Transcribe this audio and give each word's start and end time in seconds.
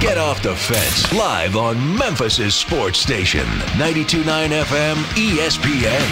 Get 0.00 0.16
off 0.16 0.42
the 0.42 0.56
fence 0.56 1.12
live 1.12 1.54
on 1.56 1.76
Memphis' 1.98 2.54
sports 2.54 2.98
station, 2.98 3.44
92.9 3.76 4.24
FM 4.64 4.96
ESPN. 5.14 6.06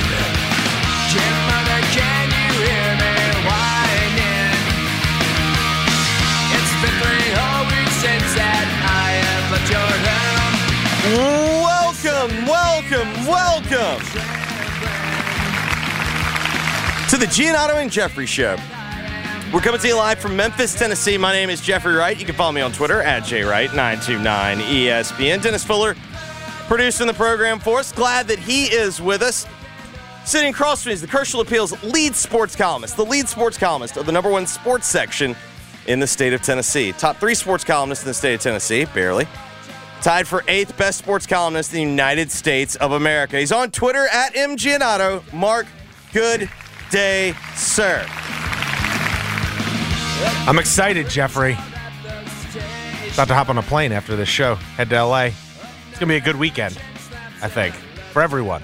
Mother, 1.48 1.80
can 1.96 2.28
you 2.28 2.50
hear 2.60 2.90
me 3.00 3.14
whining? 3.48 4.52
It's 6.52 6.74
been 6.82 6.96
three 7.00 7.30
whole 7.32 7.64
weeks 7.72 7.96
since 8.04 8.28
that 8.36 8.66
I 8.84 9.16
have 9.24 9.46
left 9.50 9.68
your 9.72 9.92
home. 10.04 10.54
Welcome, 11.64 12.32
welcome, 12.46 13.10
welcome 13.26 14.00
to 17.08 17.16
the 17.16 17.26
Giannotti 17.26 17.80
and 17.80 17.90
Jeffrey 17.90 18.26
Show. 18.26 18.56
We're 19.54 19.60
coming 19.60 19.80
to 19.82 19.86
you 19.86 19.96
live 19.96 20.18
from 20.18 20.34
Memphis, 20.34 20.74
Tennessee. 20.74 21.16
My 21.16 21.32
name 21.32 21.48
is 21.48 21.60
Jeffrey 21.60 21.94
Wright. 21.94 22.18
You 22.18 22.26
can 22.26 22.34
follow 22.34 22.50
me 22.50 22.60
on 22.60 22.72
Twitter 22.72 23.00
at 23.02 23.22
jwright929ESPN. 23.22 25.40
Dennis 25.40 25.62
Fuller 25.62 25.94
producing 26.66 27.06
the 27.06 27.14
program 27.14 27.60
for 27.60 27.78
us. 27.78 27.92
Glad 27.92 28.26
that 28.26 28.40
he 28.40 28.64
is 28.64 29.00
with 29.00 29.22
us. 29.22 29.46
Sitting 30.24 30.50
across 30.50 30.82
from 30.82 30.90
me 30.90 30.94
is 30.94 31.02
the 31.02 31.06
Commercial 31.06 31.40
Appeal's 31.40 31.80
lead 31.84 32.16
sports 32.16 32.56
columnist, 32.56 32.96
the 32.96 33.04
lead 33.04 33.28
sports 33.28 33.56
columnist 33.56 33.96
of 33.96 34.06
the 34.06 34.12
number 34.12 34.28
one 34.28 34.44
sports 34.44 34.88
section 34.88 35.36
in 35.86 36.00
the 36.00 36.06
state 36.08 36.32
of 36.32 36.42
Tennessee. 36.42 36.90
Top 36.90 37.18
three 37.18 37.36
sports 37.36 37.62
columnists 37.62 38.02
in 38.02 38.08
the 38.08 38.14
state 38.14 38.34
of 38.34 38.40
Tennessee, 38.40 38.86
barely. 38.86 39.28
Tied 40.02 40.26
for 40.26 40.42
eighth 40.48 40.76
best 40.76 40.98
sports 40.98 41.28
columnist 41.28 41.72
in 41.72 41.76
the 41.76 41.90
United 41.90 42.32
States 42.32 42.74
of 42.74 42.90
America. 42.90 43.38
He's 43.38 43.52
on 43.52 43.70
Twitter 43.70 44.08
at 44.08 44.34
mgiannotti. 44.34 45.32
Mark, 45.32 45.68
good 46.12 46.50
day, 46.90 47.36
sir. 47.54 48.04
I'm 50.46 50.58
excited, 50.58 51.08
Jeffrey. 51.08 51.56
About 53.14 53.28
to 53.28 53.34
hop 53.34 53.48
on 53.48 53.58
a 53.58 53.62
plane 53.62 53.92
after 53.92 54.16
this 54.16 54.28
show, 54.28 54.54
head 54.54 54.90
to 54.90 55.04
LA. 55.04 55.30
It's 55.90 55.98
gonna 55.98 56.10
be 56.10 56.16
a 56.16 56.20
good 56.20 56.36
weekend, 56.36 56.78
I 57.42 57.48
think, 57.48 57.74
for 58.12 58.22
everyone. 58.22 58.62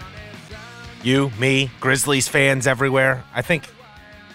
You, 1.02 1.30
me, 1.38 1.70
Grizzlies 1.80 2.28
fans 2.28 2.66
everywhere. 2.66 3.24
I 3.34 3.42
think 3.42 3.68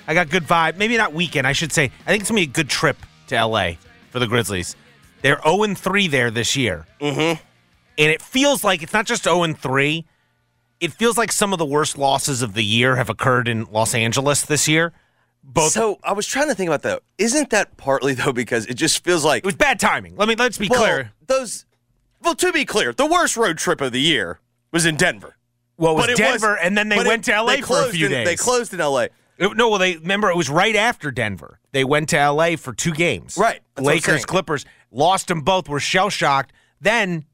I 0.07 0.13
got 0.13 0.29
good 0.29 0.43
vibe. 0.43 0.77
Maybe 0.77 0.97
not 0.97 1.13
weekend, 1.13 1.45
I 1.45 1.51
should 1.53 1.71
say. 1.71 1.91
I 2.05 2.11
think 2.11 2.21
it's 2.21 2.29
gonna 2.29 2.39
be 2.39 2.45
a 2.45 2.47
good 2.47 2.69
trip 2.69 2.97
to 3.27 3.35
LA 3.35 3.73
for 4.11 4.19
the 4.19 4.27
Grizzlies. 4.27 4.75
They're 5.21 5.41
0 5.43 5.75
3 5.75 6.07
there 6.07 6.31
this 6.31 6.55
year. 6.55 6.85
Mm-hmm. 7.01 7.41
And 7.97 8.11
it 8.11 8.21
feels 8.21 8.63
like 8.63 8.83
it's 8.83 8.93
not 8.93 9.05
just 9.05 9.23
0 9.23 9.53
3. 9.53 10.05
It 10.79 10.93
feels 10.93 11.17
like 11.17 11.31
some 11.31 11.53
of 11.53 11.59
the 11.59 11.65
worst 11.65 11.97
losses 11.97 12.41
of 12.41 12.53
the 12.53 12.63
year 12.63 12.95
have 12.95 13.09
occurred 13.09 13.47
in 13.47 13.65
Los 13.65 13.93
Angeles 13.93 14.41
this 14.43 14.67
year. 14.67 14.93
Both 15.47 15.71
So 15.71 15.99
I 16.03 16.11
was 16.13 16.25
trying 16.27 16.47
to 16.49 16.55
think 16.55 16.67
about 16.69 16.81
that. 16.81 17.03
Isn't 17.17 17.49
that 17.51 17.77
partly 17.77 18.13
though 18.13 18.33
because 18.33 18.65
it 18.65 18.73
just 18.73 19.03
feels 19.03 19.23
like 19.23 19.43
it 19.43 19.45
was 19.45 19.55
bad 19.55 19.79
timing. 19.79 20.15
Let 20.15 20.27
me 20.27 20.35
let's 20.35 20.57
be 20.57 20.67
well, 20.67 20.81
clear. 20.81 21.11
Those 21.27 21.65
well, 22.21 22.35
to 22.35 22.51
be 22.51 22.65
clear, 22.65 22.91
the 22.93 23.05
worst 23.05 23.37
road 23.37 23.57
trip 23.57 23.79
of 23.81 23.91
the 23.91 24.01
year 24.01 24.39
was 24.71 24.85
in 24.85 24.95
Denver. 24.95 25.37
Well, 25.77 25.93
it 25.99 26.07
was 26.09 26.17
Denver, 26.17 26.51
was- 26.51 26.59
and 26.63 26.77
then 26.77 26.89
they 26.89 26.95
but 26.97 27.05
it- 27.05 27.09
went 27.09 27.25
to 27.25 27.31
LA 27.33 27.57
for 27.57 27.81
a 27.81 27.91
few 27.91 28.07
in- 28.07 28.11
days. 28.11 28.25
They 28.27 28.35
closed 28.35 28.73
in 28.73 28.79
LA. 28.79 29.07
It- 29.37 29.55
no, 29.55 29.69
well, 29.69 29.79
they 29.79 29.97
remember 29.97 30.29
it 30.29 30.35
was 30.37 30.49
right 30.49 30.75
after 30.75 31.11
Denver. 31.11 31.59
They 31.71 31.83
went 31.83 32.09
to 32.09 32.17
LA 32.17 32.55
for 32.55 32.73
two 32.73 32.93
games. 32.93 33.37
Right. 33.37 33.59
That's 33.75 33.85
Lakers. 33.85 34.25
Clippers 34.25 34.65
lost 34.91 35.27
them 35.27 35.41
both. 35.41 35.67
Were 35.69 35.79
shell 35.79 36.09
shocked. 36.09 36.53
Then 36.81 37.25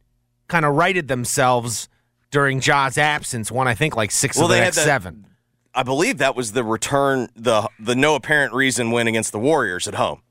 kind 0.48 0.66
of 0.66 0.76
righted 0.76 1.08
themselves 1.08 1.88
during 2.32 2.60
Ja's 2.60 2.98
absence. 2.98 3.52
Won 3.52 3.68
I 3.68 3.76
think 3.76 3.96
like 3.96 4.12
six 4.12 4.36
Well, 4.36 4.46
of 4.46 4.50
the 4.50 4.56
they 4.56 4.60
had 4.60 4.76
next 4.76 4.84
seven. 4.84 5.28
I 5.74 5.84
believe 5.84 6.18
that 6.18 6.36
was 6.36 6.52
the 6.52 6.64
return, 6.64 7.30
the 7.36 7.70
the 7.80 7.96
no 7.96 8.16
apparent 8.16 8.54
reason 8.54 8.92
win 8.92 9.08
against 9.08 9.32
the 9.32 9.40
Warriors 9.40 9.88
at 9.88 9.96
home. 9.96 10.22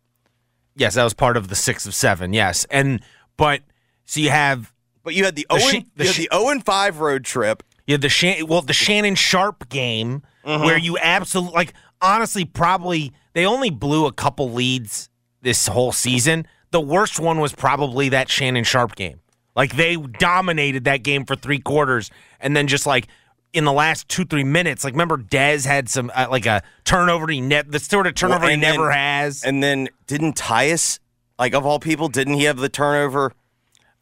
Yes, 0.76 0.94
that 0.94 1.04
was 1.04 1.14
part 1.14 1.36
of 1.36 1.48
the 1.48 1.54
six 1.56 1.86
of 1.86 1.94
seven. 1.94 2.32
Yes, 2.32 2.66
and 2.70 3.00
but 3.36 3.62
so 4.04 4.20
you 4.20 4.30
have 4.30 4.72
But 5.02 5.14
you 5.14 5.24
had 5.24 5.36
the 5.36 5.46
The 5.48 5.54
Owen, 5.54 5.60
Shi- 5.62 5.86
the 5.96 6.04
you 6.04 6.10
had 6.10 6.28
the 6.30 6.46
and 6.48 6.64
five 6.64 7.00
road 7.00 7.24
trip. 7.24 7.62
You 7.86 7.94
had 7.94 8.02
the 8.02 8.08
Shan- 8.08 8.46
well, 8.46 8.62
the 8.62 8.72
Shannon 8.72 9.14
Sharpe 9.14 9.68
game 9.68 10.22
Mm-hmm. 10.44 10.64
where 10.64 10.78
you 10.78 10.96
absolutely 10.96 11.52
like 11.54 11.74
honestly 12.00 12.46
probably 12.46 13.12
they 13.34 13.44
only 13.44 13.68
blew 13.68 14.06
a 14.06 14.12
couple 14.12 14.50
leads 14.50 15.10
this 15.42 15.66
whole 15.66 15.92
season. 15.92 16.46
The 16.70 16.80
worst 16.80 17.20
one 17.20 17.40
was 17.40 17.52
probably 17.52 18.08
that 18.08 18.30
Shannon 18.30 18.64
Sharpe 18.64 18.94
game. 18.96 19.20
Like 19.54 19.76
they 19.76 19.96
dominated 19.96 20.84
that 20.84 21.02
game 21.02 21.26
for 21.26 21.36
three 21.36 21.58
quarters, 21.58 22.10
and 22.40 22.56
then 22.56 22.68
just 22.68 22.86
like 22.86 23.06
in 23.52 23.64
the 23.64 23.72
last 23.72 24.08
two 24.08 24.24
three 24.24 24.44
minutes, 24.44 24.84
like 24.84 24.94
remember 24.94 25.16
Dez 25.18 25.66
had 25.66 25.88
some 25.88 26.10
uh, 26.14 26.26
like 26.30 26.46
a 26.46 26.62
turnover 26.84 27.26
he 27.28 27.40
ne- 27.40 27.62
the 27.62 27.78
sort 27.80 28.06
of 28.06 28.14
turnover 28.14 28.44
he 28.48 28.50
then- 28.56 28.60
never 28.60 28.90
has. 28.90 29.42
And 29.42 29.62
then 29.62 29.88
didn't 30.06 30.36
Tyus, 30.36 30.98
like 31.38 31.54
of 31.54 31.66
all 31.66 31.78
people, 31.80 32.08
didn't 32.08 32.34
he 32.34 32.44
have 32.44 32.58
the 32.58 32.68
turnover? 32.68 33.32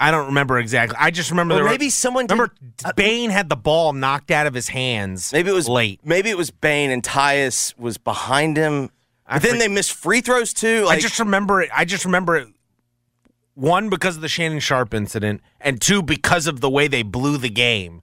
I 0.01 0.13
don't 0.13 0.27
remember 0.27 0.59
exactly. 0.59 0.97
I 1.01 1.11
just 1.11 1.31
remember 1.31 1.55
Or 1.55 1.57
there 1.57 1.65
were- 1.65 1.71
maybe 1.71 1.91
someone 1.91 2.27
did- 2.27 2.35
remember 2.35 2.55
uh, 2.85 2.93
Bane 2.93 3.31
had 3.31 3.49
the 3.49 3.57
ball 3.57 3.93
knocked 3.93 4.31
out 4.31 4.47
of 4.47 4.55
his 4.55 4.69
hands. 4.69 5.33
Maybe 5.33 5.51
it 5.51 5.55
was 5.55 5.69
late. 5.69 6.01
Maybe 6.05 6.31
it 6.31 6.37
was 6.37 6.51
Bane 6.51 6.91
and 6.91 7.03
Tyus 7.03 7.77
was 7.79 7.99
behind 7.99 8.57
him. 8.57 8.91
But 9.31 9.43
then 9.43 9.59
they 9.59 9.69
missed 9.69 9.93
free 9.93 10.21
throws 10.21 10.55
too. 10.55 10.85
Like, 10.85 10.99
I 10.99 11.01
just 11.01 11.19
remember 11.19 11.61
it. 11.61 11.69
I 11.75 11.85
just 11.85 12.05
remember 12.05 12.37
it. 12.37 12.49
One 13.55 13.89
because 13.91 14.15
of 14.17 14.23
the 14.23 14.29
Shannon 14.29 14.61
Sharpe 14.61 14.95
incident, 14.95 15.41
and 15.61 15.81
two 15.81 16.01
because 16.03 16.47
of 16.47 16.61
the 16.61 16.71
way 16.71 16.87
they 16.87 17.03
blew 17.03 17.37
the 17.39 17.51
game. 17.51 18.03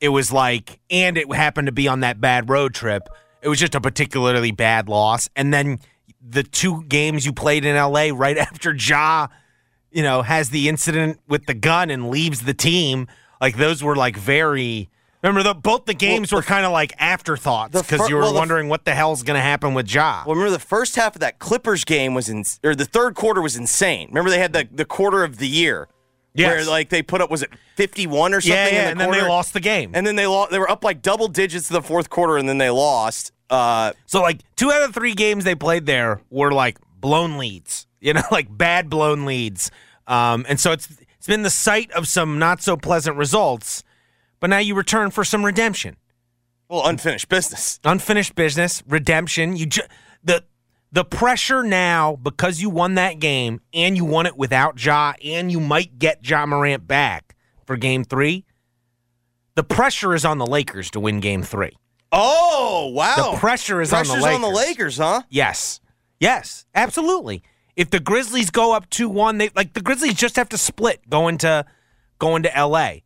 It 0.00 0.08
was 0.08 0.32
like, 0.32 0.80
and 0.90 1.16
it 1.18 1.32
happened 1.32 1.66
to 1.66 1.72
be 1.72 1.86
on 1.88 2.00
that 2.00 2.20
bad 2.20 2.48
road 2.48 2.74
trip. 2.74 3.08
It 3.42 3.48
was 3.48 3.58
just 3.58 3.74
a 3.74 3.80
particularly 3.80 4.50
bad 4.50 4.88
loss. 4.88 5.28
And 5.36 5.52
then 5.52 5.78
the 6.26 6.42
two 6.42 6.82
games 6.84 7.24
you 7.24 7.32
played 7.32 7.64
in 7.64 7.76
LA 7.76 8.08
right 8.12 8.36
after 8.38 8.74
Ja, 8.74 9.28
you 9.90 10.02
know, 10.02 10.22
has 10.22 10.50
the 10.50 10.68
incident 10.68 11.20
with 11.28 11.46
the 11.46 11.54
gun 11.54 11.90
and 11.90 12.10
leaves 12.10 12.42
the 12.42 12.54
team. 12.54 13.08
Like 13.40 13.56
those 13.56 13.82
were 13.82 13.96
like 13.96 14.16
very. 14.16 14.88
Remember, 15.22 15.42
the, 15.42 15.54
both 15.54 15.84
the 15.84 15.92
games 15.92 16.32
were 16.32 16.40
kind 16.40 16.64
of 16.64 16.72
like 16.72 16.94
afterthoughts 16.98 17.78
because 17.78 18.00
fir- 18.00 18.08
you 18.08 18.14
were 18.14 18.22
well, 18.22 18.30
the 18.30 18.36
f- 18.36 18.40
wondering 18.40 18.70
what 18.70 18.86
the 18.86 18.94
hell's 18.94 19.22
going 19.22 19.36
to 19.36 19.42
happen 19.42 19.74
with 19.74 19.92
Ja. 19.92 20.22
Well, 20.24 20.34
remember 20.34 20.50
the 20.50 20.58
first 20.58 20.96
half 20.96 21.14
of 21.14 21.20
that 21.20 21.38
Clippers 21.38 21.84
game 21.84 22.14
was 22.14 22.30
in, 22.30 22.42
or 22.64 22.74
the 22.74 22.86
third 22.86 23.14
quarter 23.16 23.42
was 23.42 23.54
insane. 23.54 24.08
Remember 24.08 24.30
they 24.30 24.38
had 24.38 24.54
the 24.54 24.66
the 24.72 24.86
quarter 24.86 25.22
of 25.22 25.36
the 25.36 25.46
year, 25.46 25.88
Yes. 26.34 26.46
where 26.48 26.64
like 26.66 26.88
they 26.90 27.02
put 27.02 27.20
up 27.20 27.30
was 27.30 27.42
it 27.42 27.50
fifty 27.76 28.06
one 28.06 28.32
or 28.34 28.40
something? 28.40 28.56
yeah, 28.56 28.68
yeah, 28.68 28.84
the 28.84 28.90
and 28.92 29.00
then 29.00 29.10
they 29.10 29.22
lost 29.22 29.52
the 29.52 29.60
game. 29.60 29.90
and 29.94 30.06
then 30.06 30.14
they 30.16 30.26
lost. 30.26 30.50
They 30.52 30.58
were 30.58 30.70
up 30.70 30.84
like 30.84 31.02
double 31.02 31.26
digits 31.28 31.68
in 31.70 31.74
the 31.74 31.82
fourth 31.82 32.08
quarter, 32.10 32.36
and 32.36 32.48
then 32.48 32.58
they 32.58 32.70
lost. 32.70 33.32
Uh, 33.50 33.92
So 34.06 34.22
like 34.22 34.40
two 34.56 34.70
out 34.70 34.82
of 34.82 34.94
three 34.94 35.14
games 35.14 35.42
they 35.44 35.56
played 35.56 35.86
there 35.86 36.20
were 36.30 36.52
like 36.52 36.78
blown 37.00 37.36
leads, 37.38 37.86
you 38.00 38.12
know, 38.14 38.22
like 38.30 38.46
bad 38.56 38.88
blown 38.88 39.24
leads. 39.24 39.70
Um, 40.06 40.46
and 40.48 40.60
so 40.60 40.70
it's 40.72 40.88
it's 41.18 41.26
been 41.26 41.42
the 41.42 41.50
site 41.50 41.90
of 41.92 42.06
some 42.06 42.38
not 42.38 42.62
so 42.62 42.76
pleasant 42.76 43.16
results. 43.16 43.82
But 44.38 44.50
now 44.50 44.58
you 44.58 44.74
return 44.74 45.10
for 45.10 45.22
some 45.24 45.44
redemption, 45.44 45.96
well, 46.68 46.86
unfinished 46.86 47.28
business. 47.28 47.78
unfinished 47.84 48.34
business, 48.36 48.82
redemption. 48.88 49.56
You 49.56 49.66
ju- 49.66 49.82
the 50.24 50.44
the 50.92 51.04
pressure 51.04 51.62
now 51.62 52.16
because 52.16 52.60
you 52.60 52.70
won 52.70 52.94
that 52.94 53.18
game 53.18 53.60
and 53.72 53.96
you 53.96 54.04
won 54.04 54.26
it 54.26 54.36
without 54.36 54.82
Ja 54.84 55.12
and 55.24 55.50
you 55.50 55.60
might 55.60 55.98
get 55.98 56.28
Ja 56.28 56.46
Morant 56.46 56.86
back 56.86 57.36
for 57.66 57.76
Game 57.76 58.04
Three. 58.04 58.44
The 59.54 59.64
pressure 59.64 60.14
is 60.14 60.24
on 60.24 60.38
the 60.38 60.46
Lakers 60.46 60.90
to 60.92 61.00
win 61.00 61.20
Game 61.20 61.42
Three. 61.42 61.76
Oh 62.12 62.90
wow! 62.94 63.32
The 63.32 63.38
pressure 63.38 63.80
is 63.80 63.92
on 63.92 64.06
the 64.06 64.14
Lakers. 64.14 64.34
on 64.34 64.40
the 64.40 64.48
Lakers, 64.48 64.98
huh? 64.98 65.22
Yes. 65.28 65.80
Yes, 66.18 66.66
absolutely. 66.74 67.42
If 67.76 67.88
the 67.90 67.98
Grizzlies 67.98 68.50
go 68.50 68.74
up 68.74 68.90
2-1, 68.90 69.38
they 69.38 69.50
like 69.56 69.72
the 69.72 69.80
Grizzlies 69.80 70.14
just 70.14 70.36
have 70.36 70.50
to 70.50 70.58
split 70.58 71.08
going 71.08 71.38
to 71.38 71.64
going 72.18 72.42
to 72.42 72.50
LA. 72.54 72.96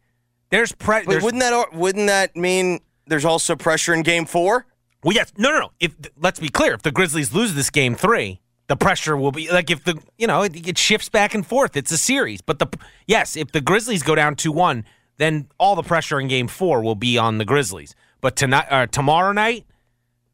There's 0.50 0.72
pre 0.72 1.02
But 1.04 1.10
there's, 1.10 1.22
wouldn't 1.22 1.42
that 1.42 1.74
wouldn't 1.74 2.06
that 2.08 2.34
mean 2.34 2.80
there's 3.06 3.24
also 3.24 3.54
pressure 3.56 3.94
in 3.94 4.02
Game 4.02 4.26
Four? 4.26 4.66
Well, 5.04 5.14
yes. 5.14 5.32
No, 5.36 5.50
no, 5.50 5.60
no. 5.60 5.70
If 5.78 5.94
let's 6.20 6.40
be 6.40 6.48
clear, 6.48 6.72
if 6.74 6.82
the 6.82 6.90
Grizzlies 6.90 7.32
lose 7.32 7.54
this 7.54 7.70
game 7.70 7.94
3, 7.94 8.40
the 8.68 8.76
pressure 8.76 9.16
will 9.16 9.32
be 9.32 9.50
like 9.52 9.70
if 9.70 9.84
the, 9.84 10.00
you 10.18 10.26
know, 10.26 10.42
it, 10.42 10.66
it 10.66 10.78
shifts 10.78 11.10
back 11.10 11.34
and 11.34 11.46
forth. 11.46 11.76
It's 11.76 11.92
a 11.92 11.98
series. 11.98 12.40
But 12.40 12.58
the 12.58 12.66
yes, 13.06 13.36
if 13.36 13.52
the 13.52 13.60
Grizzlies 13.60 14.02
go 14.02 14.14
down 14.14 14.34
2-1, 14.34 14.84
then 15.18 15.48
all 15.58 15.76
the 15.76 15.82
pressure 15.82 16.18
in 16.18 16.28
game 16.28 16.48
4 16.48 16.82
will 16.82 16.94
be 16.94 17.18
on 17.18 17.38
the 17.38 17.44
Grizzlies. 17.44 17.94
But 18.22 18.34
tonight 18.34 18.66
uh, 18.70 18.86
tomorrow 18.86 19.32
night, 19.32 19.66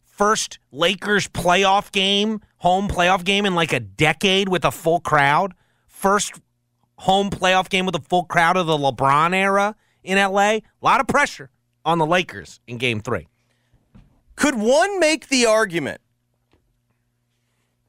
first 0.05 0.61
Lakers 0.71 1.27
playoff 1.27 1.91
game, 1.91 2.41
home 2.59 2.89
playoff 2.89 3.25
game 3.25 3.47
in 3.47 3.57
like 3.57 3.73
a 3.73 3.81
decade 3.81 4.49
with 4.49 4.65
a 4.65 4.71
full 4.71 5.01
crowd. 5.01 5.55
First 5.89 6.41
home 6.97 7.31
playoff 7.31 7.69
game 7.69 7.87
with 7.87 7.97
a 7.97 8.01
full 8.01 8.25
crowd 8.25 8.57
of 8.57 8.67
the 8.67 8.77
LeBron 8.77 9.35
era 9.35 9.75
in 10.05 10.17
LA. 10.17 10.41
A 10.41 10.63
lot 10.81 11.01
of 11.01 11.09
pressure 11.09 11.51
on 11.85 11.99
the 11.99 12.07
Lakers 12.07 12.61
in 12.69 12.79
game 12.79 13.01
three. 13.01 13.27
Could 14.41 14.55
one 14.55 14.99
make 14.99 15.29
the 15.29 15.45
argument? 15.45 16.01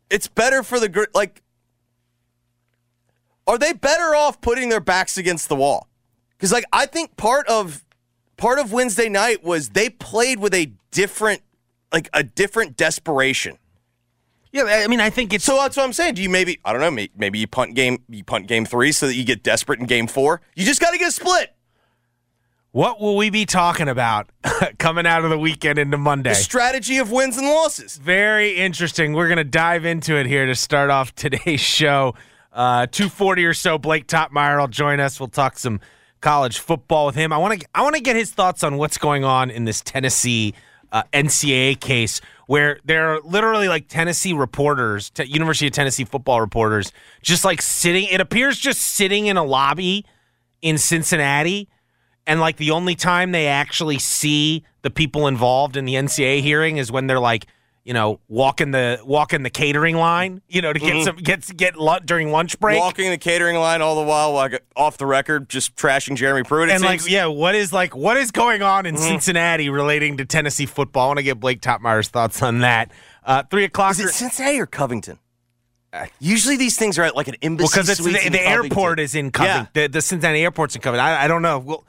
It's 0.10 0.28
better 0.28 0.64
for 0.64 0.82
the 0.82 1.08
like. 1.14 1.42
Are 3.48 3.58
they 3.58 3.72
better 3.72 4.14
off 4.14 4.42
putting 4.42 4.68
their 4.68 4.82
backs 4.82 5.18
against 5.18 5.48
the 5.48 5.56
wall? 5.56 5.88
Because 6.32 6.52
like 6.52 6.66
I 6.74 6.88
think 6.88 7.16
part 7.16 7.48
of 7.48 7.86
part 8.36 8.60
of 8.60 8.74
Wednesday 8.74 9.08
night 9.08 9.46
was 9.46 9.70
they 9.70 9.90
played 9.90 10.40
with 10.40 10.54
a 10.54 10.74
different 10.92 11.42
like 11.94 12.10
a 12.12 12.22
different 12.22 12.76
desperation. 12.76 13.58
Yeah, 14.52 14.64
I 14.66 14.88
mean, 14.88 15.00
I 15.00 15.10
think 15.10 15.32
it's 15.32 15.46
So 15.46 15.56
that's 15.56 15.78
what 15.78 15.84
I'm 15.84 15.94
saying. 15.94 16.16
Do 16.16 16.22
you 16.22 16.30
maybe 16.30 16.60
I 16.66 16.74
don't 16.74 16.82
know 16.82 17.08
maybe 17.16 17.40
you 17.40 17.48
punt 17.48 17.76
game 17.76 18.04
you 18.10 18.26
punt 18.26 18.48
game 18.48 18.66
three 18.66 18.92
so 18.92 19.08
that 19.08 19.16
you 19.16 19.24
get 19.24 19.42
desperate 19.42 19.80
in 19.80 19.86
game 19.86 20.06
four? 20.06 20.42
You 20.56 20.66
just 20.66 20.82
got 20.82 20.92
to 20.92 20.98
get 20.98 21.08
a 21.08 21.14
split. 21.14 21.56
What 22.74 23.02
will 23.02 23.18
we 23.18 23.30
be 23.30 23.46
talking 23.46 23.90
about 23.90 24.30
coming 24.80 25.06
out 25.06 25.26
of 25.26 25.30
the 25.30 25.38
weekend 25.38 25.78
into 25.78 25.98
Monday? 25.98 26.30
The 26.30 26.36
strategy 26.36 27.00
of 27.00 27.12
wins 27.12 27.38
and 27.38 27.46
losses. 27.46 27.98
Very 27.98 28.56
interesting. 28.56 29.12
We're 29.12 29.28
going 29.28 29.40
to 29.40 29.44
dive 29.44 29.84
into 29.84 30.16
it 30.16 30.26
here 30.26 30.46
to 30.46 30.56
start 30.56 30.90
off 30.90 31.14
today's 31.16 31.60
show. 31.60 32.16
Uh, 32.54 32.88
240 32.88 33.46
or 33.46 33.54
so. 33.54 33.78
Blake 33.78 34.08
Toppmeyer 34.08 34.58
will 34.58 34.70
join 34.70 35.02
us. 35.02 35.20
We'll 35.20 35.28
talk 35.28 35.60
some 35.60 35.82
college 36.22 36.60
football 36.60 37.08
with 37.08 37.16
him. 37.16 37.34
I 37.34 37.38
want 37.40 37.60
to 37.60 37.68
I 37.76 37.82
want 37.82 37.96
to 37.96 38.02
get 38.02 38.16
his 38.16 38.32
thoughts 38.32 38.64
on 38.64 38.78
what's 38.78 38.98
going 38.98 39.26
on 39.26 39.50
in 39.50 39.66
this 39.66 39.82
Tennessee 39.82 40.54
uh, 40.94 41.04
NCAA 41.12 41.78
case 41.78 42.22
where 42.48 42.80
there 42.86 43.14
are 43.14 43.20
literally 43.22 43.68
like 43.68 43.90
Tennessee 43.90 44.32
reporters, 44.32 45.10
t- 45.10 45.26
University 45.26 45.68
of 45.68 45.74
Tennessee 45.74 46.06
football 46.06 46.40
reporters, 46.40 46.94
just 47.22 47.44
like 47.44 47.62
sitting. 47.62 48.06
It 48.06 48.22
appears 48.22 48.58
just 48.58 48.82
sitting 48.82 49.26
in 49.28 49.36
a 49.36 49.44
lobby 49.44 50.06
in 50.62 50.78
Cincinnati 50.78 51.68
and 52.28 52.40
like 52.40 52.58
the 52.58 52.72
only 52.72 52.96
time 52.96 53.32
they 53.32 53.48
actually 53.48 54.00
see 54.00 54.64
the 54.82 54.90
people 54.90 55.28
involved 55.28 55.78
in 55.78 55.86
the 55.86 55.96
NCAA 55.96 56.42
hearing 56.42 56.78
is 56.78 56.92
when 56.92 57.08
they're 57.08 57.20
like, 57.20 57.48
you 57.84 57.94
know, 57.94 58.20
walking 58.28 58.72
the 58.72 59.00
walking 59.04 59.42
the 59.42 59.50
catering 59.50 59.96
line, 59.96 60.42
you 60.48 60.62
know, 60.62 60.72
to 60.72 60.80
get 60.80 60.94
mm-hmm. 60.94 61.04
some 61.04 61.16
get 61.16 61.58
get 61.58 61.76
lu- 61.76 62.00
during 62.06 62.32
lunch 62.32 62.60
break. 62.60 62.80
Walking 62.80 63.10
the 63.10 63.18
catering 63.18 63.58
line 63.58 63.82
all 63.82 63.96
the 63.96 64.08
while, 64.08 64.34
like 64.34 64.64
off 64.76 64.98
the 64.98 65.08
record, 65.08 65.50
just 65.50 65.76
trashing 65.76 66.16
Jeremy 66.16 66.44
Pruitt. 66.44 66.70
it 66.70 66.74
and 66.74 66.84
like, 66.84 67.10
yeah, 67.10 67.26
what 67.26 67.56
is 67.56 67.74
like 67.74 67.96
what 67.96 68.18
is 68.18 68.30
going 68.32 68.62
on 68.62 68.86
in 68.86 68.96
mm-hmm. 68.96 69.04
Cincinnati 69.04 69.70
relating 69.70 70.18
to 70.18 70.26
Tennessee 70.26 70.68
football? 70.68 71.06
I 71.06 71.08
want 71.08 71.18
to 71.18 71.24
get 71.24 71.40
Blake 71.40 71.62
Toppmeyer's 71.62 72.10
thoughts 72.10 72.44
on 72.44 72.60
that. 72.60 72.92
Uh, 73.24 73.44
three 73.50 73.64
o'clock. 73.64 73.92
Is 73.94 74.00
it 74.02 74.10
Cincinnati 74.10 74.60
or 74.60 74.68
Covington? 74.68 75.18
Uh, 75.94 76.06
usually 76.20 76.58
these 76.58 76.78
things 76.78 76.98
are 77.00 77.04
at 77.04 77.16
like 77.16 77.28
an 77.28 77.36
embassy. 77.42 77.68
because 77.70 77.90
it's 77.90 78.00
suites 78.00 78.24
the, 78.24 78.30
the 78.30 78.48
airport 78.48 79.00
is 79.00 79.16
in 79.16 79.32
Covington. 79.32 79.68
The, 79.74 79.88
the 79.88 80.02
Cincinnati 80.02 80.42
airport's 80.44 80.76
in 80.76 80.82
Covington. 80.82 81.06
I, 81.06 81.24
I 81.24 81.28
don't 81.28 81.42
know. 81.42 81.60
We'll, 81.60 81.86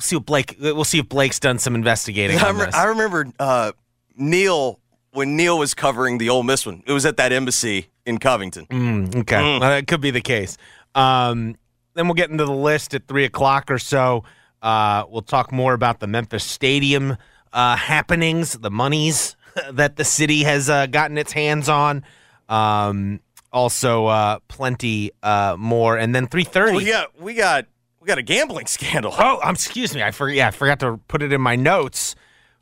we'll 0.00 0.04
see 0.04 0.16
what 0.16 0.26
Blake. 0.26 0.56
We'll 0.58 0.84
see 0.84 0.98
if 0.98 1.08
Blake's 1.08 1.38
done 1.38 1.58
some 1.58 1.74
investigating 1.74 2.38
I. 2.38 2.70
I 2.72 2.84
remember 2.84 3.26
uh, 3.38 3.72
Neil 4.16 4.80
when 5.12 5.36
Neil 5.36 5.58
was 5.58 5.74
covering 5.74 6.18
the 6.18 6.30
Ole 6.30 6.42
Miss 6.42 6.64
one. 6.64 6.82
It 6.86 6.92
was 6.92 7.04
at 7.04 7.18
that 7.18 7.32
embassy 7.32 7.88
in 8.06 8.18
Covington. 8.18 8.66
Okay, 9.14 9.42
well, 9.42 9.60
that 9.60 9.86
could 9.86 10.00
be 10.00 10.10
the 10.10 10.22
case. 10.22 10.56
Um, 10.94 11.56
then 11.94 12.06
we'll 12.06 12.14
get 12.14 12.30
into 12.30 12.46
the 12.46 12.52
list 12.52 12.94
at 12.94 13.06
three 13.06 13.24
o'clock 13.24 13.70
or 13.70 13.78
so. 13.78 14.24
Uh, 14.62 15.04
we'll 15.08 15.22
talk 15.22 15.52
more 15.52 15.74
about 15.74 16.00
the 16.00 16.06
Memphis 16.06 16.44
Stadium 16.44 17.16
uh, 17.52 17.76
happenings, 17.76 18.54
the 18.54 18.70
monies 18.70 19.36
that 19.72 19.96
the 19.96 20.04
city 20.04 20.44
has 20.44 20.70
uh, 20.70 20.86
gotten 20.86 21.18
its 21.18 21.32
hands 21.32 21.68
on. 21.68 22.04
Um, 22.48 23.20
also, 23.52 24.06
uh, 24.06 24.38
plenty 24.48 25.10
uh, 25.22 25.56
more, 25.58 25.98
and 25.98 26.14
then 26.14 26.26
three 26.26 26.44
thirty. 26.44 26.76
We 26.76 26.86
got 26.86 27.20
we 27.20 27.34
got 27.34 27.66
we 28.00 28.06
got 28.06 28.18
a 28.18 28.22
gambling 28.22 28.66
scandal. 28.66 29.14
Oh, 29.16 29.40
um, 29.42 29.54
excuse 29.54 29.94
me. 29.94 30.02
I 30.02 30.10
forgot. 30.10 30.34
Yeah, 30.34 30.48
I 30.48 30.50
forgot 30.50 30.80
to 30.80 30.98
put 31.08 31.22
it 31.22 31.32
in 31.32 31.40
my 31.40 31.56
notes. 31.56 32.14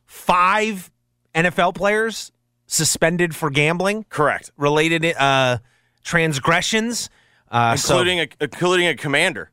Five 0.07 0.91
NFL 1.35 1.75
players 1.75 2.33
suspended 2.67 3.35
for 3.37 3.51
gambling 3.51 4.05
Correct, 4.09 4.51
related 4.57 5.05
uh, 5.17 5.59
transgressions, 6.05 7.11
uh, 7.51 7.77
so- 7.77 7.95
including 7.99 8.21
a 8.21 8.29
including 8.41 8.87
a 8.89 8.95
commander. 8.97 9.51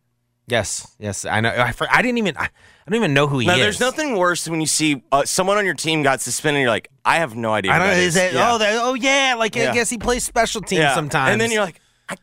yes, 0.48 0.96
yes. 1.00 1.26
I 1.26 1.42
know. 1.42 1.50
I, 1.50 1.74
I 1.92 2.02
didn't 2.02 2.18
even. 2.18 2.38
I, 2.38 2.46
I 2.88 2.92
don't 2.92 2.98
even 2.98 3.14
know 3.16 3.26
who 3.28 3.40
he 3.40 3.48
Now, 3.48 3.54
is. 3.56 3.60
there's 3.62 3.80
nothing 3.80 4.16
worse 4.16 4.48
when 4.48 4.62
you 4.62 4.68
see 4.68 5.04
uh, 5.12 5.26
someone 5.26 5.58
on 5.58 5.66
your 5.66 5.74
team 5.74 6.04
got 6.04 6.22
suspended. 6.22 6.58
and 6.60 6.62
You're 6.66 6.70
like, 6.70 6.90
I 7.04 7.16
have 7.18 7.36
no 7.36 7.52
idea. 7.52 7.72
I 7.72 7.80
don't 7.80 7.88
know. 7.88 7.94
that 7.96 8.00
Is 8.04 8.14
that? 8.14 8.32
Yeah. 8.34 8.54
Oh, 8.54 8.58
that, 8.60 8.80
oh 8.84 8.94
yeah. 8.94 9.34
Like 9.40 9.58
I 9.58 9.74
guess 9.74 9.90
he 9.90 9.98
plays 9.98 10.24
special 10.24 10.62
teams 10.62 10.80
Yeah. 10.82 10.94
sometimes. 10.94 11.32
and 11.32 11.42
then 11.42 11.50
you're 11.52 11.64
like, 11.64 11.82
I 12.08 12.16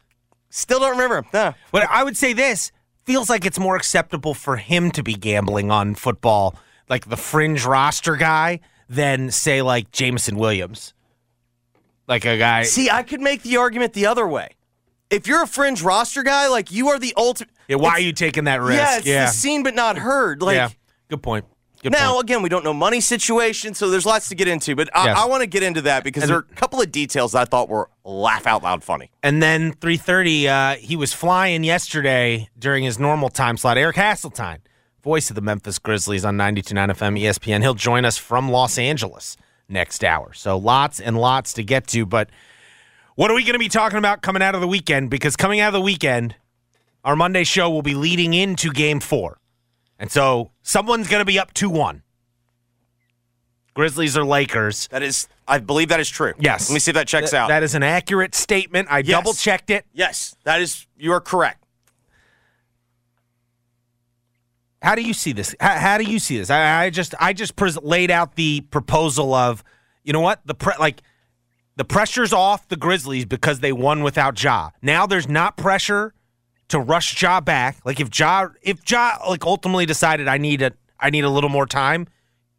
still 0.50 0.78
don't 0.78 0.92
remember 0.92 1.18
him. 1.18 1.24
No. 1.34 1.54
But 1.72 1.88
I 1.90 2.04
would 2.04 2.16
say 2.16 2.32
this 2.32 2.70
feels 3.04 3.28
like 3.28 3.44
it's 3.44 3.58
more 3.58 3.76
acceptable 3.76 4.34
for 4.34 4.56
him 4.56 4.90
to 4.92 5.02
be 5.02 5.14
gambling 5.14 5.70
on 5.70 5.94
football, 5.94 6.56
like 6.88 7.08
the 7.08 7.16
fringe 7.16 7.64
roster 7.64 8.16
guy, 8.16 8.60
than 8.88 9.30
say 9.30 9.62
like 9.62 9.90
Jameson 9.90 10.36
Williams, 10.36 10.94
like 12.06 12.24
a 12.24 12.36
guy. 12.36 12.62
See, 12.64 12.90
I 12.90 13.02
could 13.02 13.20
make 13.20 13.42
the 13.42 13.56
argument 13.56 13.92
the 13.92 14.06
other 14.06 14.26
way. 14.26 14.50
If 15.10 15.26
you're 15.26 15.42
a 15.42 15.46
fringe 15.46 15.82
roster 15.82 16.22
guy, 16.22 16.48
like 16.48 16.70
you 16.70 16.88
are 16.88 16.98
the 16.98 17.12
ultimate. 17.16 17.50
Yeah, 17.68 17.76
why 17.76 17.92
are 17.92 18.00
you 18.00 18.12
taking 18.12 18.44
that 18.44 18.60
risk? 18.60 18.80
Yeah, 18.80 18.98
it's 18.98 19.06
yeah. 19.06 19.26
seen 19.26 19.62
but 19.62 19.74
not 19.74 19.98
heard. 19.98 20.42
Like 20.42 20.56
yeah. 20.56 20.70
Good 21.08 21.22
point. 21.22 21.44
Good 21.82 21.92
now, 21.92 22.12
point. 22.14 22.24
again, 22.24 22.42
we 22.42 22.48
don't 22.48 22.62
know 22.62 22.72
money 22.72 23.00
situation, 23.00 23.74
so 23.74 23.90
there's 23.90 24.06
lots 24.06 24.28
to 24.28 24.36
get 24.36 24.46
into. 24.46 24.76
But 24.76 24.88
I, 24.96 25.06
Yes. 25.06 25.18
I 25.18 25.26
want 25.26 25.40
to 25.40 25.48
get 25.48 25.64
into 25.64 25.82
that 25.82 26.04
because 26.04 26.26
there 26.28 26.36
are 26.36 26.46
a 26.50 26.54
couple 26.54 26.80
of 26.80 26.92
details 26.92 27.34
I 27.34 27.44
thought 27.44 27.68
were 27.68 27.90
laugh 28.04 28.46
out 28.46 28.62
loud 28.62 28.84
funny. 28.84 29.10
And 29.22 29.42
then 29.42 29.72
3:30, 29.74 30.46
uh, 30.46 30.76
he 30.76 30.94
was 30.94 31.12
flying 31.12 31.64
yesterday 31.64 32.48
during 32.56 32.84
his 32.84 33.00
normal 33.00 33.30
time 33.30 33.56
slot. 33.56 33.78
Eric 33.78 33.96
Hasseltine, 33.96 34.58
voice 35.02 35.28
of 35.28 35.34
the 35.34 35.42
Memphis 35.42 35.80
Grizzlies 35.80 36.24
on 36.24 36.36
92.9 36.36 36.90
FM 36.90 37.20
ESPN. 37.20 37.62
He'll 37.62 37.74
join 37.74 38.04
us 38.04 38.16
from 38.16 38.48
Los 38.48 38.78
Angeles 38.78 39.36
next 39.68 40.04
hour. 40.04 40.32
So 40.34 40.56
lots 40.56 41.00
and 41.00 41.18
lots 41.18 41.52
to 41.54 41.64
get 41.64 41.88
to. 41.88 42.06
But 42.06 42.30
what 43.16 43.28
are 43.28 43.34
we 43.34 43.42
going 43.42 43.54
to 43.54 43.58
be 43.58 43.68
talking 43.68 43.98
about 43.98 44.22
coming 44.22 44.40
out 44.42 44.54
of 44.54 44.60
the 44.60 44.68
weekend? 44.68 45.10
Because 45.10 45.34
coming 45.34 45.58
out 45.58 45.68
of 45.68 45.74
the 45.74 45.80
weekend, 45.80 46.36
our 47.04 47.16
Monday 47.16 47.42
show 47.42 47.68
will 47.70 47.82
be 47.82 47.94
leading 47.94 48.34
into 48.34 48.70
Game 48.70 49.00
Four, 49.00 49.40
and 49.98 50.12
so 50.12 50.51
someone's 50.62 51.08
going 51.08 51.20
to 51.20 51.24
be 51.24 51.38
up 51.38 51.52
two 51.54 51.70
one. 51.70 52.02
Grizzlies 53.74 54.16
or 54.18 54.24
Lakers. 54.24 54.86
That 54.88 55.02
is, 55.02 55.28
I 55.48 55.58
believe 55.58 55.88
that 55.88 55.98
is 56.00 56.10
true. 56.10 56.34
Yes. 56.38 56.68
Let 56.68 56.74
me 56.74 56.78
see 56.80 56.90
if 56.90 56.94
that 56.94 57.08
checks 57.08 57.30
Th- 57.30 57.40
out. 57.40 57.48
That 57.48 57.62
is 57.62 57.74
an 57.74 57.82
accurate 57.82 58.34
statement. 58.34 58.88
I 58.90 58.98
Yes. 58.98 59.08
double 59.08 59.32
checked 59.32 59.70
it. 59.70 59.86
yes, 59.94 60.36
that 60.44 60.60
is. 60.60 60.86
You 60.98 61.12
are 61.12 61.20
correct. 61.20 61.64
How 64.82 64.94
do 64.94 65.02
you 65.02 65.14
see 65.14 65.32
this? 65.32 65.54
How, 65.60 65.78
how 65.78 65.98
do 65.98 66.04
you 66.04 66.18
see 66.18 66.38
this? 66.38 66.50
I, 66.50 66.84
I 66.84 66.90
just 66.90 67.14
I 67.20 67.32
just 67.32 67.54
pres- 67.56 67.78
laid 67.82 68.10
out 68.10 68.34
the 68.34 68.62
proposal 68.62 69.32
of, 69.32 69.62
you 70.02 70.12
know 70.12 70.20
what 70.20 70.40
the 70.44 70.54
pre- 70.54 70.74
like 70.78 71.02
the 71.76 71.84
pressure's 71.84 72.32
off 72.32 72.66
the 72.68 72.76
Grizzlies 72.76 73.24
because 73.24 73.60
they 73.60 73.72
won 73.72 74.02
without 74.02 74.42
Ja. 74.42 74.70
Now 74.82 75.06
there's 75.06 75.28
not 75.28 75.56
pressure 75.56 76.14
to 76.68 76.78
rush 76.80 77.20
Ja 77.20 77.40
back. 77.40 77.78
Like 77.84 78.00
if 78.00 78.18
Ja 78.18 78.48
if 78.62 78.78
Ja 78.90 79.18
like 79.28 79.44
ultimately 79.44 79.86
decided 79.86 80.28
I 80.28 80.38
need 80.38 80.62
a 80.62 80.72
I 81.00 81.10
need 81.10 81.24
a 81.24 81.30
little 81.30 81.50
more 81.50 81.66
time, 81.66 82.06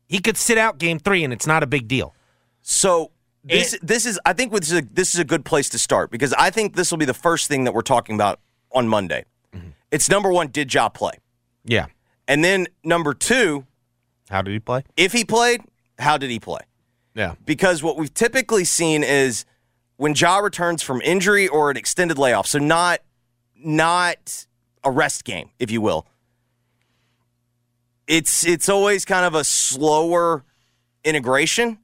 he 0.07 0.19
could 0.19 0.37
sit 0.37 0.57
out 0.57 0.77
game 0.77 0.99
three 0.99 1.23
and 1.23 1.33
it's 1.33 1.47
not 1.47 1.63
a 1.63 1.67
big 1.67 1.87
deal. 1.87 2.13
So 2.61 3.11
this 3.43 3.77
this 3.81 4.05
is 4.05 4.19
I 4.25 4.33
think 4.33 4.51
this 4.53 4.71
is 4.71 4.79
a, 4.79 4.81
this 4.81 5.13
is 5.13 5.19
a 5.19 5.25
good 5.25 5.45
place 5.45 5.69
to 5.69 5.79
start 5.79 6.11
because 6.11 6.33
I 6.33 6.49
think 6.49 6.75
this 6.75 6.91
will 6.91 6.97
be 6.97 7.05
the 7.05 7.13
first 7.13 7.47
thing 7.47 7.63
that 7.65 7.73
we're 7.73 7.81
talking 7.81 8.15
about 8.15 8.39
on 8.71 8.87
Monday. 8.87 9.25
Mm-hmm. 9.53 9.69
It's 9.91 10.09
number 10.09 10.31
one, 10.31 10.47
did 10.47 10.73
Ja 10.73 10.89
play? 10.89 11.13
Yeah. 11.65 11.87
And 12.27 12.43
then 12.43 12.67
number 12.83 13.13
two, 13.13 13.65
How 14.29 14.41
did 14.41 14.51
he 14.53 14.59
play? 14.59 14.83
if 14.95 15.11
he 15.11 15.25
played, 15.25 15.61
how 15.99 16.17
did 16.17 16.29
he 16.29 16.39
play? 16.39 16.61
Yeah. 17.15 17.35
Because 17.45 17.83
what 17.83 17.97
we've 17.97 18.13
typically 18.13 18.63
seen 18.63 19.03
is 19.03 19.45
when 19.97 20.15
Ja 20.15 20.37
returns 20.37 20.81
from 20.81 21.01
injury 21.01 21.47
or 21.47 21.69
an 21.69 21.77
extended 21.77 22.17
layoff, 22.17 22.47
so 22.47 22.59
not 22.59 23.01
not 23.65 24.45
a 24.83 24.91
rest 24.91 25.23
game, 25.23 25.49
if 25.59 25.71
you 25.71 25.81
will. 25.81 26.05
It's 28.07 28.45
it's 28.45 28.67
always 28.67 29.05
kind 29.05 29.25
of 29.25 29.33
a 29.33 29.43
slower 29.43 30.43
integration. 31.03 31.79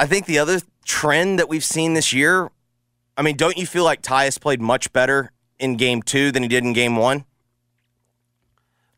I 0.00 0.06
think 0.06 0.26
the 0.26 0.38
other 0.38 0.60
trend 0.84 1.38
that 1.38 1.48
we've 1.48 1.64
seen 1.64 1.94
this 1.94 2.12
year, 2.12 2.50
I 3.16 3.22
mean, 3.22 3.36
don't 3.36 3.56
you 3.56 3.66
feel 3.66 3.84
like 3.84 4.02
Tyus 4.02 4.38
played 4.38 4.60
much 4.60 4.92
better 4.92 5.32
in 5.58 5.76
game 5.76 6.02
two 6.02 6.30
than 6.30 6.42
he 6.42 6.48
did 6.48 6.62
in 6.62 6.72
game 6.74 6.94
one? 6.96 7.24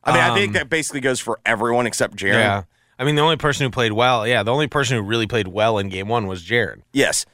I 0.03 0.13
mean, 0.13 0.21
I 0.21 0.35
think 0.35 0.49
Um, 0.49 0.53
that 0.55 0.69
basically 0.69 1.01
goes 1.01 1.21
for 1.21 1.39
everyone 1.47 1.87
except 1.87 2.17
Jaren. 2.17 2.33
Yeah. 2.35 2.63
I 2.99 3.05
mean, 3.05 3.15
the 3.15 3.23
only 3.23 3.37
person 3.37 3.65
who 3.65 3.71
played 3.71 3.93
well, 3.93 4.27
yeah, 4.27 4.43
the 4.43 4.53
only 4.53 4.67
person 4.67 4.97
who 4.97 5.03
really 5.03 5.27
played 5.27 5.47
well 5.49 5.79
in 5.79 5.89
game 5.89 6.09
one 6.09 6.27
was 6.27 6.43
Jaren. 6.43 6.83
Yes. 6.93 7.25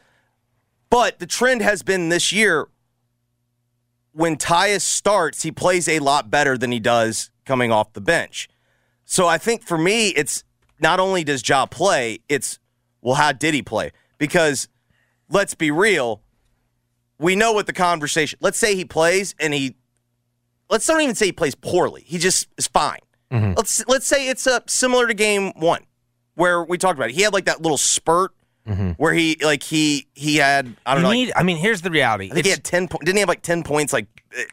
But 0.91 1.19
the 1.19 1.27
trend 1.27 1.63
has 1.63 1.83
been 1.83 2.09
this 2.11 2.31
year 2.33 2.69
when 4.17 4.37
Tyus 4.37 4.81
starts, 4.81 5.43
he 5.43 5.53
plays 5.53 5.87
a 5.89 5.99
lot 5.99 6.31
better 6.31 6.57
than 6.57 6.73
he 6.73 6.81
does 6.81 7.31
coming 7.45 7.71
off 7.71 7.93
the 7.93 8.01
bench. 8.01 8.49
So 9.05 9.29
I 9.29 9.37
think 9.37 9.63
for 9.63 9.77
me, 9.77 10.09
it's 10.09 10.43
not 10.81 10.99
only 10.99 11.23
does 11.23 11.47
Ja 11.47 11.67
play, 11.67 12.21
it's 12.27 12.59
well, 13.03 13.17
how 13.17 13.33
did 13.33 13.53
he 13.53 13.61
play? 13.61 13.93
Because 14.17 14.69
let's 15.29 15.55
be 15.55 15.71
real, 15.71 16.23
we 17.19 17.37
know 17.37 17.53
what 17.53 17.67
the 17.67 17.75
conversation. 17.75 18.39
Let's 18.41 18.57
say 18.57 18.75
he 18.75 18.87
plays 18.87 19.35
and 19.39 19.53
he 19.53 19.77
let's 20.71 20.87
don't 20.87 21.03
even 21.03 21.15
say 21.15 21.27
he 21.27 21.33
plays 21.33 21.55
poorly. 21.55 22.03
He 22.07 22.17
just 22.17 22.49
is 22.57 22.67
fine. 22.67 23.01
Mm-hmm. 23.31 23.53
Let's 23.55 23.87
let's 23.87 24.07
say 24.07 24.29
it's 24.29 24.47
a 24.47 24.63
similar 24.67 25.07
to 25.07 25.15
game 25.15 25.53
one, 25.57 25.85
where 26.37 26.65
we 26.65 26.79
talked 26.79 26.99
about 26.99 27.11
it. 27.11 27.17
He 27.17 27.23
had 27.23 27.35
like 27.35 27.45
that 27.45 27.61
little 27.61 27.79
spurt 27.79 28.33
where 28.97 29.13
he 29.15 29.37
like 29.43 29.63
he 29.63 30.07
he 30.15 30.37
had 30.37 30.75
I 30.85 30.95
don't 30.95 31.05
Mm-hmm. 31.05 31.13
You 31.15 31.25
know. 31.27 31.29
like- 31.31 31.39
I 31.39 31.43
mean, 31.45 31.57
here's 31.57 31.83
the 31.83 31.91
reality. 31.91 32.31
I 32.31 32.35
think 32.35 32.47
he 32.47 32.51
had 32.51 32.65
ten. 32.65 32.89
Po- 32.89 32.99
didn't 32.99 33.17
he 33.17 33.21
have 33.21 33.29
like 33.29 33.43
ten 33.43 33.63
points? 33.63 33.93
Like 33.93 34.07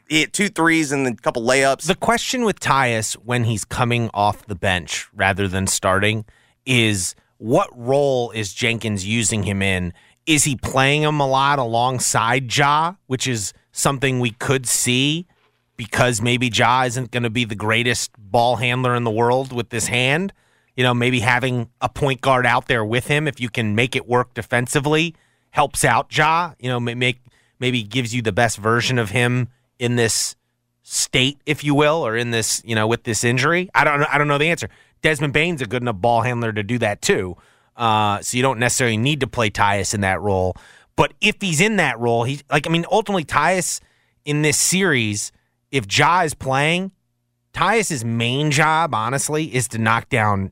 he 0.08 0.22
had 0.22 0.34
two 0.34 0.50
threes 0.50 0.92
and 0.92 1.06
then 1.06 1.14
a 1.14 1.16
couple 1.18 1.42
layups. 1.44 1.88
The 1.88 1.96
question 1.96 2.46
with 2.46 2.60
Tyus 2.60 3.14
when 3.14 3.44
he's 3.46 3.66
coming 3.66 4.10
off 4.14 4.46
the 4.46 4.56
bench 4.56 5.08
rather 5.14 5.48
than 5.48 5.68
starting 5.68 6.26
is 6.66 7.16
what 7.38 7.70
role 7.76 8.32
is 8.32 8.54
Jenkins 8.54 9.06
using 9.06 9.44
him 9.44 9.62
in? 9.62 9.94
Is 10.26 10.46
he 10.46 10.56
playing 10.56 11.02
him 11.02 11.20
a 11.20 11.28
lot 11.28 11.60
alongside 11.60 12.56
Ja, 12.56 12.94
which 13.08 13.28
is 13.28 13.52
something 13.74 14.20
we 14.22 14.32
could 14.32 14.66
see 14.66 15.28
because 15.76 16.22
maybe 16.22 16.48
Ja 16.54 16.84
isn't 16.84 17.12
going 17.12 17.24
to 17.24 17.30
be 17.30 17.44
the 17.44 17.56
greatest 17.56 18.12
ball 18.18 18.56
handler 18.58 18.96
in 18.96 19.04
the 19.04 19.12
world 19.12 19.52
with 19.52 19.70
this 19.70 19.88
hand? 19.88 20.32
You 20.76 20.84
know, 20.84 20.94
maybe 20.94 21.20
having 21.20 21.70
a 21.82 21.90
point 21.90 22.22
guard 22.22 22.46
out 22.46 22.68
there 22.68 22.84
with 22.84 23.08
him, 23.08 23.28
if 23.28 23.40
you 23.40 23.50
can 23.50 23.76
make 23.76 23.96
it 23.96 24.08
work 24.08 24.34
defensively, 24.34 25.16
helps 25.52 25.86
out 25.86 26.16
Ja. 26.16 26.54
You 26.60 26.70
know, 26.70 26.80
make 26.80 27.22
maybe 27.60 27.84
gives 27.84 28.14
you 28.14 28.22
the 28.22 28.32
best 28.32 28.58
version 28.58 28.98
of 28.98 29.12
him 29.12 29.50
in 29.80 29.96
this 29.96 30.36
state, 30.82 31.40
if 31.46 31.64
you 31.64 31.76
will, 31.76 32.06
or 32.06 32.18
in 32.18 32.32
this, 32.32 32.62
you 32.66 32.76
know, 32.76 32.88
with 32.88 33.04
this 33.04 33.24
injury? 33.24 33.70
I 33.74 33.84
don't 33.84 34.00
know. 34.00 34.08
I 34.12 34.18
don't 34.18 34.28
know 34.28 34.38
the 34.38 34.50
answer. 34.50 34.70
Desmond 35.02 35.34
Bane's 35.34 35.62
a 35.62 35.66
good 35.66 35.82
enough 35.82 35.98
ball 35.98 36.22
handler 36.22 36.52
to 36.54 36.64
do 36.64 36.78
that 36.80 37.02
too. 37.02 37.38
Uh, 37.76 38.22
so 38.22 38.38
you 38.38 38.44
don't 38.44 38.60
necessarily 38.60 38.98
need 38.98 39.20
to 39.20 39.28
play 39.28 39.50
Tyus 39.50 39.94
in 39.94 40.02
that 40.02 40.22
role. 40.22 40.56
But 40.96 41.14
if 41.22 41.38
he's 41.42 41.60
in 41.60 41.78
that 41.78 42.00
role, 42.00 42.24
he's 42.24 42.44
like, 42.52 42.68
I 42.68 42.70
mean, 42.70 42.86
ultimately, 42.92 43.26
Tyus 43.26 43.82
in 44.26 44.42
this 44.44 44.58
series, 44.58 45.32
if 45.72 45.86
Ja 45.98 46.22
is 46.22 46.34
playing, 46.34 46.92
Tyus's 47.54 48.06
main 48.06 48.52
job, 48.52 48.94
honestly, 48.94 49.54
is 49.54 49.68
to 49.70 49.78
knock 49.78 50.10
down 50.10 50.52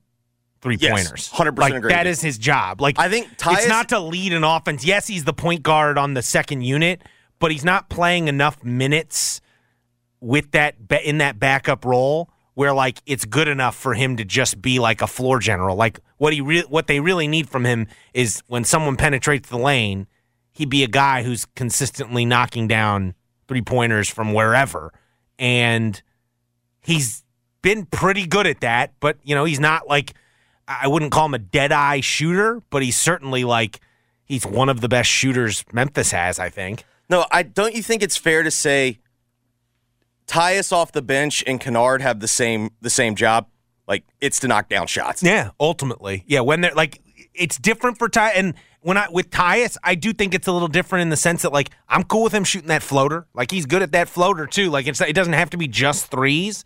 three 0.61 0.77
Yes, 0.79 0.91
pointers. 0.91 1.29
100% 1.29 1.57
like, 1.57 1.73
agree 1.73 1.91
That 1.91 2.07
is 2.07 2.21
his 2.21 2.37
job. 2.37 2.81
Like 2.81 2.99
I 2.99 3.09
think 3.09 3.29
it's 3.31 3.67
not 3.67 3.89
to 3.89 3.99
lead 3.99 4.33
an 4.33 4.43
offense. 4.43 4.85
Yes, 4.85 5.07
he's 5.07 5.23
the 5.23 5.33
point 5.33 5.63
guard 5.63 5.97
on 5.97 6.13
the 6.13 6.21
second 6.21 6.61
unit, 6.61 7.01
but 7.39 7.51
he's 7.51 7.65
not 7.65 7.89
playing 7.89 8.27
enough 8.27 8.63
minutes 8.63 9.41
with 10.19 10.51
that 10.51 10.75
in 11.03 11.17
that 11.17 11.39
backup 11.39 11.83
role 11.83 12.29
where 12.53 12.73
like 12.73 13.01
it's 13.05 13.25
good 13.25 13.47
enough 13.47 13.75
for 13.75 13.93
him 13.93 14.17
to 14.17 14.25
just 14.25 14.61
be 14.61 14.79
like 14.79 15.01
a 15.01 15.07
floor 15.07 15.39
general. 15.39 15.75
Like 15.75 15.99
what 16.17 16.33
he 16.33 16.41
re- 16.41 16.65
what 16.69 16.87
they 16.87 16.99
really 16.99 17.27
need 17.27 17.49
from 17.49 17.65
him 17.65 17.87
is 18.13 18.43
when 18.47 18.63
someone 18.63 18.97
penetrates 18.97 19.49
the 19.49 19.57
lane, 19.57 20.07
he'd 20.51 20.69
be 20.69 20.83
a 20.83 20.87
guy 20.87 21.23
who's 21.23 21.45
consistently 21.55 22.25
knocking 22.25 22.67
down 22.67 23.15
three 23.47 23.61
pointers 23.61 24.09
from 24.09 24.33
wherever, 24.33 24.93
and 25.39 26.01
he's 26.81 27.23
been 27.61 27.85
pretty 27.85 28.27
good 28.27 28.45
at 28.47 28.61
that. 28.61 28.93
But 28.99 29.17
you 29.23 29.33
know, 29.33 29.45
he's 29.45 29.59
not 29.59 29.87
like 29.87 30.13
I 30.81 30.87
wouldn't 30.87 31.11
call 31.11 31.25
him 31.25 31.33
a 31.33 31.39
dead 31.39 31.71
eye 31.71 32.01
shooter, 32.01 32.61
but 32.69 32.83
he's 32.83 32.97
certainly 32.97 33.43
like 33.43 33.79
he's 34.23 34.45
one 34.45 34.69
of 34.69 34.81
the 34.81 34.89
best 34.89 35.09
shooters 35.09 35.65
Memphis 35.71 36.11
has. 36.11 36.39
I 36.39 36.49
think. 36.49 36.83
no, 37.09 37.25
I 37.31 37.43
don't. 37.43 37.75
You 37.75 37.83
think 37.83 38.03
it's 38.03 38.17
fair 38.17 38.43
to 38.43 38.51
say 38.51 38.99
Tyus 40.27 40.71
off 40.71 40.91
the 40.91 41.01
bench 41.01 41.43
and 41.45 41.59
Kennard 41.59 42.01
have 42.01 42.19
the 42.19 42.27
same 42.27 42.71
the 42.81 42.89
same 42.89 43.15
job? 43.15 43.47
Like 43.87 44.05
it's 44.21 44.39
to 44.39 44.47
knock 44.47 44.69
down 44.69 44.87
shots. 44.87 45.21
Yeah, 45.21 45.51
ultimately. 45.59 46.23
Yeah, 46.27 46.41
when 46.41 46.61
they're 46.61 46.73
like 46.73 47.01
it's 47.33 47.57
different 47.57 47.97
for 47.97 48.07
Ty 48.07 48.31
and 48.31 48.53
when 48.81 48.97
I 48.97 49.07
with 49.09 49.29
Tyus, 49.29 49.77
I 49.83 49.95
do 49.95 50.13
think 50.13 50.33
it's 50.33 50.47
a 50.47 50.51
little 50.51 50.67
different 50.67 51.03
in 51.03 51.09
the 51.09 51.17
sense 51.17 51.41
that 51.41 51.51
like 51.51 51.69
I'm 51.89 52.03
cool 52.03 52.23
with 52.23 52.33
him 52.33 52.43
shooting 52.43 52.69
that 52.69 52.83
floater. 52.83 53.27
Like 53.33 53.51
he's 53.51 53.65
good 53.65 53.81
at 53.81 53.91
that 53.91 54.07
floater 54.07 54.47
too. 54.47 54.69
Like 54.69 54.87
it's 54.87 55.01
it 55.01 55.13
doesn't 55.13 55.33
have 55.33 55.49
to 55.51 55.57
be 55.57 55.67
just 55.67 56.07
threes, 56.07 56.63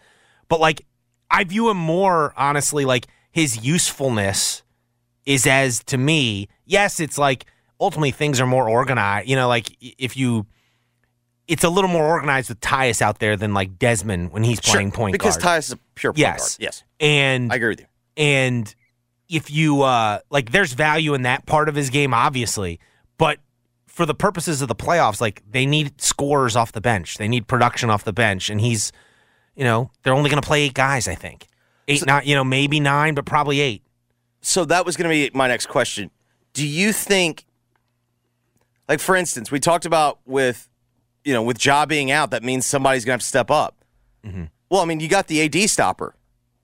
but 0.48 0.60
like 0.60 0.86
I 1.30 1.44
view 1.44 1.70
him 1.70 1.78
more 1.78 2.34
honestly 2.38 2.86
like 2.86 3.08
his 3.36 3.66
usefulness 3.66 4.64
is 5.26 5.46
as 5.46 5.84
to 5.84 5.98
me, 5.98 6.48
yes, 6.64 7.02
it's 7.02 7.18
like 7.18 7.46
ultimately 7.82 8.12
things 8.12 8.40
are 8.40 8.48
more 8.48 8.70
organized. 8.70 9.28
You 9.28 9.36
know, 9.36 9.50
like 9.50 9.76
if 9.82 10.16
you 10.16 10.46
it's 11.46 11.66
a 11.66 11.70
little 11.70 11.90
more 11.90 12.06
organized 12.06 12.48
with 12.48 12.62
Tyus 12.62 13.02
out 13.02 13.20
there 13.20 13.36
than 13.36 13.54
like 13.54 13.78
Desmond 13.78 14.32
when 14.32 14.44
he's 14.46 14.62
playing 14.62 14.94
point 14.94 15.12
because 15.12 15.36
guard. 15.36 15.58
Tyus 15.60 15.66
is 15.66 15.72
a 15.74 15.80
pure 15.96 16.14
point 16.14 16.20
yes. 16.20 16.40
guard. 16.40 16.62
Yes, 16.62 16.84
And 17.02 17.52
I 17.52 17.58
agree 17.58 17.70
with 17.72 17.82
you. 17.82 17.86
and 18.16 18.74
if 19.28 19.52
you 19.52 19.82
uh 19.82 20.20
like 20.30 20.52
there's 20.54 20.72
value 20.72 21.14
in 21.14 21.24
that 21.24 21.46
part 21.46 21.68
of 21.68 21.76
his 21.76 21.90
game 21.90 22.14
obviously 22.14 22.80
but 23.18 23.40
for 23.86 24.06
the 24.06 24.14
purposes 24.16 24.62
of 24.62 24.70
the 24.70 24.76
playoffs 24.76 25.20
like 25.20 25.42
they 25.50 25.66
need 25.66 26.00
scorers 26.00 26.56
off 26.56 26.72
the 26.72 26.80
bench 26.80 27.18
they 27.18 27.28
need 27.28 27.48
production 27.48 27.90
off 27.90 28.06
the 28.06 28.14
bench 28.14 28.50
and 28.50 28.62
he's 28.62 28.94
you 29.56 29.64
know 29.66 29.90
they're 30.04 30.14
only 30.14 30.30
going 30.30 30.42
to 30.42 30.48
play 30.48 30.62
eight 30.62 30.76
guys 30.76 31.08
i 31.08 31.16
think 31.16 31.48
eight 31.88 32.06
not 32.06 32.26
you 32.26 32.36
know 32.36 32.44
maybe 32.44 32.80
nine 32.80 33.14
but 33.16 33.26
probably 33.26 33.60
eight 33.60 33.82
So 34.42 34.66
that 34.66 34.86
was 34.86 34.96
going 34.98 35.10
to 35.10 35.14
be 35.14 35.30
my 35.38 35.48
next 35.48 35.66
question. 35.68 36.12
Do 36.54 36.66
you 36.66 36.94
think, 36.94 37.46
like 38.88 39.00
for 39.00 39.16
instance, 39.16 39.52
we 39.52 39.60
talked 39.60 39.86
about 39.86 40.20
with, 40.26 40.70
you 41.24 41.34
know, 41.34 41.42
with 41.44 41.64
Ja 41.66 41.86
being 41.86 42.12
out, 42.12 42.32
that 42.32 42.44
means 42.44 42.66
somebody's 42.66 43.04
going 43.04 43.14
to 43.20 43.22
have 43.22 43.22
to 43.22 43.28
step 43.28 43.52
up. 43.52 43.84
Mm-hmm. 44.24 44.46
Well, 44.70 44.82
I 44.82 44.86
mean, 44.86 45.00
you 45.00 45.08
got 45.08 45.28
the 45.28 45.42
AD 45.44 45.70
stopper. 45.70 46.16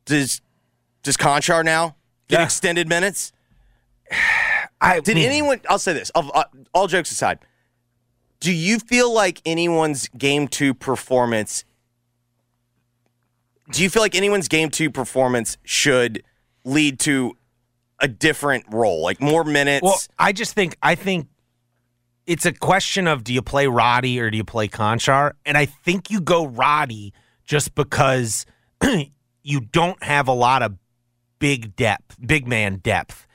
Does 0.06 0.42
does 1.04 1.18
Konchar 1.18 1.63
now 1.66 1.96
get 2.28 2.40
Yeah. 2.40 2.46
extended 2.46 2.88
minutes? 2.88 3.32
i 4.82 5.00
Did 5.00 5.18
anyone? 5.18 5.62
I'll 5.70 5.80
say 5.80 5.94
this. 5.94 6.12
Uh, 6.16 6.44
all 6.74 6.88
jokes 6.88 7.12
aside, 7.12 7.40
do 8.40 8.51
you 8.54 8.80
feel 8.80 9.13
like 9.13 9.42
anyone's 9.46 10.08
game 10.10 10.48
two 10.48 10.74
performance? 10.74 11.63
Do 13.72 13.84
you 13.84 13.90
feel 13.90 14.01
like 14.01 14.16
anyone's 14.16 14.48
game 14.48 14.70
two 14.70 14.90
performance 14.90 15.58
should 15.63 16.24
lead 16.63 17.00
to 17.01 17.38
a 18.00 18.08
different 18.08 18.66
role, 18.70 19.01
like 19.01 19.22
more 19.22 19.44
minutes? 19.44 19.84
well 19.84 19.98
i 20.18 20.32
just 20.32 20.54
think 20.54 20.75
i 20.82 20.96
think 20.96 21.28
it's 22.25 22.46
a 22.46 22.51
question 22.51 23.08
of 23.08 23.24
do 23.24 23.34
you 23.34 23.42
play 23.42 23.68
roddy 23.68 24.20
or 24.20 24.32
do 24.32 24.38
you 24.38 24.44
play 24.44 24.68
Konchar 24.68 25.34
and 25.46 25.58
i 25.58 25.66
think 25.66 26.10
you 26.10 26.20
go 26.20 26.48
roddy 26.48 27.13
just 27.46 27.75
because 27.75 28.46
you 29.44 29.60
don't 29.60 30.01
have 30.04 30.28
a 30.28 30.34
lot 30.34 30.63
of 30.63 30.78
big 31.42 31.75
depth, 31.75 32.16
big 32.25 32.48
man 32.48 32.78
depth, 32.78 33.28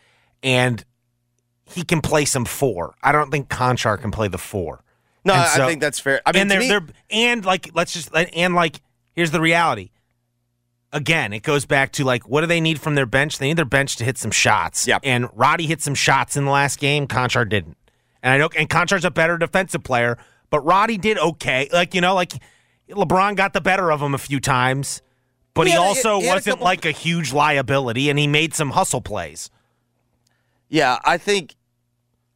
and 0.43 0.85
he 1.65 1.83
can 1.83 2.01
play 2.01 2.25
some 2.25 2.45
four. 2.45 2.95
I 3.03 3.13
don't 3.13 3.31
think 3.31 3.49
Konchar 3.49 4.01
can 4.01 4.11
play 4.11 4.29
the 4.29 4.39
four. 4.39 4.83
no, 5.25 5.35
and 5.35 5.63
I 5.63 5.67
think 5.67 5.81
that's 5.81 5.99
fair. 5.99 6.23
I 6.25 6.33
mean, 6.33 6.43
and 6.43 6.51
they're, 6.51 6.61
me- 6.61 6.69
they're 6.69 6.87
and 7.11 7.45
like 7.45 7.71
let's 7.75 7.93
just 7.93 8.15
and 8.15 8.55
like 8.55 8.81
here's 9.13 9.33
the 9.33 9.41
reality. 9.41 9.91
Again, 10.97 11.33
it 11.33 11.43
goes 11.43 11.67
back 11.67 11.93
to 11.93 12.05
like 12.05 12.29
what 12.29 12.41
do 12.41 12.47
they 12.47 12.61
need 12.61 12.81
from 12.81 12.95
their 12.95 13.07
bench? 13.07 13.39
They 13.39 13.49
need 13.49 13.59
their 13.59 13.65
bench 13.65 13.97
to 13.97 14.05
hit 14.05 14.17
some 14.19 14.31
shots. 14.31 14.87
Yep. 14.89 15.03
And 15.05 15.29
Roddy 15.35 15.67
hit 15.67 15.83
some 15.83 15.95
shots 15.95 16.37
in 16.37 16.45
the 16.47 16.51
last 16.51 16.79
game. 16.81 17.07
Konchar 17.07 17.47
didn't. 17.49 17.77
And 18.23 18.33
I 18.33 18.39
know 18.39 18.49
and 18.57 18.69
Konchar's 18.69 19.05
a 19.05 19.11
better 19.11 19.37
defensive 19.37 19.83
player, 19.85 20.17
but 20.51 20.61
Roddy 20.61 20.97
did 20.97 21.19
okay. 21.19 21.69
Like 21.73 21.95
you 21.95 22.01
know, 22.01 22.15
like 22.15 22.33
LeBron 22.89 23.37
got 23.37 23.53
the 23.53 23.61
better 23.61 23.93
of 23.93 24.01
him 24.01 24.15
a 24.15 24.19
few 24.19 24.41
times, 24.41 25.03
but 25.55 25.67
he, 25.67 25.73
He 25.73 25.79
had 25.79 25.83
a- 25.83 25.87
also 25.87 26.21
he 26.21 26.29
wasn't 26.29 26.55
couple- 26.57 26.65
like 26.65 26.85
a 26.85 26.93
huge 26.93 27.33
liability, 27.33 28.09
and 28.09 28.19
he 28.19 28.27
made 28.27 28.55
some 28.55 28.71
hustle 28.71 29.01
plays. 29.03 29.51
yeah, 30.69 30.99
I 31.05 31.19
think. 31.19 31.55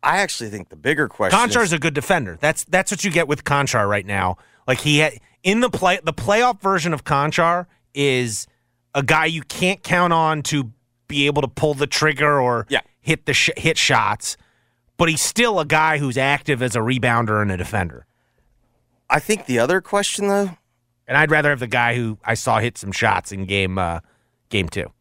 I 0.02 0.18
actually 0.18 0.48
think 0.50 0.70
the 0.70 0.76
bigger 0.76 1.08
question. 1.08 1.38
Konchar's 1.38 1.64
is, 1.68 1.72
a 1.74 1.78
good 1.78 1.92
defender. 1.94 2.38
That's 2.40 2.64
that's 2.64 2.90
what 2.90 3.04
you 3.04 3.10
get 3.10 3.28
with 3.28 3.44
Konchar 3.44 3.88
right 3.88 4.06
now. 4.06 4.36
Like 4.66 4.80
he 4.80 4.98
had 4.98 5.14
in 5.42 5.60
the 5.60 5.68
play 5.70 5.98
the 6.02 6.12
playoff 6.14 6.60
version 6.60 6.94
of 6.94 7.04
Konchar 7.04 7.66
is 7.94 8.46
a 8.94 9.02
guy 9.02 9.24
you 9.26 9.42
can't 9.42 9.82
count 9.82 10.12
on 10.12 10.42
to 10.44 10.72
be 11.08 11.26
able 11.26 11.42
to 11.42 11.48
pull 11.48 11.74
the 11.74 11.86
trigger 11.86 12.40
or 12.40 12.66
Yeah. 12.68 12.80
hit 13.00 13.26
the 13.26 13.34
sh- 13.34 13.50
hit 13.56 13.76
shots, 13.78 14.36
but 14.96 15.08
he's 15.08 15.22
still 15.22 15.58
a 15.60 15.64
guy 15.64 15.98
who's 15.98 16.16
active 16.18 16.62
as 16.62 16.74
a 16.76 16.80
rebounder 16.80 17.40
and 17.42 17.50
a 17.50 17.56
defender. 17.56 18.06
I 19.08 19.18
think 19.18 19.46
the 19.46 19.58
other 19.58 19.80
question 19.80 20.28
though. 20.28 20.56
And 21.08 21.16
I'd 21.16 21.30
rather 21.32 21.50
have 21.50 21.58
the 21.58 21.66
guy 21.66 21.96
who 21.96 22.18
I 22.24 22.34
saw 22.34 22.60
hit 22.60 22.78
some 22.78 22.92
shots 22.92 23.32
in 23.32 23.44
game 23.44 23.78
uh, 23.78 24.00
game 24.48 24.68
two. 24.68 24.92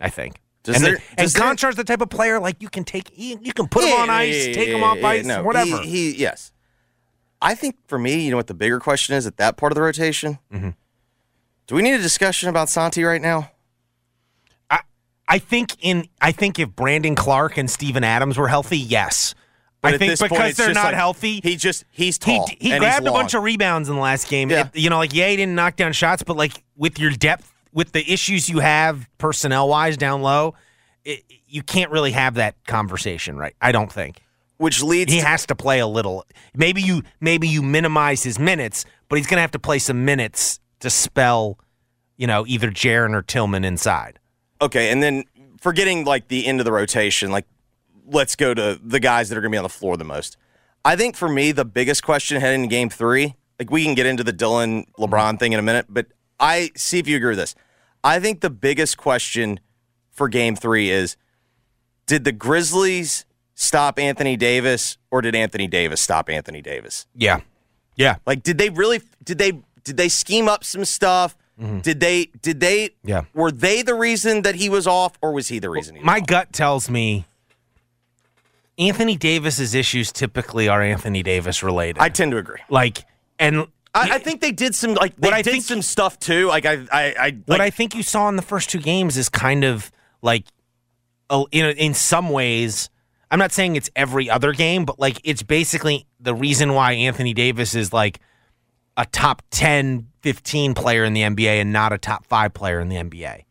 I 0.00 0.10
think. 0.10 0.40
Does 0.62 0.76
and 0.76 0.84
there- 0.84 0.96
the- 1.16 1.20
and 1.22 1.30
Konchar's 1.34 1.76
the 1.76 1.84
type 1.84 2.00
of 2.02 2.10
player 2.10 2.38
like 2.40 2.60
you 2.60 2.68
can 2.68 2.84
take 2.84 3.10
you, 3.16 3.38
you 3.40 3.52
can 3.52 3.68
put 3.68 3.84
him 3.84 3.92
on 3.98 4.10
ice, 4.10 4.46
yeah, 4.48 4.52
take 4.54 4.68
him 4.68 4.80
yeah, 4.80 4.86
off 4.86 4.98
yeah, 4.98 5.06
ice, 5.08 5.24
no, 5.24 5.42
whatever. 5.42 5.80
He, 5.82 6.12
he- 6.12 6.16
yes. 6.16 6.52
I 7.40 7.54
think 7.54 7.76
for 7.86 7.98
me, 7.98 8.24
you 8.24 8.30
know 8.30 8.36
what 8.38 8.46
the 8.46 8.54
bigger 8.54 8.80
question 8.80 9.14
is 9.14 9.26
at 9.26 9.36
that 9.36 9.56
part 9.58 9.70
of 9.72 9.74
the 9.76 9.82
rotation? 9.82 10.38
Mm-hmm. 10.52 10.70
Do 11.66 11.74
we 11.74 11.82
need 11.82 11.94
a 11.94 12.02
discussion 12.02 12.48
about 12.48 12.68
Santi 12.68 13.02
right 13.04 13.22
now? 13.22 13.50
I 14.70 14.80
I 15.28 15.38
think 15.38 15.76
in 15.80 16.08
I 16.20 16.32
think 16.32 16.58
if 16.58 16.70
Brandon 16.70 17.14
Clarke 17.14 17.56
and 17.56 17.70
Steven 17.70 18.04
Adams 18.04 18.36
were 18.36 18.48
healthy, 18.48 18.78
yes. 18.78 19.34
But 19.80 19.94
I 19.94 19.98
think 19.98 20.12
because 20.18 20.28
point, 20.30 20.56
they're 20.56 20.72
not 20.72 20.86
like, 20.86 20.94
healthy. 20.94 21.40
He 21.42 21.56
just 21.56 21.84
he's 21.90 22.16
tall. 22.16 22.48
he 22.58 22.72
and 22.72 22.80
grabbed 22.80 23.06
a 23.06 23.12
bunch 23.12 23.34
of 23.34 23.42
rebounds 23.42 23.88
in 23.88 23.96
the 23.96 24.00
last 24.00 24.28
game. 24.28 24.50
Yeah. 24.50 24.68
It- 24.72 24.76
you 24.76 24.90
know, 24.90 24.96
like 24.98 25.14
yeah, 25.14 25.28
he 25.28 25.36
didn't 25.36 25.54
knock 25.54 25.76
down 25.76 25.92
shots, 25.92 26.22
but 26.22 26.36
like 26.36 26.62
with 26.76 26.98
your 26.98 27.10
depth, 27.10 27.52
with 27.72 27.92
the 27.92 28.10
issues 28.10 28.48
you 28.48 28.60
have 28.60 29.08
personnel 29.18 29.68
wise 29.68 29.96
down 29.96 30.22
low, 30.22 30.54
it, 31.04 31.22
you 31.46 31.62
can't 31.62 31.90
really 31.90 32.12
have 32.12 32.34
that 32.34 32.56
conversation, 32.66 33.36
right? 33.36 33.54
I 33.60 33.72
don't 33.72 33.92
think 33.92 34.20
which 34.58 34.82
leads 34.82 35.12
he 35.12 35.20
to, 35.20 35.26
has 35.26 35.46
to 35.46 35.54
play 35.54 35.80
a 35.80 35.86
little. 35.86 36.24
Maybe 36.54 36.82
you 36.82 37.02
maybe 37.20 37.48
you 37.48 37.62
minimize 37.62 38.22
his 38.22 38.38
minutes, 38.38 38.84
but 39.08 39.16
he's 39.16 39.26
going 39.26 39.36
to 39.36 39.42
have 39.42 39.50
to 39.52 39.58
play 39.58 39.78
some 39.78 40.04
minutes 40.04 40.60
to 40.84 40.90
spell, 40.90 41.58
you 42.16 42.26
know, 42.26 42.46
either 42.46 42.70
Jaren 42.70 43.14
or 43.14 43.22
Tillman 43.22 43.64
inside. 43.64 44.18
Okay, 44.62 44.90
and 44.90 45.02
then 45.02 45.24
forgetting 45.60 46.04
like 46.04 46.28
the 46.28 46.46
end 46.46 46.60
of 46.60 46.64
the 46.64 46.72
rotation, 46.72 47.30
like 47.30 47.46
let's 48.06 48.36
go 48.36 48.54
to 48.54 48.78
the 48.82 49.00
guys 49.00 49.28
that 49.28 49.36
are 49.36 49.40
going 49.40 49.50
to 49.50 49.54
be 49.54 49.58
on 49.58 49.64
the 49.64 49.68
floor 49.68 49.96
the 49.96 50.04
most. 50.04 50.36
I 50.84 50.96
think 50.96 51.16
for 51.16 51.28
me, 51.28 51.52
the 51.52 51.64
biggest 51.64 52.02
question 52.02 52.40
heading 52.40 52.64
into 52.64 52.70
game 52.70 52.90
three, 52.90 53.34
like 53.58 53.70
we 53.70 53.84
can 53.84 53.94
get 53.94 54.06
into 54.06 54.22
the 54.22 54.32
Dillon 54.32 54.86
LeBron 54.98 55.38
thing 55.38 55.52
in 55.52 55.58
a 55.58 55.62
minute, 55.62 55.86
but 55.88 56.06
I 56.38 56.70
see 56.76 56.98
if 56.98 57.08
you 57.08 57.16
agree 57.16 57.30
with 57.30 57.38
this. 57.38 57.54
I 58.02 58.20
think 58.20 58.40
the 58.40 58.50
biggest 58.50 58.98
question 58.98 59.60
for 60.10 60.28
game 60.28 60.56
three 60.56 60.90
is 60.90 61.16
did 62.06 62.24
the 62.24 62.32
Grizzlies 62.32 63.24
stop 63.54 63.98
Anthony 63.98 64.36
Davis 64.36 64.98
or 65.10 65.22
did 65.22 65.34
Anthony 65.34 65.66
Davis 65.66 66.00
stop 66.00 66.28
Anthony 66.28 66.60
Davis? 66.60 67.06
Yeah. 67.14 67.40
Yeah. 67.96 68.16
Like, 68.26 68.42
did 68.42 68.58
they 68.58 68.68
really, 68.68 69.00
did 69.22 69.38
they, 69.38 69.52
did 69.84 69.96
they 69.96 70.08
scheme 70.08 70.48
up 70.48 70.64
some 70.64 70.84
stuff? 70.84 71.36
Mm-hmm. 71.60 71.78
Did 71.80 72.00
they, 72.00 72.26
did 72.42 72.58
they, 72.60 72.90
Yeah. 73.04 73.24
were 73.32 73.52
they 73.52 73.82
the 73.82 73.94
reason 73.94 74.42
that 74.42 74.56
he 74.56 74.68
was 74.68 74.86
off 74.88 75.12
or 75.22 75.32
was 75.32 75.48
he 75.48 75.58
the 75.60 75.70
reason 75.70 75.94
he 75.94 76.00
was 76.00 76.06
My 76.06 76.18
off? 76.18 76.26
gut 76.26 76.52
tells 76.52 76.90
me 76.90 77.26
Anthony 78.78 79.16
Davis's 79.16 79.74
issues 79.74 80.10
typically 80.10 80.68
are 80.68 80.82
Anthony 80.82 81.22
Davis 81.22 81.62
related. 81.62 82.00
I 82.00 82.08
tend 82.08 82.32
to 82.32 82.38
agree. 82.38 82.58
like 82.68 83.04
and 83.38 83.66
I, 83.94 84.14
I 84.14 84.18
think 84.18 84.40
they 84.40 84.50
did 84.50 84.74
some 84.74 84.94
like 84.94 85.14
they 85.16 85.28
What 85.28 85.34
I 85.34 85.42
did 85.42 85.50
think- 85.52 85.64
some 85.64 85.82
stuff 85.82 86.18
too. 86.18 86.48
Like 86.48 86.66
I 86.66 86.84
I, 86.90 87.14
I 87.18 87.30
what 87.46 87.60
I 87.60 87.70
think 87.70 87.94
you 87.94 88.02
saw 88.02 88.28
in 88.28 88.34
the 88.36 88.42
first 88.42 88.70
two 88.70 88.80
games 88.80 89.16
is 89.16 89.28
kind 89.28 89.62
of 89.62 89.92
like, 90.22 90.44
you 91.52 91.62
know, 91.62 91.70
in 91.70 91.94
some 91.94 92.30
ways, 92.30 92.90
I'm 93.30 93.38
not 93.38 93.52
saying 93.52 93.76
it's 93.76 93.90
every 93.94 94.28
other 94.28 94.52
game, 94.52 94.84
but 94.84 94.98
like 94.98 95.20
it's 95.22 95.42
basically 95.44 96.06
the 96.18 96.34
reason 96.34 96.74
why 96.74 96.92
Anthony 96.94 97.32
Davis 97.34 97.76
is 97.76 97.92
like 97.92 98.18
a 98.96 99.06
top 99.06 99.42
10, 99.50 100.08
15 100.20 100.74
player 100.74 101.04
in 101.04 101.12
the 101.12 101.22
NBA 101.22 101.60
and 101.60 101.72
not 101.72 101.92
a 101.92 101.98
top 101.98 102.26
five 102.26 102.54
player 102.54 102.80
in 102.80 102.88
the 102.88 102.96
NBA. 102.96 103.44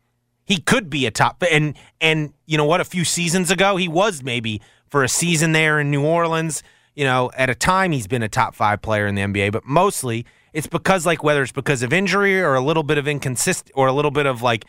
He 0.46 0.58
could 0.58 0.90
be 0.90 1.06
a 1.06 1.10
top 1.10 1.42
and 1.50 1.74
and 2.00 2.32
you 2.46 2.58
know 2.58 2.64
what? 2.64 2.80
A 2.80 2.84
few 2.84 3.04
seasons 3.04 3.50
ago, 3.50 3.76
he 3.76 3.88
was 3.88 4.22
maybe 4.22 4.60
for 4.88 5.02
a 5.02 5.08
season 5.08 5.52
there 5.52 5.80
in 5.80 5.90
New 5.90 6.04
Orleans. 6.04 6.62
You 6.94 7.04
know, 7.04 7.30
at 7.36 7.50
a 7.50 7.54
time 7.54 7.92
he's 7.92 8.06
been 8.06 8.22
a 8.22 8.28
top 8.28 8.54
five 8.54 8.82
player 8.82 9.06
in 9.06 9.14
the 9.14 9.22
NBA, 9.22 9.52
but 9.52 9.64
mostly 9.64 10.26
it's 10.52 10.66
because 10.66 11.06
like 11.06 11.24
whether 11.24 11.42
it's 11.42 11.52
because 11.52 11.82
of 11.82 11.92
injury 11.92 12.40
or 12.40 12.54
a 12.54 12.60
little 12.60 12.82
bit 12.82 12.98
of 12.98 13.08
inconsistent 13.08 13.72
or 13.74 13.88
a 13.88 13.92
little 13.92 14.10
bit 14.10 14.26
of 14.26 14.42
like 14.42 14.64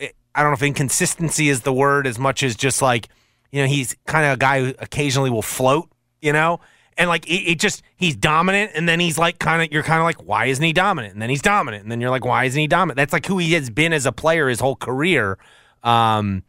eh, 0.00 0.08
I 0.34 0.42
don't 0.42 0.52
know 0.52 0.54
if 0.56 0.62
inconsistency 0.62 1.48
is 1.48 1.62
the 1.62 1.72
word 1.72 2.06
as 2.06 2.18
much 2.18 2.42
as 2.42 2.54
just 2.54 2.80
like, 2.80 3.08
you 3.50 3.60
know, 3.60 3.68
he's 3.68 3.96
kind 4.06 4.24
of 4.24 4.34
a 4.34 4.36
guy 4.38 4.60
who 4.60 4.74
occasionally 4.78 5.30
will 5.30 5.42
float, 5.42 5.88
you 6.20 6.32
know? 6.32 6.60
And 6.98 7.08
like 7.08 7.26
it, 7.26 7.52
it 7.52 7.58
just 7.60 7.82
he's 7.96 8.14
dominant 8.16 8.72
and 8.74 8.88
then 8.88 9.00
he's 9.00 9.16
like 9.18 9.38
kind 9.38 9.62
of 9.62 9.72
you're 9.72 9.82
kind 9.82 9.98
of 10.00 10.04
like 10.04 10.22
why 10.26 10.46
isn't 10.46 10.64
he 10.64 10.72
dominant? 10.72 11.14
And 11.14 11.22
then 11.22 11.30
he's 11.30 11.42
dominant 11.42 11.82
and 11.82 11.90
then 11.90 12.00
you're 12.00 12.10
like 12.10 12.24
why 12.24 12.44
isn't 12.44 12.60
he 12.60 12.66
dominant? 12.66 12.96
That's 12.96 13.12
like 13.12 13.26
who 13.26 13.38
he 13.38 13.52
has 13.54 13.70
been 13.70 13.92
as 13.92 14.04
a 14.06 14.12
player 14.12 14.48
his 14.48 14.60
whole 14.60 14.76
career. 14.76 15.38
Um 15.82 16.42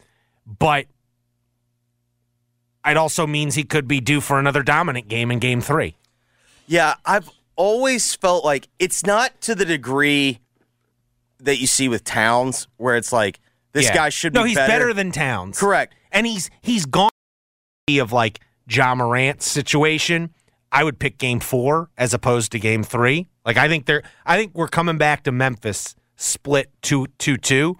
but 0.46 0.86
it 2.86 2.96
also 2.96 3.26
means 3.26 3.54
he 3.54 3.64
could 3.64 3.88
be 3.88 4.00
due 4.00 4.20
for 4.20 4.38
another 4.38 4.62
dominant 4.62 5.08
game 5.08 5.30
in 5.30 5.38
game 5.38 5.60
3. 5.60 5.96
yeah, 6.66 6.94
I've 7.06 7.30
always 7.56 8.14
felt 8.14 8.44
like 8.44 8.68
it's 8.78 9.06
not 9.06 9.40
to 9.42 9.54
the 9.54 9.64
degree 9.64 10.40
that 11.38 11.58
you 11.58 11.66
see 11.66 11.88
with 11.88 12.04
Towns 12.04 12.66
where 12.76 12.96
it's 12.96 13.12
like 13.12 13.38
this 13.72 13.86
Yeah. 13.86 13.94
guy 13.94 14.08
should 14.08 14.34
No, 14.34 14.42
be 14.42 14.50
he's 14.50 14.58
better 14.58 14.92
than 14.92 15.12
Towns. 15.12 15.58
correct. 15.58 15.94
and 16.12 16.26
he's 16.26 16.50
he's 16.62 16.84
gone 16.86 17.10
of 17.98 18.12
like 18.12 18.40
John 18.68 18.98
Morant's 18.98 19.46
situation. 19.46 20.30
I 20.72 20.82
would 20.84 20.98
pick 20.98 21.18
game 21.18 21.40
four 21.40 21.90
as 21.96 22.14
opposed 22.14 22.52
to 22.52 22.58
game 22.58 22.82
three. 22.82 23.28
Like 23.46 23.56
I 23.56 23.68
think 23.68 23.86
they're 23.86 24.02
I 24.26 24.36
think 24.36 24.52
we're 24.54 24.68
coming 24.68 24.98
back 24.98 25.22
to 25.24 25.32
Memphis 25.32 25.94
split 26.16 26.70
two 26.82 27.06
two 27.18 27.36
two. 27.36 27.76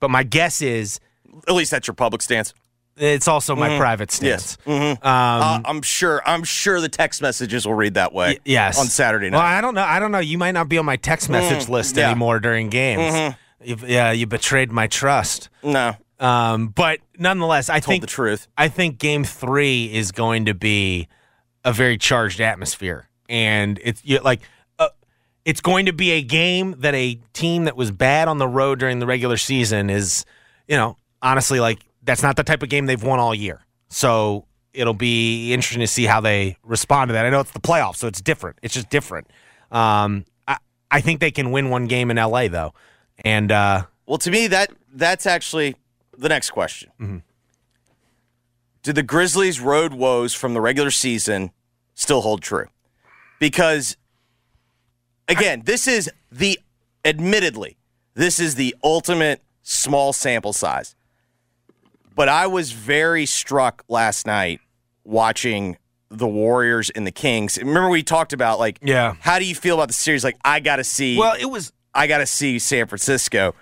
But 0.00 0.10
my 0.10 0.22
guess 0.22 0.60
is 0.62 1.00
At 1.48 1.54
least 1.54 1.70
that's 1.70 1.86
your 1.86 1.94
public 1.94 2.20
stance. 2.22 2.52
it's 2.96 3.28
also 3.28 3.54
my 3.56 3.76
private 3.78 4.10
Yes. 4.22 4.58
stance. 4.60 4.66
Um, 4.66 4.98
uh, 5.02 5.60
I'm 5.64 5.82
sure. 5.82 6.20
I'm 6.26 6.42
sure 6.44 6.80
the 6.80 6.88
text 6.88 7.22
messages 7.22 7.66
will 7.66 7.74
read 7.74 7.94
that 7.94 8.12
way. 8.12 8.34
y- 8.34 8.38
yes. 8.44 8.78
on 8.78 8.86
Saturday 8.86 9.30
night. 9.30 9.38
Well. 9.38 9.46
I 9.46 9.60
don't 9.60 9.74
know. 9.74 9.82
I 9.84 9.98
don't 10.00 10.10
know. 10.12 10.18
You 10.18 10.36
might 10.38 10.52
not 10.52 10.68
be 10.68 10.78
on 10.78 10.84
my 10.84 10.96
text 10.96 11.28
message 11.30 11.68
list 11.68 11.96
yeah. 11.96 12.10
anymore 12.10 12.40
during 12.40 12.68
games. 12.68 13.34
You've- 13.62 13.86
yeah, 13.92 14.12
you 14.12 14.26
betrayed 14.26 14.70
my 14.70 14.86
trust. 14.86 15.48
no, 15.62 15.94
Um, 16.20 16.68
but 16.68 16.98
nonetheless, 17.18 17.68
I 17.68 17.80
think 17.80 18.00
the 18.00 18.06
truth. 18.06 18.48
I 18.56 18.68
think 18.68 18.98
game 18.98 19.24
three 19.24 19.92
is 19.92 20.12
going 20.12 20.46
to 20.46 20.54
be 20.54 21.08
a 21.64 21.72
very 21.72 21.98
charged 21.98 22.40
atmosphere, 22.40 23.08
and 23.28 23.78
it's 23.82 24.02
you, 24.04 24.20
like 24.20 24.40
uh, 24.78 24.88
it's 25.44 25.60
going 25.60 25.86
to 25.86 25.92
be 25.92 26.12
a 26.12 26.22
game 26.22 26.76
that 26.78 26.94
a 26.94 27.20
team 27.32 27.64
that 27.64 27.76
was 27.76 27.90
bad 27.90 28.28
on 28.28 28.38
the 28.38 28.48
road 28.48 28.78
during 28.78 28.98
the 28.98 29.06
regular 29.06 29.36
season 29.36 29.90
is, 29.90 30.24
you 30.66 30.76
know, 30.76 30.96
honestly 31.20 31.60
like 31.60 31.80
that's 32.02 32.22
not 32.22 32.36
the 32.36 32.44
type 32.44 32.62
of 32.62 32.68
game 32.68 32.86
they've 32.86 33.02
won 33.02 33.18
all 33.18 33.34
year. 33.34 33.60
So 33.88 34.46
it'll 34.72 34.94
be 34.94 35.52
interesting 35.52 35.80
to 35.80 35.86
see 35.86 36.04
how 36.04 36.20
they 36.20 36.56
respond 36.62 37.08
to 37.08 37.12
that. 37.14 37.26
I 37.26 37.30
know 37.30 37.40
it's 37.40 37.50
the 37.50 37.60
playoffs, 37.60 37.96
so 37.96 38.06
it's 38.06 38.20
different. 38.20 38.58
It's 38.62 38.74
just 38.74 38.88
different. 38.90 39.28
Um, 39.70 40.24
I 40.46 40.58
I 40.90 41.00
think 41.00 41.20
they 41.20 41.30
can 41.30 41.50
win 41.50 41.70
one 41.70 41.86
game 41.86 42.10
in 42.10 42.16
LA 42.16 42.48
though, 42.48 42.72
and 43.24 43.50
uh, 43.52 43.84
Well, 44.06 44.18
to 44.18 44.30
me, 44.30 44.46
that 44.46 44.70
that's 44.92 45.26
actually 45.26 45.76
the 46.18 46.28
next 46.28 46.50
question. 46.50 46.90
Mm-hmm. 47.00 47.18
Do 48.82 48.92
the 48.92 49.02
Grizzlies' 49.02 49.60
road 49.60 49.92
woes 49.94 50.34
from 50.34 50.54
the 50.54 50.60
regular 50.60 50.90
season 50.90 51.50
still 51.94 52.20
hold 52.22 52.42
true? 52.42 52.66
Because, 53.38 53.96
again, 55.28 55.62
this 55.64 55.86
is 55.86 56.10
the, 56.30 56.58
admittedly, 57.04 57.76
this 58.14 58.38
is 58.40 58.54
the 58.54 58.74
ultimate 58.82 59.42
small 59.62 60.12
sample 60.12 60.52
size. 60.52 60.94
But 62.14 62.28
I 62.28 62.46
was 62.46 62.72
very 62.72 63.26
struck 63.26 63.84
last 63.88 64.26
night 64.26 64.60
watching 65.04 65.76
the 66.10 66.26
Warriors 66.26 66.90
and 66.90 67.06
the 67.06 67.12
Kings. 67.12 67.58
Remember, 67.58 67.88
we 67.90 68.02
talked 68.02 68.32
about, 68.32 68.58
like, 68.58 68.78
Yeah. 68.82 69.14
how 69.20 69.38
do 69.38 69.44
you 69.44 69.54
feel 69.54 69.74
about 69.76 69.88
the 69.88 69.94
series? 69.94 70.24
Like, 70.24 70.36
I 70.44 70.60
got 70.60 70.76
to 70.76 70.84
see. 70.84 71.16
well, 71.18 71.36
it 71.38 71.46
was 71.46 71.72
I 71.94 72.06
got 72.06 72.18
to 72.18 72.26
see 72.26 72.58
San 72.58 72.86
Francisco. 72.86 73.54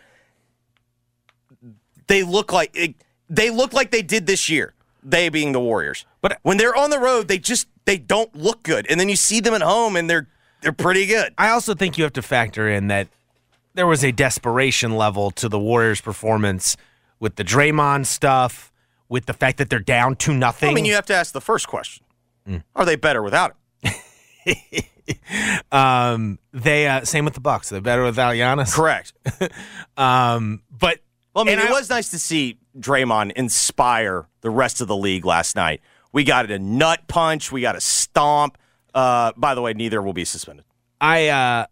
They 2.07 2.23
look 2.23 2.53
like 2.53 2.97
they 3.29 3.51
look 3.51 3.73
like 3.73 3.91
they 3.91 4.03
did 4.03 4.27
this 4.27 4.49
year. 4.49 4.75
They 5.03 5.29
being 5.29 5.53
the 5.53 5.61
Warriors. 5.61 6.05
But- 6.21 6.39
when 6.43 6.57
they're 6.57 6.75
on 6.77 6.91
the 6.91 6.99
road, 6.99 7.29
they 7.29 7.39
just 7.39 7.69
they 7.85 7.99
don't 7.99 8.35
look 8.35 8.63
good. 8.63 8.87
And 8.91 8.99
then 8.99 9.09
you 9.09 9.17
see 9.17 9.41
them 9.41 9.55
at 9.55 9.63
home 9.63 9.97
and 9.97 10.09
they're 10.11 10.27
they're 10.63 10.73
pretty 10.73 11.07
good. 11.07 11.35
I 11.39 11.51
also 11.51 11.75
think 11.75 11.97
you 11.99 12.05
have 12.05 12.15
to 12.15 12.23
factor 12.23 12.69
in 12.69 12.89
that 12.89 13.09
there 13.75 13.87
was 13.87 14.03
a 14.05 14.11
desperation 14.11 14.97
level 14.97 15.31
to 15.33 15.49
the 15.49 15.59
Warriors' 15.59 16.01
performance 16.01 16.77
with 17.21 17.37
the 17.37 17.45
Draymond 17.45 18.07
stuff, 18.07 18.73
with 19.09 19.27
the 19.27 19.35
fact 19.35 19.59
that 19.59 19.71
they're 19.71 19.79
down 19.79 20.17
to 20.17 20.33
nothing. 20.35 20.71
I 20.71 20.75
mean, 20.75 20.85
you 20.87 20.95
have 20.95 21.07
to 21.07 21.15
ask 21.15 21.33
the 21.33 21.41
first 21.41 21.69
question: 21.69 22.05
Are 22.75 22.85
they 22.85 22.97
better 22.97 23.23
without 23.23 23.55
him? 23.83 23.95
um, 25.73 26.39
they 26.53 26.89
uh, 26.89 27.05
same 27.05 27.25
with 27.25 27.35
the 27.35 27.41
Bucks. 27.41 27.69
They're 27.69 27.81
better 27.81 28.03
without 28.03 28.35
Giannis. 28.35 28.75
Correct. 28.75 29.13
Um, 29.99 30.61
but 30.71 30.99
Well, 31.37 31.45
I 31.45 31.51
mean, 31.51 31.59
and 31.59 31.69
it 31.69 31.71
was 31.71 31.91
nice 31.91 32.09
to 32.13 32.19
see 32.19 32.57
Draymond 32.79 33.33
inspire 33.33 34.27
the 34.41 34.49
rest 34.49 34.81
of 34.81 34.89
the 34.89 34.97
league 34.97 35.27
last 35.27 35.55
night. 35.55 35.83
We 36.11 36.25
got 36.25 36.51
a 36.51 36.59
nut 36.59 37.03
punch. 37.09 37.53
We 37.53 37.61
got 37.61 37.77
a 37.77 37.81
stomp. 37.81 38.57
Uh, 38.95 39.33
by 39.37 39.55
the 39.55 39.61
way, 39.61 39.75
neither 39.75 40.01
will 40.01 40.15
be 40.15 40.25
suspended. 40.25 40.65
I 40.99 41.29
uh 41.29 41.67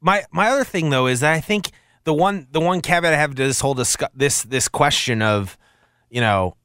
my 0.00 0.22
my 0.30 0.48
other 0.50 0.62
thing 0.62 0.90
though 0.90 1.08
is 1.08 1.20
that 1.20 1.32
I 1.32 1.40
think 1.40 1.72
the 2.04 2.14
one 2.14 2.46
the 2.52 2.60
one 2.60 2.80
caveat 2.82 3.12
I 3.12 3.16
have 3.16 3.34
to 3.34 3.42
this 3.44 3.58
whole 3.58 3.74
discuss, 3.74 4.10
this 4.14 4.44
this 4.44 4.68
question 4.68 5.20
of 5.20 5.58
you 6.08 6.20
know 6.20 6.56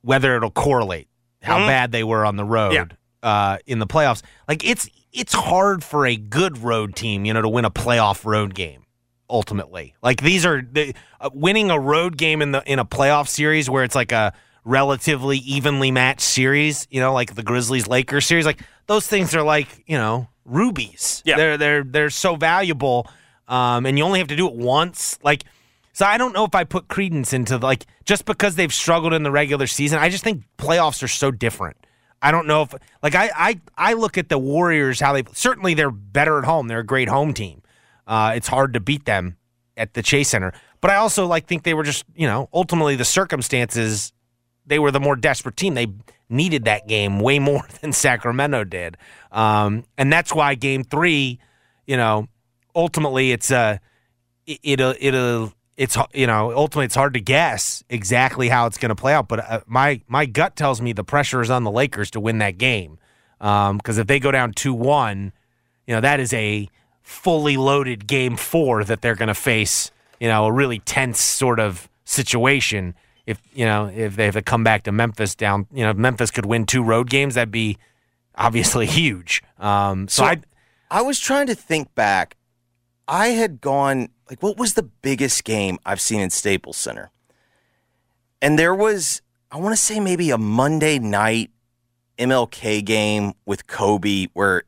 whether 0.00 0.34
it'll 0.36 0.50
correlate 0.50 1.06
how 1.40 1.58
bad 1.58 1.92
they 1.92 2.02
were 2.02 2.24
on 2.26 2.34
the 2.34 2.44
road 2.44 2.72
Yeah. 2.72 2.86
uh 3.22 3.58
in 3.66 3.78
the 3.78 3.86
playoffs 3.86 4.22
like 4.48 4.64
it's 4.68 4.88
it's 5.12 5.34
hard 5.34 5.84
for 5.84 6.04
a 6.04 6.16
good 6.16 6.58
road 6.58 6.96
team 6.96 7.24
you 7.24 7.32
know 7.32 7.42
to 7.42 7.48
win 7.48 7.64
a 7.64 7.70
playoff 7.70 8.24
road 8.24 8.54
game 8.56 8.85
ultimately. 9.28 9.94
Like 10.02 10.20
these 10.22 10.46
are 10.46 10.62
the 10.62 10.94
uh, 11.20 11.30
winning 11.32 11.70
a 11.70 11.78
road 11.78 12.16
game 12.16 12.42
in 12.42 12.52
the 12.52 12.62
in 12.70 12.78
a 12.78 12.84
playoff 12.84 13.28
series 13.28 13.68
where 13.68 13.84
it's 13.84 13.94
like 13.94 14.12
a 14.12 14.32
relatively 14.64 15.38
evenly 15.38 15.92
matched 15.92 16.22
series 16.22 16.88
you 16.90 17.00
know 17.00 17.12
like 17.12 17.36
the 17.36 17.42
Grizzlies 17.42 17.86
Lakers 17.86 18.26
series 18.26 18.44
like 18.44 18.60
those 18.88 19.06
things 19.06 19.34
are 19.34 19.42
like 19.42 19.84
you 19.86 19.96
know 19.96 20.28
rubies. 20.44 21.22
Yeah. 21.24 21.36
they're 21.36 21.56
they're 21.56 21.84
they're 21.84 22.10
so 22.10 22.36
valuable 22.36 23.08
um 23.48 23.86
and 23.86 23.96
you 23.98 24.04
only 24.04 24.18
have 24.18 24.28
to 24.28 24.36
do 24.36 24.46
it 24.48 24.54
once. 24.54 25.18
Like 25.22 25.44
so 25.92 26.04
I 26.04 26.18
don't 26.18 26.32
know 26.32 26.44
if 26.44 26.54
I 26.54 26.64
put 26.64 26.88
credence 26.88 27.32
into 27.32 27.58
like 27.58 27.86
just 28.04 28.24
because 28.24 28.56
they've 28.56 28.72
struggled 28.72 29.12
in 29.12 29.22
the 29.22 29.30
regular 29.30 29.66
season 29.66 29.98
I 29.98 30.08
just 30.08 30.24
think 30.24 30.44
playoffs 30.58 31.02
are 31.02 31.08
so 31.08 31.30
different. 31.30 31.76
I 32.22 32.32
don't 32.32 32.46
know 32.46 32.62
if 32.62 32.74
like 33.02 33.14
I 33.14 33.30
I 33.36 33.60
I 33.76 33.92
look 33.92 34.18
at 34.18 34.28
the 34.28 34.38
Warriors 34.38 35.00
how 35.00 35.12
they 35.12 35.24
certainly 35.32 35.74
they're 35.74 35.90
better 35.90 36.38
at 36.38 36.44
home. 36.44 36.66
They're 36.66 36.80
a 36.80 36.84
great 36.84 37.08
home 37.08 37.34
team 37.34 37.62
uh, 38.06 38.32
it's 38.34 38.48
hard 38.48 38.74
to 38.74 38.80
beat 38.80 39.04
them 39.04 39.36
at 39.76 39.94
the 39.94 40.02
Chase 40.02 40.28
Center. 40.28 40.52
But 40.80 40.90
I 40.90 40.96
also 40.96 41.26
like 41.26 41.46
think 41.46 41.62
they 41.62 41.74
were 41.74 41.84
just 41.84 42.04
you 42.14 42.26
know 42.26 42.48
ultimately 42.52 42.96
the 42.96 43.04
circumstances 43.04 44.12
they 44.66 44.78
were 44.78 44.90
the 44.90 45.00
more 45.00 45.16
desperate 45.16 45.56
team. 45.56 45.74
They 45.74 45.88
needed 46.28 46.64
that 46.64 46.88
game 46.88 47.20
way 47.20 47.38
more 47.38 47.66
than 47.80 47.92
Sacramento 47.92 48.64
did, 48.64 48.96
um, 49.32 49.84
and 49.96 50.12
that's 50.12 50.34
why 50.34 50.54
Game 50.54 50.84
Three 50.84 51.40
you 51.86 51.96
know, 51.96 52.28
ultimately 52.74 53.32
it's 53.32 53.50
a 53.50 53.80
it, 54.46 54.58
it'll 54.62 54.94
it'll 55.00 55.52
it's 55.76 55.96
you 56.12 56.26
know 56.26 56.52
ultimately 56.54 56.86
it's 56.86 56.94
hard 56.94 57.14
to 57.14 57.20
guess 57.20 57.82
exactly 57.88 58.48
how 58.48 58.66
it's 58.66 58.78
going 58.78 58.90
to 58.90 58.96
play 58.96 59.14
out. 59.14 59.28
But 59.28 59.40
uh, 59.40 59.60
my 59.66 60.02
my 60.08 60.26
gut 60.26 60.56
tells 60.56 60.80
me 60.80 60.92
the 60.92 61.04
pressure 61.04 61.40
is 61.40 61.50
on 61.50 61.64
the 61.64 61.70
Lakers 61.70 62.10
to 62.12 62.20
win 62.20 62.38
that 62.38 62.58
game 62.58 62.98
because 63.38 63.98
if 63.98 64.06
they 64.06 64.18
go 64.18 64.30
down 64.30 64.52
two 64.52 64.74
one, 64.74 65.32
you 65.86 65.94
know 65.94 66.00
that 66.00 66.20
is 66.20 66.32
a 66.32 66.68
fully 67.06 67.56
loaded 67.56 68.08
game 68.08 68.36
four 68.36 68.82
that 68.82 69.00
they're 69.00 69.14
going 69.14 69.28
to 69.28 69.34
face. 69.34 69.92
You 70.18 70.28
know, 70.28 70.46
a 70.46 70.52
really 70.52 70.80
tense 70.80 71.20
sort 71.20 71.60
of 71.60 71.88
situation. 72.04 72.94
If 73.26 73.40
you 73.54 73.64
know 73.64 73.86
if 73.86 74.16
they 74.16 74.24
have 74.26 74.34
to 74.34 74.42
come 74.42 74.64
back 74.64 74.82
to 74.84 74.92
Memphis 74.92 75.34
down, 75.34 75.66
you 75.72 75.84
know, 75.84 75.90
if 75.90 75.96
Memphis 75.96 76.30
could 76.30 76.46
win 76.46 76.66
two 76.66 76.82
road 76.82 77.08
games, 77.08 77.34
that'd 77.36 77.50
be 77.50 77.78
obviously 78.34 78.86
huge. 79.00 79.42
Um, 79.58 80.08
so, 80.08 80.22
So- 80.22 80.28
I 80.28 80.40
I 80.90 81.02
was 81.02 81.18
trying 81.20 81.46
to 81.48 81.54
think 81.54 81.94
back. 81.94 82.36
I 83.08 83.28
had 83.28 83.60
gone 83.60 84.08
like 84.28 84.42
what 84.42 84.56
was 84.56 84.74
the 84.74 84.82
biggest 84.82 85.44
game 85.44 85.78
I've 85.86 86.00
seen 86.00 86.20
in 86.20 86.30
Staples 86.30 86.76
Center? 86.76 87.10
And 88.42 88.58
there 88.58 88.74
was 88.74 89.22
I 89.50 89.58
want 89.58 89.72
to 89.74 89.80
say 89.80 90.00
maybe 90.00 90.30
a 90.30 90.38
Monday 90.38 90.98
night 90.98 91.50
MLK 92.18 92.84
game 92.84 93.32
with 93.44 93.66
Kobe 93.66 94.26
where 94.32 94.62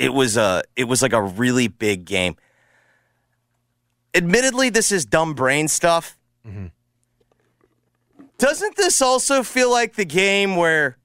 it 0.00 0.12
was 0.14 0.36
a 0.36 0.62
it 0.76 0.84
was 0.84 1.02
like 1.02 1.12
a 1.12 1.22
really 1.22 1.68
big 1.68 2.04
game. 2.04 2.36
Admittedly, 4.14 4.70
this 4.70 4.90
is 4.90 5.04
dumb 5.04 5.34
brain 5.34 5.68
stuff. 5.68 6.16
Doesn't 8.38 8.76
this 8.76 9.02
also 9.02 9.42
feel 9.42 9.70
like 9.70 9.94
the 9.94 10.04
game 10.06 10.56
where 10.56 10.96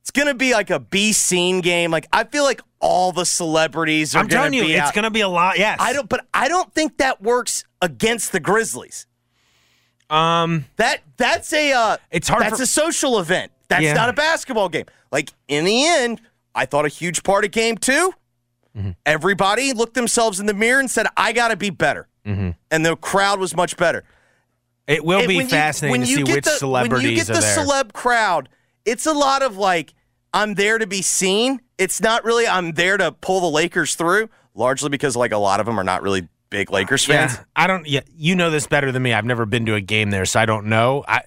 it's 0.00 0.10
gonna 0.10 0.34
be 0.34 0.52
like 0.52 0.70
a 0.70 0.80
B 0.80 1.12
scene 1.12 1.60
game? 1.60 1.90
Like 1.90 2.08
I 2.12 2.24
feel 2.24 2.42
like 2.44 2.60
all 2.80 3.12
the 3.12 3.24
celebrities 3.24 4.14
are 4.14 4.20
I'm 4.20 4.26
gonna 4.26 4.50
telling 4.50 4.54
you, 4.54 4.64
it's 4.74 4.88
out. 4.88 4.94
going 4.94 5.02
to 5.04 5.10
be 5.10 5.20
a 5.20 5.28
lot. 5.28 5.58
Yes, 5.58 5.76
I 5.82 5.92
don't, 5.92 6.08
but 6.08 6.26
I 6.32 6.48
don't 6.48 6.72
think 6.72 6.96
that 6.96 7.20
works 7.22 7.64
against 7.82 8.32
the 8.32 8.40
Grizzlies. 8.40 9.06
Um, 10.08 10.64
That 10.76 11.02
that's 11.18 11.52
a 11.52 11.72
uh, 11.74 11.96
It's 12.10 12.26
hard 12.26 12.42
That's 12.42 12.56
for- 12.56 12.62
a 12.62 12.66
social 12.66 13.18
event. 13.20 13.52
That's 13.68 13.82
Yeah. 13.82 13.92
not 13.92 14.08
a 14.08 14.14
basketball 14.14 14.70
game. 14.70 14.86
Like 15.12 15.30
in 15.46 15.64
the 15.66 15.86
end, 15.86 16.22
I 16.54 16.66
thought 16.66 16.84
a 16.84 16.88
huge 16.88 17.22
part 17.22 17.44
of 17.44 17.50
game 17.50 17.76
2 17.76 18.12
Mm-hmm. 18.78 18.90
Everybody 19.04 19.72
looked 19.72 19.94
themselves 19.94 20.38
in 20.38 20.46
the 20.46 20.54
mirror 20.54 20.78
and 20.78 20.88
said, 20.88 21.06
"I 21.16 21.32
got 21.32 21.48
to 21.48 21.56
be 21.56 21.70
better," 21.70 22.06
Mm-hmm. 22.24 22.50
and 22.70 22.86
the 22.86 22.94
crowd 22.96 23.40
was 23.40 23.56
much 23.56 23.76
better. 23.76 24.04
it 24.86 25.04
will 25.04 25.26
be 25.26 25.34
you- 25.38 25.48
fascinating 25.48 25.90
when 25.90 26.02
to 26.02 26.06
you 26.10 26.24
see 26.26 26.32
which 26.34 26.44
the, 26.44 26.50
celebrities 26.52 27.02
When 27.04 27.10
you 27.10 27.16
get 27.16 27.26
the 27.26 27.32
there. 27.40 27.58
celeb 27.66 27.92
crowd, 27.92 28.48
it's 28.84 29.06
a 29.06 29.12
lot 29.12 29.42
of 29.42 29.56
like, 29.56 29.92
I'm 30.32 30.54
there 30.54 30.78
to 30.78 30.86
be 30.86 31.02
seen. 31.02 31.60
It's 31.78 32.00
not 32.00 32.24
really 32.24 32.46
I'm 32.46 32.70
there 32.72 32.96
to 32.96 33.10
pull 33.10 33.40
the 33.40 33.50
Lakers 33.50 33.96
through, 33.96 34.30
largely 34.54 34.88
because 34.88 35.16
like 35.16 35.32
a 35.32 35.38
lot 35.38 35.58
of 35.58 35.66
them 35.66 35.78
are 35.80 35.84
not 35.84 36.02
really 36.02 36.28
big 36.50 36.70
Lakers 36.70 37.04
fans. 37.04 37.32
yeah, 37.34 37.44
I 37.56 37.66
don't. 37.66 37.88
Yeah, 37.88 38.02
you 38.16 38.36
know 38.36 38.50
this 38.50 38.68
better 38.68 38.92
than 38.92 39.02
me. 39.02 39.12
I've 39.12 39.24
never 39.24 39.46
been 39.46 39.66
to 39.66 39.74
a 39.74 39.80
game 39.80 40.10
there, 40.10 40.24
so 40.26 40.38
I 40.38 40.46
don't 40.46 40.66
know. 40.66 41.04
I, 41.08 41.22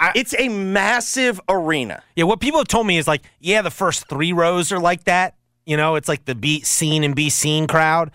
I, 0.00 0.12
It's 0.14 0.34
a 0.38 0.48
massive 0.48 1.40
arena. 1.48 2.02
yeah, 2.16 2.24
what 2.24 2.40
people 2.40 2.60
have 2.60 2.68
told 2.68 2.86
me 2.86 2.98
is 2.98 3.08
like, 3.08 3.22
yeah, 3.40 3.62
the 3.62 3.70
first 3.70 4.08
three 4.08 4.32
rows 4.32 4.70
are 4.72 4.78
like 4.78 5.04
that. 5.04 5.34
You 5.66 5.76
know, 5.76 5.96
it's 5.96 6.08
like 6.08 6.24
the 6.24 6.34
be 6.34 6.62
seen 6.62 7.04
and 7.04 7.14
be 7.14 7.28
seen 7.30 7.66
crowd, 7.66 8.10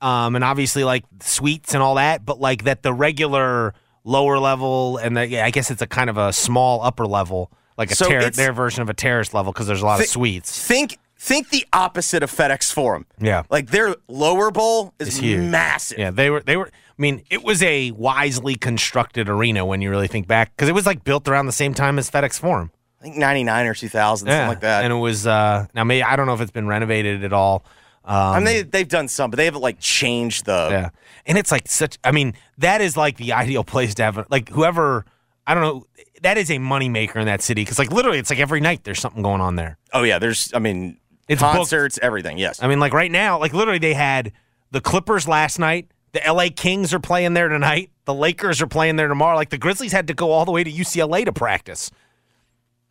um, 0.00 0.34
and 0.34 0.44
obviously 0.44 0.84
like 0.84 1.04
suites 1.20 1.72
and 1.74 1.82
all 1.82 1.94
that. 1.94 2.24
But 2.26 2.38
like 2.40 2.64
that, 2.64 2.82
the 2.82 2.92
regular 2.92 3.72
lower 4.04 4.38
level 4.38 4.98
and 4.98 5.16
the, 5.16 5.26
yeah, 5.26 5.44
I 5.44 5.50
guess 5.50 5.70
it's 5.70 5.80
a 5.82 5.86
kind 5.86 6.10
of 6.10 6.16
a 6.18 6.32
small 6.32 6.82
upper 6.82 7.06
level, 7.06 7.50
like 7.78 7.90
a 7.90 7.94
So 7.94 8.08
ter- 8.08 8.28
their 8.30 8.52
version 8.52 8.82
of 8.82 8.90
a 8.90 8.94
terrace 8.94 9.32
level 9.32 9.52
because 9.52 9.66
there's 9.66 9.80
a 9.82 9.86
lot 9.86 9.98
Thi- 9.98 10.04
of 10.04 10.10
suites. 10.10 10.66
Think 10.66 10.98
think 11.20 11.48
the 11.50 11.66
opposite 11.72 12.22
of 12.22 12.30
FedEx 12.30 12.72
Forum. 12.72 13.06
Yeah. 13.20 13.42
Like 13.50 13.70
their 13.70 13.96
lower 14.06 14.50
bowl 14.50 14.92
is 14.98 15.20
massive. 15.22 15.98
Yeah, 15.98 16.10
they 16.10 16.30
were. 16.30 16.40
They 16.40 16.56
were. 16.56 16.70
I 16.98 17.02
mean, 17.02 17.22
it 17.30 17.44
was 17.44 17.62
a 17.62 17.92
wisely 17.92 18.56
constructed 18.56 19.28
arena 19.28 19.64
when 19.64 19.80
you 19.80 19.88
really 19.90 20.08
think 20.08 20.26
back, 20.26 20.50
because 20.56 20.68
it 20.68 20.74
was 20.74 20.84
like 20.86 21.04
built 21.04 21.28
around 21.28 21.46
the 21.46 21.52
same 21.52 21.72
time 21.74 21.98
as 21.98 22.10
FedEx 22.10 22.40
Forum. 22.40 22.72
I 23.00 23.04
think 23.04 23.16
99 23.16 23.66
or 23.66 23.74
2000, 23.74 24.26
something 24.26 24.48
like 24.48 24.60
that. 24.60 24.82
And 24.84 24.92
it 24.92 24.96
was. 24.96 25.26
uh 25.26 25.66
Now, 25.74 25.84
maybe 25.84 26.02
I 26.02 26.16
don't 26.16 26.26
know 26.26 26.34
if 26.34 26.40
it's 26.40 26.50
been 26.50 26.66
renovated 26.66 27.22
at 27.22 27.32
all. 27.32 27.64
Um, 28.04 28.16
I 28.16 28.36
mean, 28.38 28.44
they, 28.46 28.62
they've 28.62 28.88
done 28.88 29.06
some, 29.06 29.30
but 29.30 29.36
they 29.36 29.44
haven't 29.44 29.60
like 29.60 29.78
changed 29.78 30.46
the. 30.46 30.68
yeah, 30.70 30.90
and 31.26 31.36
it's 31.38 31.52
like 31.52 31.68
such. 31.68 31.98
I 32.02 32.10
mean, 32.10 32.34
that 32.56 32.80
is 32.80 32.96
like 32.96 33.16
the 33.18 33.32
ideal 33.34 33.62
place 33.64 33.94
to 33.96 34.02
have. 34.02 34.26
Like 34.30 34.48
whoever. 34.48 35.04
I 35.46 35.54
don't 35.54 35.62
know. 35.62 35.86
That 36.22 36.36
is 36.36 36.50
a 36.50 36.56
moneymaker 36.56 37.16
in 37.16 37.26
that 37.26 37.40
city 37.42 37.62
because, 37.62 37.78
like, 37.78 37.92
literally, 37.92 38.18
it's 38.18 38.28
like 38.28 38.38
every 38.40 38.60
night 38.60 38.82
there's 38.84 38.98
something 38.98 39.22
going 39.22 39.40
on 39.40 39.54
there. 39.56 39.78
Oh 39.92 40.02
yeah, 40.02 40.18
there's. 40.18 40.52
I 40.52 40.58
mean, 40.58 40.98
It's 41.28 41.40
booked. 41.40 41.54
concerts, 41.54 41.98
everything. 42.02 42.38
Yes. 42.38 42.62
I 42.62 42.66
mean, 42.66 42.80
like 42.80 42.92
right 42.92 43.10
now, 43.10 43.38
like 43.38 43.52
literally, 43.54 43.78
they 43.78 43.94
had 43.94 44.32
the 44.72 44.80
Clippers 44.80 45.28
last 45.28 45.58
night. 45.58 45.88
The 46.12 46.22
LA 46.26 46.46
Kings 46.54 46.94
are 46.94 47.00
playing 47.00 47.34
there 47.34 47.48
tonight. 47.48 47.90
The 48.04 48.14
Lakers 48.14 48.62
are 48.62 48.66
playing 48.66 48.96
there 48.96 49.08
tomorrow. 49.08 49.36
Like 49.36 49.50
the 49.50 49.58
Grizzlies 49.58 49.92
had 49.92 50.06
to 50.08 50.14
go 50.14 50.30
all 50.30 50.44
the 50.44 50.52
way 50.52 50.64
to 50.64 50.70
UCLA 50.70 51.24
to 51.24 51.32
practice. 51.32 51.90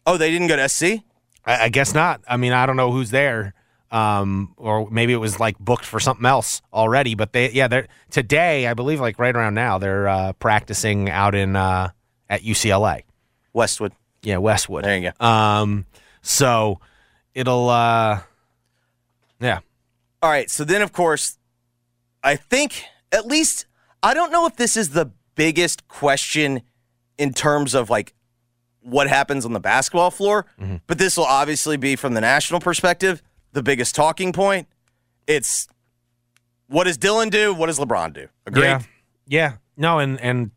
oh, 0.06 0.18
they 0.18 0.30
didn't 0.32 0.48
go 0.48 0.56
to 0.56 0.70
SC. 0.70 1.04
I, 1.46 1.66
I 1.66 1.70
guess 1.70 1.94
not. 1.94 2.22
I 2.28 2.38
mean, 2.38 2.54
I 2.54 2.66
don't 2.66 2.76
know 2.78 2.92
who's 2.92 3.10
there, 3.10 3.54
um, 3.92 4.54
or 4.58 4.90
maybe 4.92 5.14
it 5.14 5.18
was 5.18 5.40
like 5.40 5.58
booked 5.58 5.86
for 5.86 6.00
something 6.00 6.26
else 6.26 6.62
already. 6.72 7.16
But 7.16 7.34
they, 7.34 7.52
yeah, 7.52 7.68
they're 7.68 7.88
today. 8.12 8.68
I 8.68 8.74
believe 8.74 9.00
like 9.00 9.18
right 9.18 9.36
around 9.36 9.56
now 9.56 9.78
they're 9.80 10.08
uh, 10.08 10.34
practicing 10.34 11.10
out 11.10 11.34
in 11.34 11.56
uh, 11.56 11.90
at 12.30 12.42
UCLA. 12.42 13.04
Westwood. 13.54 13.94
Yeah, 14.22 14.38
Westwood. 14.38 14.84
There 14.84 14.98
you 14.98 15.12
go. 15.18 15.26
Um, 15.26 15.86
so 16.22 16.80
it'll, 17.34 17.70
uh, 17.70 18.22
yeah. 19.40 19.60
All 20.22 20.30
right. 20.30 20.50
So 20.50 20.64
then, 20.64 20.82
of 20.82 20.92
course, 20.92 21.38
I 22.24 22.36
think 22.36 22.84
at 23.12 23.26
least 23.28 23.66
I 24.04 24.14
don't 24.14 24.32
know 24.32 24.46
if 24.46 24.56
this 24.56 24.78
is 24.78 24.90
the 24.92 25.12
biggest 25.36 25.88
question 25.88 26.62
in 27.18 27.34
terms 27.34 27.74
of 27.74 27.90
like 27.90 28.14
what 28.82 29.08
happens 29.08 29.44
on 29.46 29.54
the 29.54 29.60
basketball 29.60 30.12
floor, 30.12 30.46
Mm-hmm. 30.60 30.78
but 30.88 30.98
this 30.98 31.18
will 31.18 31.26
obviously 31.26 31.78
be 31.78 31.96
from 31.96 32.14
the 32.14 32.22
national 32.22 32.60
perspective 32.60 33.22
the 33.54 33.64
biggest 33.64 33.96
talking 33.96 34.32
point. 34.34 34.68
It's 35.26 35.68
what 36.68 36.84
does 36.86 36.98
Dillon 36.98 37.30
do? 37.30 37.54
What 37.54 37.68
does 37.68 37.80
LeBron 37.80 38.14
do? 38.14 38.28
Agreed. 38.46 38.64
Yeah, 38.66 38.82
yeah, 39.28 39.54
no, 39.78 40.00
and 40.00 40.20
and 40.22 40.52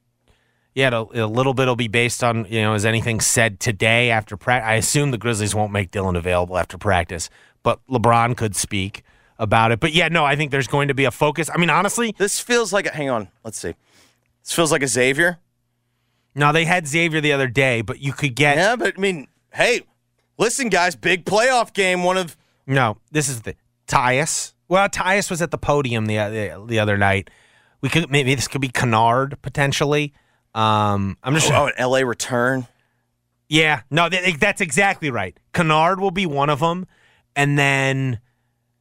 yeah, 0.74 0.88
it'll, 0.88 1.10
a 1.14 1.26
little 1.26 1.54
bit 1.54 1.66
will 1.66 1.76
be 1.76 1.88
based 1.88 2.22
on 2.22 2.46
you 2.48 2.60
know 2.62 2.74
is 2.74 2.84
anything 2.84 3.20
said 3.20 3.58
today 3.60 4.10
after 4.10 4.36
practice. 4.36 4.68
I 4.68 4.74
assume 4.74 5.10
the 5.10 5.18
Grizzlies 5.18 5.54
won't 5.54 5.72
make 5.72 5.90
Dillon 5.90 6.14
available 6.16 6.56
after 6.58 6.78
practice, 6.78 7.30
but 7.62 7.80
LeBron 7.88 8.36
could 8.36 8.54
speak 8.54 9.02
about 9.40 9.72
it. 9.72 9.80
But 9.80 9.92
yeah, 9.92 10.06
no, 10.08 10.24
I 10.24 10.36
think 10.36 10.52
there's 10.52 10.68
going 10.68 10.88
to 10.88 10.94
be 10.94 11.06
a 11.06 11.10
focus. 11.10 11.50
I 11.52 11.58
mean, 11.58 11.70
honestly, 11.70 12.14
This 12.16 12.38
feels 12.38 12.72
like 12.72 12.86
a, 12.86 12.90
hang 12.90 13.10
on, 13.10 13.28
let's 13.42 13.58
see. 13.58 13.74
This 14.44 14.52
feels 14.52 14.70
like 14.70 14.82
a 14.82 14.86
Xavier. 14.86 15.38
no, 16.34 16.52
they 16.52 16.64
had 16.66 16.86
Xavier 16.86 17.20
the 17.20 17.32
other 17.32 17.48
day, 17.48 17.80
but 17.80 18.00
you 18.00 18.12
could 18.12 18.36
get 18.36 18.56
Yeah, 18.56 18.76
but 18.76 18.94
I 18.96 19.00
mean, 19.00 19.26
hey, 19.52 19.80
listen, 20.38 20.68
guys, 20.68 20.94
big 20.94 21.24
playoff 21.24 21.72
game. 21.72 22.04
One 22.04 22.16
of 22.16 22.36
no. 22.66 22.98
This 23.10 23.28
is 23.28 23.42
the 23.42 23.56
Tyus. 23.88 24.52
Well, 24.68 24.88
Tyus 24.88 25.30
was 25.30 25.42
at 25.42 25.50
the 25.50 25.58
podium 25.58 26.06
the 26.06 26.16
the, 26.16 26.64
the 26.68 26.78
other 26.78 26.96
night. 26.96 27.30
We 27.80 27.88
could 27.88 28.10
maybe 28.10 28.34
this 28.34 28.46
could 28.46 28.60
be 28.60 28.68
Kennard 28.68 29.40
potentially. 29.42 30.12
Um, 30.54 31.16
I'm 31.22 31.34
just 31.34 31.50
oh, 31.50 31.66
an 31.66 31.90
LA 31.90 32.00
return. 32.00 32.66
Yeah, 33.48 33.82
no, 33.90 34.08
that's 34.08 34.60
exactly 34.60 35.10
right. 35.10 35.36
Kennard 35.52 35.98
will 35.98 36.12
be 36.12 36.26
one 36.26 36.50
of 36.50 36.60
them, 36.60 36.86
and 37.34 37.58
then 37.58 38.20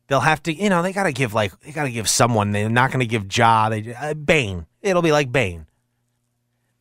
they'll 0.09 0.19
have 0.19 0.43
to, 0.43 0.53
you 0.53 0.69
know, 0.69 0.81
they 0.81 0.91
got 0.91 1.03
to 1.03 1.13
give 1.13 1.33
like 1.33 1.57
they 1.61 1.71
got 1.71 1.83
to 1.83 1.91
give 1.91 2.09
someone. 2.09 2.51
They're 2.51 2.69
not 2.69 2.91
going 2.91 2.99
to 2.99 3.05
give 3.05 3.25
Ja. 3.35 3.69
They 3.69 3.93
uh, 3.93 4.13
Bane. 4.13 4.65
It'll 4.81 5.01
be 5.01 5.11
like 5.11 5.31
Bane. 5.31 5.67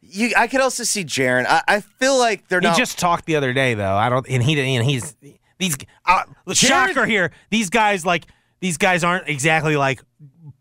You, 0.01 0.33
I 0.37 0.47
could 0.47 0.61
also 0.61 0.85
see 0.85 1.05
Jaren. 1.05 1.45
I, 1.47 1.63
I 1.69 1.81
feel 1.81 2.19
like 2.19 2.49
they're 2.49 2.61
He 2.61 2.67
not. 2.67 2.77
He 2.77 2.81
just 2.81 2.99
talked 2.99 3.27
the 3.27 3.37
other 3.37 3.53
day 3.53 3.75
though. 3.75 3.95
I 3.95 4.09
don't, 4.09 4.27
and 4.29 4.43
he 4.43 4.59
and 4.59 4.85
he's 4.85 5.15
these 5.59 5.77
uh, 6.07 6.23
shocker 6.55 7.05
here. 7.05 7.31
These 7.51 7.71
guys 7.71 8.07
like 8.07 8.25
these 8.61 8.79
guys 8.79 9.05
aren't 9.05 9.29
exactly 9.29 9.77
like 9.77 10.03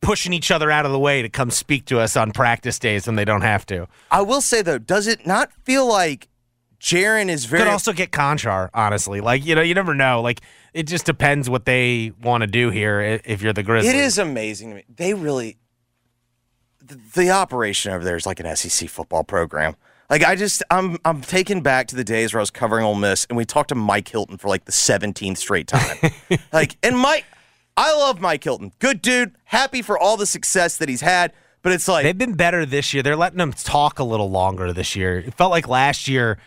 pushing 0.02 0.34
each 0.34 0.52
other 0.52 0.70
out 0.70 0.86
of 0.86 0.92
the 0.92 1.00
way 1.00 1.22
to 1.22 1.30
come 1.30 1.50
speak 1.50 1.86
to 1.86 2.00
us 2.00 2.18
on 2.18 2.32
practice 2.32 2.78
days 2.78 3.08
when 3.08 3.16
they 3.16 3.26
don't 3.26 3.42
have 3.42 3.66
to. 3.68 3.88
I 4.12 4.22
will 4.22 4.42
say 4.42 4.62
though, 4.62 4.78
does 4.78 5.08
it 5.08 5.26
not 5.26 5.52
feel 5.64 5.88
like 5.88 6.28
Jaren 6.80 7.30
is 7.30 7.46
very? 7.46 7.64
Could 7.64 7.72
also 7.72 7.94
get 7.94 8.12
Konchar, 8.12 8.70
honestly. 8.74 9.22
Like 9.22 9.46
you 9.46 9.56
know, 9.56 9.62
you 9.62 9.74
never 9.74 9.94
know. 9.94 10.22
Like 10.22 10.42
it 10.74 10.84
just 10.84 11.06
depends 11.06 11.50
what 11.50 11.66
they 11.66 12.12
want 12.22 12.42
to 12.42 12.48
do 12.48 12.70
here. 12.70 13.20
If 13.26 13.42
you're 13.42 13.54
the 13.54 13.64
Grizzlies, 13.64 13.94
it 13.94 13.98
is 13.98 14.18
amazing 14.18 14.70
to 14.70 14.76
me. 14.76 14.84
They 14.94 15.14
really, 15.14 15.58
the, 16.84 17.00
the 17.16 17.32
operation 17.32 17.94
over 17.94 18.04
there 18.04 18.16
is 18.16 18.26
like 18.26 18.40
an 18.40 18.56
SEC 18.56 18.90
football 18.90 19.24
program. 19.24 19.76
Like 20.10 20.24
I 20.24 20.36
just, 20.36 20.64
I'm, 20.72 20.98
I'm 21.04 21.22
taken 21.22 21.62
back 21.62 21.88
to 21.88 21.96
the 21.96 22.04
days 22.04 22.34
where 22.34 22.40
I 22.40 22.44
was 22.44 22.52
covering 22.52 22.86
Ole 22.86 22.96
Miss, 22.96 23.26
and 23.26 23.36
we 23.36 23.44
talked 23.44 23.70
to 23.70 23.76
Mike 23.76 24.08
Hilton 24.08 24.38
for 24.38 24.48
like 24.48 24.66
the 24.66 24.72
17th 24.72 25.38
straight 25.38 25.68
time. 25.68 25.98
like, 26.54 26.78
and 26.82 26.98
Mike, 26.98 27.26
I 27.76 27.94
love 27.94 28.22
Mike 28.22 28.44
Hilton, 28.44 28.72
good 28.80 29.02
dude, 29.02 29.36
happy 29.46 29.82
for 29.82 29.98
all 29.98 30.16
the 30.16 30.26
success 30.26 30.78
that 30.78 30.88
he's 30.88 31.02
had. 31.02 31.34
But 31.62 31.74
it's 31.74 31.88
like 31.88 32.04
They've 32.04 32.18
been 32.18 32.36
better 32.36 32.66
this 32.66 32.94
year. 32.94 33.04
They're 33.04 33.18
letting 33.18 33.40
them 33.40 33.52
talk 33.52 34.00
a 34.00 34.04
little 34.04 34.30
longer 34.30 34.72
this 34.72 34.96
year. 34.96 35.20
It 35.20 35.34
felt 35.34 35.52
like 35.52 35.68
last 35.68 36.08
year 36.08 36.38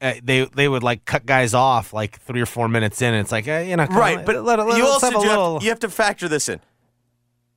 uh, 0.00 0.14
they 0.22 0.44
they 0.54 0.68
would 0.68 0.82
like 0.82 1.04
cut 1.04 1.26
guys 1.26 1.52
off 1.54 1.92
like 1.92 2.18
three 2.20 2.40
or 2.40 2.46
four 2.46 2.68
minutes 2.68 3.00
in. 3.02 3.12
And 3.14 3.20
it's 3.20 3.32
like 3.32 3.46
uh, 3.48 3.58
you 3.58 3.76
know, 3.76 3.84
right 3.86 4.18
on, 4.18 4.24
but 4.24 4.42
let, 4.42 4.58
let, 4.58 4.76
you 4.78 4.86
also 4.86 5.10
have 5.10 5.20
a 5.20 5.22
do 5.22 5.28
have- 5.28 5.62
you 5.62 5.68
have 5.68 5.80
to 5.80 5.90
factor 5.90 6.28
this 6.28 6.48
in 6.48 6.60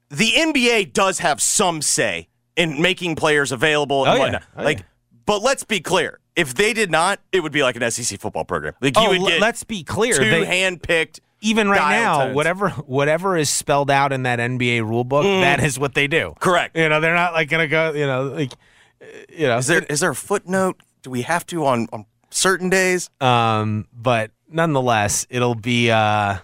the 0.10 0.32
NBA 0.32 0.94
does 0.94 1.20
have 1.20 1.42
some 1.42 1.82
say 1.82 2.28
in 2.56 2.82
making 2.82 3.16
players 3.16 3.52
available 3.52 4.06
and 4.06 4.12
Oh, 4.12 4.16
yeah. 4.16 4.20
whatnot. 4.22 4.44
Oh, 4.58 4.64
like, 4.64 4.80
yeah. 4.80 4.86
but 5.26 5.42
let's 5.42 5.64
be 5.64 5.80
clear: 5.80 6.20
if 6.36 6.54
they 6.54 6.74
did 6.74 6.92
not, 6.92 7.20
it 7.32 7.40
would 7.42 7.52
be 7.52 7.64
like 7.64 7.76
an 7.76 7.90
SEC 7.90 8.20
football 8.20 8.46
program. 8.46 8.74
Like 8.82 8.96
you 8.98 9.04
Oh, 9.06 9.10
would 9.10 9.28
get 9.28 9.42
let's 9.42 9.64
be 9.64 9.84
clear. 9.84 10.14
two 10.14 10.30
they- 10.30 10.46
hand-picked. 10.46 11.20
even 11.42 11.68
right 11.68 12.00
now, 12.00 12.26
tones. 12.26 12.36
whatever 12.36 12.70
whatever 12.70 13.36
is 13.38 13.50
spelled 13.50 13.90
out 13.90 14.14
in 14.14 14.24
that 14.24 14.40
NBA 14.40 14.82
rule 14.82 15.04
book, 15.04 15.24
that 15.24 15.64
is 15.64 15.80
what 15.80 15.94
they 15.96 16.08
do. 16.08 16.34
Mm. 16.36 16.40
Correct. 16.40 16.78
You 16.78 16.88
know, 16.90 17.00
they're 17.00 17.16
not 17.16 17.34
like 17.34 17.50
gonna 17.50 17.68
go. 17.68 17.94
You 17.94 18.06
know, 18.06 18.24
like 18.26 18.54
uh, 19.02 19.06
you 19.30 19.48
know. 19.48 19.58
Is 19.58 19.68
there 19.68 19.82
is 19.90 20.00
there 20.02 20.12
a 20.12 20.16
footnote? 20.16 20.80
Do 21.02 21.10
we 21.10 21.24
have 21.24 21.46
to 21.48 21.66
on 21.66 21.88
on 21.92 22.06
certain 22.34 22.70
days? 22.70 23.10
Um, 23.22 23.88
but 23.94 24.32
nonetheless, 24.50 25.26
it'll 25.30 25.56
be. 25.56 25.92
Uh, 25.92 26.38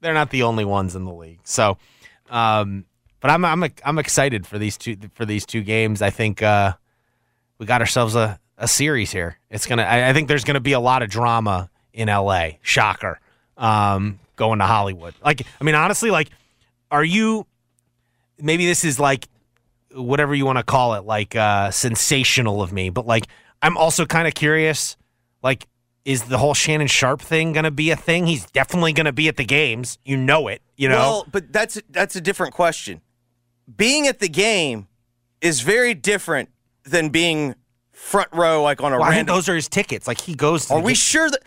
they're 0.00 0.14
not 0.14 0.30
the 0.30 0.42
only 0.42 0.64
ones 0.64 0.96
in 0.96 1.04
the 1.04 1.12
league. 1.12 1.40
So, 1.44 1.78
um, 2.30 2.84
but 3.20 3.30
I'm 3.30 3.44
I'm 3.44 3.64
I'm 3.84 3.98
excited 3.98 4.46
for 4.46 4.58
these 4.58 4.76
two 4.76 4.96
for 5.14 5.24
these 5.24 5.46
two 5.46 5.62
games. 5.62 6.02
I 6.02 6.10
think 6.10 6.42
uh, 6.42 6.74
we 7.58 7.66
got 7.66 7.80
ourselves 7.80 8.14
a, 8.14 8.38
a 8.58 8.68
series 8.68 9.12
here. 9.12 9.38
It's 9.50 9.66
gonna. 9.66 9.82
I, 9.82 10.10
I 10.10 10.12
think 10.12 10.28
there's 10.28 10.44
gonna 10.44 10.60
be 10.60 10.72
a 10.72 10.80
lot 10.80 11.02
of 11.02 11.10
drama 11.10 11.70
in 11.92 12.08
LA. 12.08 12.50
Shocker. 12.62 13.20
Um, 13.56 14.18
going 14.36 14.58
to 14.58 14.64
Hollywood. 14.64 15.14
Like, 15.24 15.42
I 15.60 15.64
mean, 15.64 15.74
honestly, 15.74 16.10
like, 16.10 16.30
are 16.90 17.04
you? 17.04 17.46
Maybe 18.38 18.66
this 18.66 18.82
is 18.84 18.98
like 18.98 19.28
whatever 19.94 20.34
you 20.34 20.44
want 20.46 20.58
to 20.58 20.64
call 20.64 20.94
it, 20.94 21.04
like 21.04 21.36
uh, 21.36 21.70
sensational 21.70 22.62
of 22.62 22.72
me, 22.72 22.90
but 22.90 23.06
like 23.06 23.28
I'm 23.62 23.76
also 23.76 24.04
kind 24.04 24.26
of 24.26 24.34
curious. 24.34 24.96
Like, 25.42 25.66
is 26.04 26.24
the 26.24 26.38
whole 26.38 26.54
Shannon 26.54 26.86
Sharpe 26.88 27.20
thing 27.20 27.52
going 27.52 27.64
to 27.64 27.70
be 27.70 27.90
a 27.90 27.96
thing? 27.96 28.26
He's 28.26 28.46
definitely 28.46 28.92
going 28.92 29.06
to 29.06 29.12
be 29.12 29.28
at 29.28 29.36
the 29.36 29.44
games. 29.44 29.98
You 30.04 30.16
know 30.16 30.48
it. 30.48 30.62
You 30.76 30.88
know. 30.88 30.96
Well, 30.98 31.26
but 31.30 31.52
that's 31.52 31.80
that's 31.90 32.16
a 32.16 32.20
different 32.20 32.54
question. 32.54 33.00
Being 33.76 34.06
at 34.08 34.18
the 34.18 34.28
game 34.28 34.88
is 35.40 35.60
very 35.60 35.94
different 35.94 36.48
than 36.84 37.08
being 37.10 37.54
front 37.92 38.28
row, 38.32 38.62
like 38.62 38.82
on 38.82 38.92
a 38.92 38.98
Well, 38.98 39.10
random. 39.10 39.34
those 39.34 39.48
are 39.48 39.54
his 39.54 39.68
tickets. 39.68 40.06
Like 40.08 40.20
he 40.20 40.34
goes. 40.34 40.66
To 40.66 40.74
Are 40.74 40.80
we 40.80 40.92
ga- 40.92 40.96
sure 40.96 41.30
that? 41.30 41.40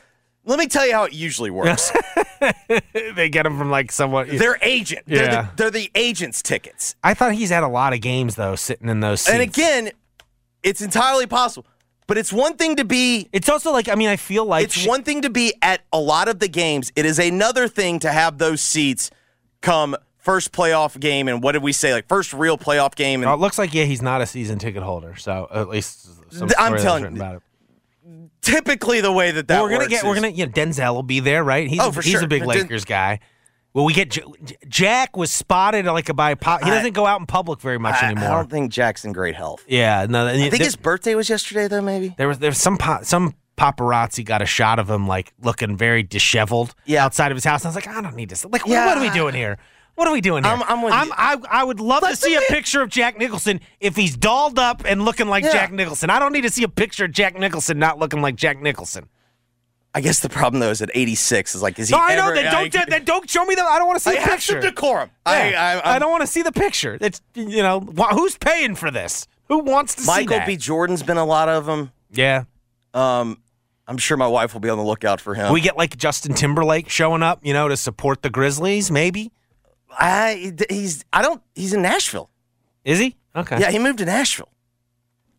Let 0.48 0.60
me 0.60 0.68
tell 0.68 0.86
you 0.86 0.94
how 0.94 1.06
it 1.06 1.14
usually 1.14 1.50
works. 1.50 1.92
they 3.16 3.30
get 3.30 3.44
them 3.44 3.58
from 3.58 3.72
like 3.72 3.92
someone. 3.92 4.28
Their 4.38 4.58
agent. 4.62 5.02
They're, 5.08 5.24
Yeah. 5.26 5.42
the, 5.42 5.50
they're 5.56 5.72
the 5.72 5.92
agent's 5.96 6.42
tickets. 6.42 6.96
I 7.04 7.14
thought 7.16 7.34
he's 7.34 7.50
had 7.50 7.64
a 7.64 7.68
lot 7.68 7.94
of 7.94 8.02
games 8.02 8.36
though, 8.36 8.56
sitting 8.56 8.88
in 8.88 9.00
those 9.00 9.22
seats. 9.22 9.34
And 9.34 9.42
again, 9.42 9.92
it's 10.64 10.82
entirely 10.82 11.26
possible. 11.26 11.68
But 12.08 12.18
it's 12.20 12.32
one 12.32 12.56
thing 12.56 12.76
to 12.76 12.86
be 12.86 13.30
it's 13.34 13.50
also 13.50 13.72
like 13.72 13.90
I 13.90 13.96
mean, 13.96 14.10
I 14.10 14.16
feel 14.16 14.46
like 14.46 14.66
it's 14.66 14.86
one 14.86 15.04
thing 15.04 15.22
to 15.24 15.30
be 15.30 15.54
at 15.62 15.82
a 15.92 16.00
lot 16.00 16.28
of 16.28 16.40
the 16.40 16.48
games. 16.48 16.92
It 16.96 17.06
is 17.06 17.18
another 17.20 17.68
thing 17.68 18.00
to 18.00 18.12
have 18.12 18.38
those 18.38 18.62
seats 18.62 19.10
come 19.62 19.96
first 20.20 20.52
playoff 20.52 21.00
game 21.00 21.28
and 21.28 21.42
what 21.44 21.52
did 21.52 21.62
we 21.64 21.72
say 21.72 21.94
like 21.94 22.08
first 22.08 22.34
real 22.34 22.58
playoff 22.58 22.96
game 22.96 23.22
and 23.22 23.30
Oh, 23.30 23.34
it 23.34 23.40
looks 23.40 23.58
like 23.60 23.74
yeah, 23.74 23.84
he's 23.86 24.02
not 24.02 24.22
a 24.22 24.26
season 24.26 24.58
ticket 24.60 24.84
holder. 24.84 25.16
So 25.16 25.48
at 25.52 25.70
least 25.70 26.08
some 26.34 26.50
I'm 26.58 26.78
telling 26.78 27.16
you, 27.16 27.42
typically 28.42 29.02
the 29.02 29.12
way 29.12 29.32
that 29.32 29.48
that 29.48 29.62
we're 29.62 29.70
gonna 29.72 29.88
get 29.88 30.04
we're 30.04 30.16
gonna 30.16 30.30
yeah 30.30 30.46
Denzel 30.46 30.94
will 30.94 31.04
be 31.04 31.20
there 31.20 31.44
right 31.44 31.68
he's 31.68 31.80
Oh, 31.80 31.90
a, 31.90 31.92
for 31.92 32.02
he's 32.02 32.12
sure. 32.14 32.24
a 32.24 32.28
big 32.28 32.42
Den- 32.42 32.48
Lakers 32.50 32.86
guy 32.86 33.20
well 33.76 33.86
we 33.86 33.94
get 33.94 34.10
J- 34.10 34.24
Jack 34.68 35.16
was 35.16 35.30
spotted 35.32 35.86
like 35.86 36.10
a 36.10 36.14
by 36.16 36.34
pop 36.34 36.64
he 36.64 36.70
doesn't 36.72 36.94
go 36.94 37.06
out 37.06 37.20
in 37.20 37.28
public 37.28 37.62
very 37.62 37.78
much 37.78 38.02
I, 38.02 38.10
I 38.10 38.14
don't 38.14 38.50
think 38.50 38.72
Jack's 38.72 39.06
in 39.06 39.12
great 39.14 39.36
health. 39.36 39.64
yeah 39.68 40.08
no 40.10 40.26
I 40.26 40.32
think 40.34 40.52
there, 40.52 40.64
his 40.66 40.76
birthday 40.76 41.14
was 41.14 41.30
yesterday 41.30 41.68
though 41.68 41.82
maybe. 41.82 42.16
there 42.18 42.28
was 42.28 42.40
there's 42.40 42.58
some 42.58 42.80
some 43.04 43.36
paparazzi 43.58 44.26
got 44.26 44.42
a 44.42 44.46
shot 44.46 44.80
of 44.80 44.90
him 44.90 45.08
like 45.08 45.32
looking 45.42 45.78
very 45.78 46.02
disheveled 46.04 46.74
Yeah. 46.86 47.06
outside 47.06 47.32
of 47.32 47.36
his 47.36 47.46
house 47.46 47.62
and 47.62 47.68
I 47.68 47.70
was 47.70 47.76
like 47.76 47.88
I 47.88 48.02
don't 48.02 48.16
need 48.16 48.30
to 48.32 48.48
like 48.48 48.64
Yeah. 48.66 48.86
what, 48.88 48.96
what 48.96 48.98
are 48.98 49.10
we 49.12 49.18
doing 49.18 49.36
here 49.36 49.58
what 49.96 50.10
are 50.10 50.14
we 50.14 50.20
doing 50.20 50.44
here? 50.44 50.52
I'm- 50.52 50.62
I'm 50.68 50.82
with 50.82 50.94
you. 50.94 51.14
I, 51.16 51.38
I 51.50 51.64
would 51.64 51.80
love 51.80 52.04
to 52.06 52.18
see 52.18 52.36
a 52.36 52.42
picture 52.50 52.82
of 52.82 52.90
Jack 52.90 53.18
Nicholson 53.18 53.62
if 53.80 53.96
he's 53.96 54.18
dolled 54.18 54.60
up 54.60 54.82
and 54.86 55.06
looking 55.06 55.30
like 55.30 55.46
Yeah. 55.46 55.54
Jack 55.54 55.72
Nicholson. 55.72 56.10
I 56.10 56.20
don't 56.20 56.34
need 56.34 56.42
to 56.42 56.50
see 56.50 56.64
a 56.64 56.68
picture 56.68 57.06
of 57.06 57.14
Jack 57.14 57.40
Nicholson 57.40 57.80
not 57.80 57.98
looking 57.98 58.22
like 58.22 58.36
Jack 58.36 58.62
Nicholson. 58.62 59.08
I 59.96 60.02
guess 60.02 60.20
the 60.20 60.28
problem 60.30 60.60
though 60.60 60.72
is 60.72 60.82
at 60.82 60.92
86 60.94 61.56
is 61.56 61.62
like 61.62 61.80
is 61.80 61.88
he 61.90 61.96
No, 61.96 62.02
I 62.02 62.16
know. 62.16 62.26
ever, 62.26 62.36
Then 62.36 62.52
don't, 62.52 62.76
I, 62.76 62.86
then 62.86 63.06
don't 63.06 63.30
show 63.30 63.46
me 63.46 63.56
the. 63.56 63.64
I 63.64 63.78
don't 63.80 63.88
want 63.88 63.98
to 63.98 64.04
see 64.04 64.12
I 64.12 64.16
the 64.16 64.30
have 64.30 64.44
some 64.44 64.60
decorum. 64.60 65.10
I, 65.26 65.50
Yeah, 65.52 65.82
I, 65.86 65.96
I 65.96 66.00
don't 66.00 66.12
want 66.12 66.22
to 66.22 66.28
see 66.28 66.42
the 66.42 66.52
picture. 66.52 66.98
It's 67.00 67.22
you 67.34 67.64
know 67.64 67.80
wh- 67.80 68.12
who's 68.14 68.38
paying 68.38 68.76
for 68.76 68.92
this? 68.92 69.26
Who 69.48 69.60
wants 69.60 69.96
to 69.96 70.02
see 70.02 70.08
Michael? 70.08 70.42
B. 70.46 70.58
Jordan's 70.58 71.02
been 71.02 71.16
a 71.18 71.24
lot 71.26 71.48
of 71.50 71.66
them. 71.66 71.92
yeah, 72.12 72.44
Um, 72.94 73.38
I'm 73.88 73.98
sure 73.98 74.18
my 74.18 74.28
wife 74.28 74.54
will 74.54 74.60
be 74.62 74.70
on 74.70 74.78
the 74.78 74.84
lookout 74.84 75.22
for 75.22 75.34
him. 75.34 75.54
we 75.54 75.62
get 75.62 75.78
like 75.78 75.96
Justin 75.96 76.34
Timberlake 76.34 76.90
showing 76.90 77.24
up, 77.24 77.40
you 77.44 77.54
know, 77.54 77.68
to 77.70 77.78
support 77.78 78.22
the 78.22 78.30
Grizzlies. 78.30 78.92
Maybe 78.92 79.32
I 79.92 80.54
he's 80.70 81.06
I 81.14 81.22
don't 81.22 81.42
he's 81.54 81.74
in 81.74 81.82
Nashville. 81.82 82.30
is 82.84 83.00
he? 83.00 83.16
Okay, 83.36 83.60
Yeah, 83.60 83.72
he 83.72 83.80
moved 83.80 84.00
to 84.00 84.06
Nashville. 84.06 84.50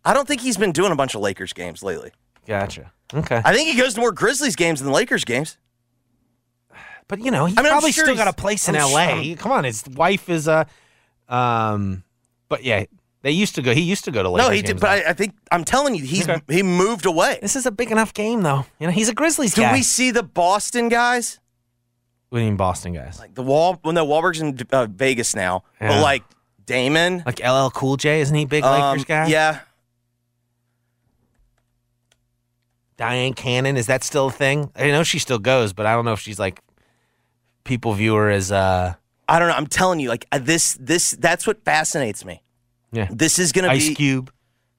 I 0.04 0.14
don't 0.14 0.26
think 0.26 0.40
he's 0.40 0.56
been 0.56 0.72
doing 0.72 0.92
a 0.92 0.96
bunch 0.96 1.14
of 1.14 1.20
Lakers 1.20 1.52
games 1.52 1.82
lately. 1.82 2.12
gotcha. 2.46 2.92
Okay, 3.14 3.40
I 3.44 3.54
think 3.54 3.68
he 3.70 3.78
goes 3.80 3.94
to 3.94 4.00
more 4.00 4.12
Grizzlies 4.12 4.56
games 4.56 4.80
than 4.82 4.92
Lakers 4.92 5.24
games. 5.24 5.58
but 7.08 7.20
you 7.20 7.30
know, 7.30 7.46
he's 7.46 7.56
I 7.56 7.62
mean, 7.62 7.70
probably 7.70 7.92
sure 7.92 8.04
still 8.04 8.16
got 8.16 8.28
a 8.28 8.32
place 8.32 8.68
in 8.68 8.74
I'm 8.74 8.82
L.A. 8.82 9.24
sure- 9.24 9.36
Come 9.36 9.52
on, 9.52 9.64
his 9.64 9.84
wife 9.86 10.28
is 10.28 10.48
a, 10.48 10.66
um, 11.28 12.02
but 12.48 12.64
yeah, 12.64 12.84
they 13.22 13.30
used 13.30 13.54
to 13.56 13.62
go. 13.62 13.72
He 13.74 13.80
used 13.82 14.04
to 14.04 14.10
go 14.10 14.22
to 14.22 14.28
Lakers 14.30 14.48
no, 14.48 14.54
he 14.54 14.62
did, 14.62 14.80
but. 14.80 14.90
I, 15.06 15.10
I 15.10 15.12
think 15.12 15.34
I'm 15.50 15.64
telling 15.64 15.94
you, 15.94 16.04
he's 16.04 16.28
Okay. 16.28 16.40
he 16.48 16.62
moved 16.62 17.06
away. 17.06 17.38
this 17.42 17.56
is 17.56 17.66
a 17.66 17.70
big 17.70 17.90
enough 17.90 18.12
game, 18.14 18.42
though. 18.42 18.66
You 18.78 18.86
know, 18.88 18.92
he's 18.92 19.08
a 19.08 19.14
Grizzlies 19.14 19.54
Do 19.54 19.62
guy. 19.62 19.72
we 19.72 19.82
see 19.82 20.10
the 20.10 20.22
Boston 20.22 20.88
guys? 20.88 21.38
what 22.28 22.38
do 22.38 22.42
you 22.44 22.50
mean, 22.50 22.56
Boston 22.56 22.92
guys? 22.92 23.18
Like 23.20 23.34
the 23.36 23.42
wall? 23.42 23.78
when 23.82 23.94
Well, 23.94 24.04
no, 24.04 24.12
Wahlberg's 24.12 24.40
in 24.40 24.58
uh, 24.72 24.86
Vegas 24.90 25.34
now, 25.36 25.62
Yeah. 25.80 25.88
but 25.90 26.02
like 26.02 26.24
Damon, 26.66 27.22
Like 27.24 27.38
LL 27.40 27.70
Cool 27.70 27.96
J, 27.96 28.20
isn't 28.20 28.34
he 28.36 28.44
big 28.46 28.64
um, 28.64 28.90
Lakers 28.90 29.04
guy? 29.04 29.28
yeah, 29.28 29.60
Dyan 32.96 33.34
Cannon, 33.34 33.76
is 33.76 33.86
that 33.86 34.02
still 34.04 34.28
a 34.28 34.30
thing? 34.32 34.70
I 34.74 34.90
know 34.90 35.02
she 35.02 35.18
still 35.18 35.38
goes, 35.38 35.72
but 35.72 35.86
I 35.86 35.92
don't 35.94 36.04
know 36.04 36.12
if 36.12 36.20
she's 36.20 36.38
like 36.38 36.60
people 37.64 37.92
view 37.92 38.14
her 38.14 38.30
as 38.30 38.50
uh 38.52 38.94
I 39.28 39.38
don't 39.38 39.48
know. 39.48 39.54
I'm 39.54 39.66
telling 39.66 39.98
you, 39.98 40.08
like 40.08 40.24
uh, 40.30 40.38
this, 40.38 40.74
this 40.80 41.10
that's 41.12 41.46
what 41.46 41.64
fascinates 41.64 42.24
me. 42.24 42.42
yeah. 42.92 43.08
This 43.10 43.38
is 43.38 43.52
gonna 43.52 43.68
Ice 43.68 43.88
be 43.88 43.94
Cube. 43.96 44.32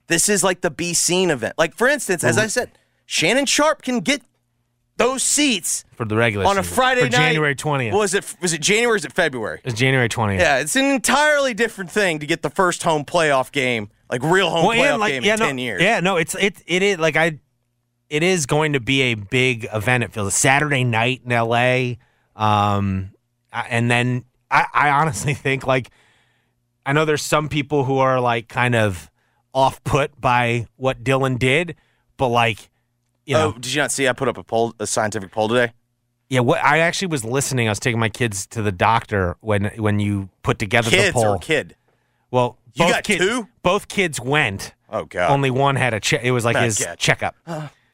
this 0.08 0.30
is 0.30 0.44
like 0.44 0.62
the 0.62 0.72
B 0.72 0.94
scene 0.94 1.30
event. 1.30 1.56
Like 1.58 1.76
for 1.76 1.88
instance, 1.88 2.24
as 2.24 2.38
I 2.38 2.48
said, 2.48 2.72
Shannon 3.06 3.46
Sharpe 3.46 3.82
can 3.82 4.00
get 4.00 4.22
those 4.96 5.22
seats 5.22 5.86
for 5.96 6.06
the 6.06 6.16
regular 6.16 6.46
on 6.46 6.58
a 6.58 6.64
season. 6.64 6.76
Friday 6.76 7.02
for 7.02 7.10
night. 7.10 7.18
January 7.18 7.56
twentieth. 7.56 7.94
Was 7.94 8.14
it 8.14 8.36
was 8.42 8.54
it 8.54 8.62
January 8.62 8.94
or 8.94 8.96
is 8.96 9.06
it 9.06 9.14
February? 9.14 9.62
It's 9.64 9.78
January 9.78 10.10
twentieth. 10.10 10.42
Yeah, 10.42 10.60
it's 10.60 10.76
an 10.76 10.86
entirely 10.86 11.54
different 11.54 11.92
thing 11.92 12.20
to 12.20 12.26
get 12.26 12.42
the 12.42 12.50
first 12.50 12.84
home 12.84 13.06
playoff 13.06 13.52
game, 13.52 13.90
like 14.10 14.24
real 14.24 14.50
home 14.50 14.66
playoff 14.66 15.08
game 15.08 15.24
in 15.24 15.40
no, 15.40 15.46
ten 15.46 15.58
years. 15.58 15.82
Yeah, 15.82 16.00
no, 16.00 16.16
it's 16.16 16.36
it 16.36 16.64
it 16.66 16.82
is 16.82 16.98
like 17.00 17.16
I 17.16 17.40
it 18.10 18.24
is 18.24 18.46
going 18.46 18.74
to 18.74 18.80
be 18.80 19.02
a 19.04 19.16
big 19.16 19.68
event. 19.74 20.04
It 20.04 20.14
feels 20.14 20.28
a 20.30 20.32
Saturday 20.32 20.84
night 20.84 21.22
in 21.26 21.32
LA. 21.32 21.94
Um 22.36 23.12
and 23.52 23.90
then 23.90 24.26
I, 24.52 24.66
I 24.74 24.90
honestly 24.90 25.34
think 25.46 25.66
like 25.66 25.90
I 26.86 26.94
know 26.94 27.06
there's 27.06 27.22
some 27.24 27.50
people 27.50 27.84
who 27.84 27.98
are 27.98 28.20
like 28.22 28.48
kind 28.48 28.76
of 28.76 29.10
off 29.54 29.84
put 29.84 30.20
by 30.22 30.68
what 30.76 31.04
Dillon 31.04 31.38
did, 31.38 31.76
but 32.18 32.28
like 32.30 32.70
you 33.26 33.34
know 33.34 33.54
oh, 33.56 33.60
did 33.60 33.74
you 33.74 33.82
not 33.82 33.92
see? 33.92 34.08
I 34.08 34.14
put 34.14 34.28
up 34.30 34.38
a 34.38 34.44
poll, 34.44 34.74
a 34.80 34.88
scientific 34.88 35.32
poll 35.32 35.50
today. 35.50 35.74
Yeah, 36.30 36.42
what 36.42 36.64
I 36.64 36.80
actually 36.80 37.08
was 37.10 37.24
listening. 37.26 37.68
I 37.68 37.72
was 37.72 37.80
taking 37.80 38.00
my 38.00 38.10
kids 38.10 38.46
to 38.48 38.62
the 38.62 38.72
doctor 38.72 39.36
when 39.42 39.66
when 39.78 40.00
you 40.00 40.30
put 40.44 40.60
together 40.60 40.90
Kids 40.90 41.08
the 41.08 41.14
poll. 41.14 41.36
or 41.36 41.40
kid? 41.40 41.76
Well, 42.32 42.58
You 42.74 42.86
both 42.86 42.92
got 42.94 43.04
kids, 43.04 43.20
two? 43.26 43.48
Both 43.64 43.88
kids 43.88 44.20
went. 44.20 44.74
Oh 44.90 45.06
God! 45.06 45.32
Only 45.32 45.52
one 45.52 45.76
had 45.78 45.94
a 45.94 46.00
check. 46.00 46.22
It 46.24 46.32
was 46.32 46.46
like 46.46 46.54
Not 46.56 46.64
his 46.64 46.80
yet. 46.80 47.00
checkup. 47.00 47.36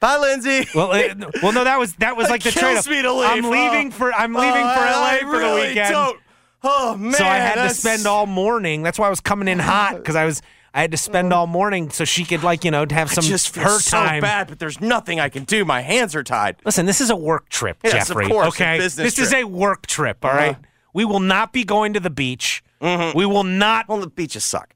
Bye, 0.04 0.18
Lindsay. 0.18 0.68
Well, 0.74 0.92
uh, 0.92 0.96
it, 0.96 1.42
well, 1.42 1.52
no, 1.52 1.64
that 1.64 1.78
was 1.78 1.94
that 1.96 2.14
was 2.14 2.28
like 2.28 2.42
the 2.42 2.50
kills 2.50 2.84
trade-off. 2.84 2.88
me 2.88 3.00
to 3.00 3.12
leave. 3.12 3.30
I'm 3.30 3.50
leaving 3.50 3.88
Oh. 3.88 3.90
for 3.90 4.12
I'm 4.12 4.36
oh, 4.36 4.40
leaving 4.40 4.62
Oh, 4.62 4.74
for 4.74 4.80
LA 4.84 5.06
I 5.06 5.18
for 5.20 5.38
the 5.38 5.54
weekend. 5.54 5.92
Don't. 5.92 6.20
Oh 6.62 6.96
man! 6.98 7.12
so 7.14 7.24
I 7.24 7.36
had 7.36 7.54
to 7.66 7.74
spend 7.74 8.06
all 8.06 8.26
morning. 8.26 8.82
That's 8.82 8.98
why 8.98 9.06
I 9.06 9.10
was 9.10 9.20
coming 9.20 9.48
in 9.48 9.58
hot 9.58 9.96
because 9.96 10.14
I 10.14 10.26
was 10.26 10.42
I 10.74 10.82
had 10.82 10.90
to 10.90 10.98
spend 10.98 11.32
all 11.32 11.46
morning 11.46 11.88
so 11.88 12.04
she 12.04 12.26
could 12.26 12.42
like 12.42 12.64
you 12.66 12.70
know 12.70 12.84
have 12.90 13.10
I 13.10 13.14
some 13.14 13.24
just 13.24 13.48
feel 13.48 13.64
her 13.64 13.78
so 13.78 13.96
time. 13.96 14.20
bad, 14.20 14.48
but 14.48 14.58
there's 14.58 14.78
nothing 14.78 15.20
I 15.20 15.30
can 15.30 15.44
do. 15.44 15.64
My 15.64 15.80
hands 15.80 16.14
are 16.14 16.22
tied. 16.22 16.56
Listen, 16.66 16.84
this 16.84 17.00
is 17.00 17.08
a 17.08 17.16
work 17.16 17.48
trip, 17.48 17.78
Yes, 17.82 18.10
of 18.10 18.16
Jeffrey. 18.16 18.28
course, 18.28 18.44
a 18.44 18.48
okay, 18.48 18.78
this 18.78 19.18
is 19.18 19.32
a 19.32 19.44
work 19.44 19.86
trip. 19.86 20.22
All 20.22 20.32
right, 20.32 20.50
uh-huh. 20.56 20.62
we 20.92 21.06
will 21.06 21.20
not 21.20 21.54
be 21.54 21.64
going 21.64 21.94
to 21.94 22.00
the 22.00 22.10
beach. 22.10 22.62
Mm-hmm. 22.82 23.16
We 23.16 23.24
will 23.24 23.44
not. 23.44 23.88
Well, 23.88 24.00
the 24.00 24.08
beaches 24.08 24.44
suck. 24.44 24.73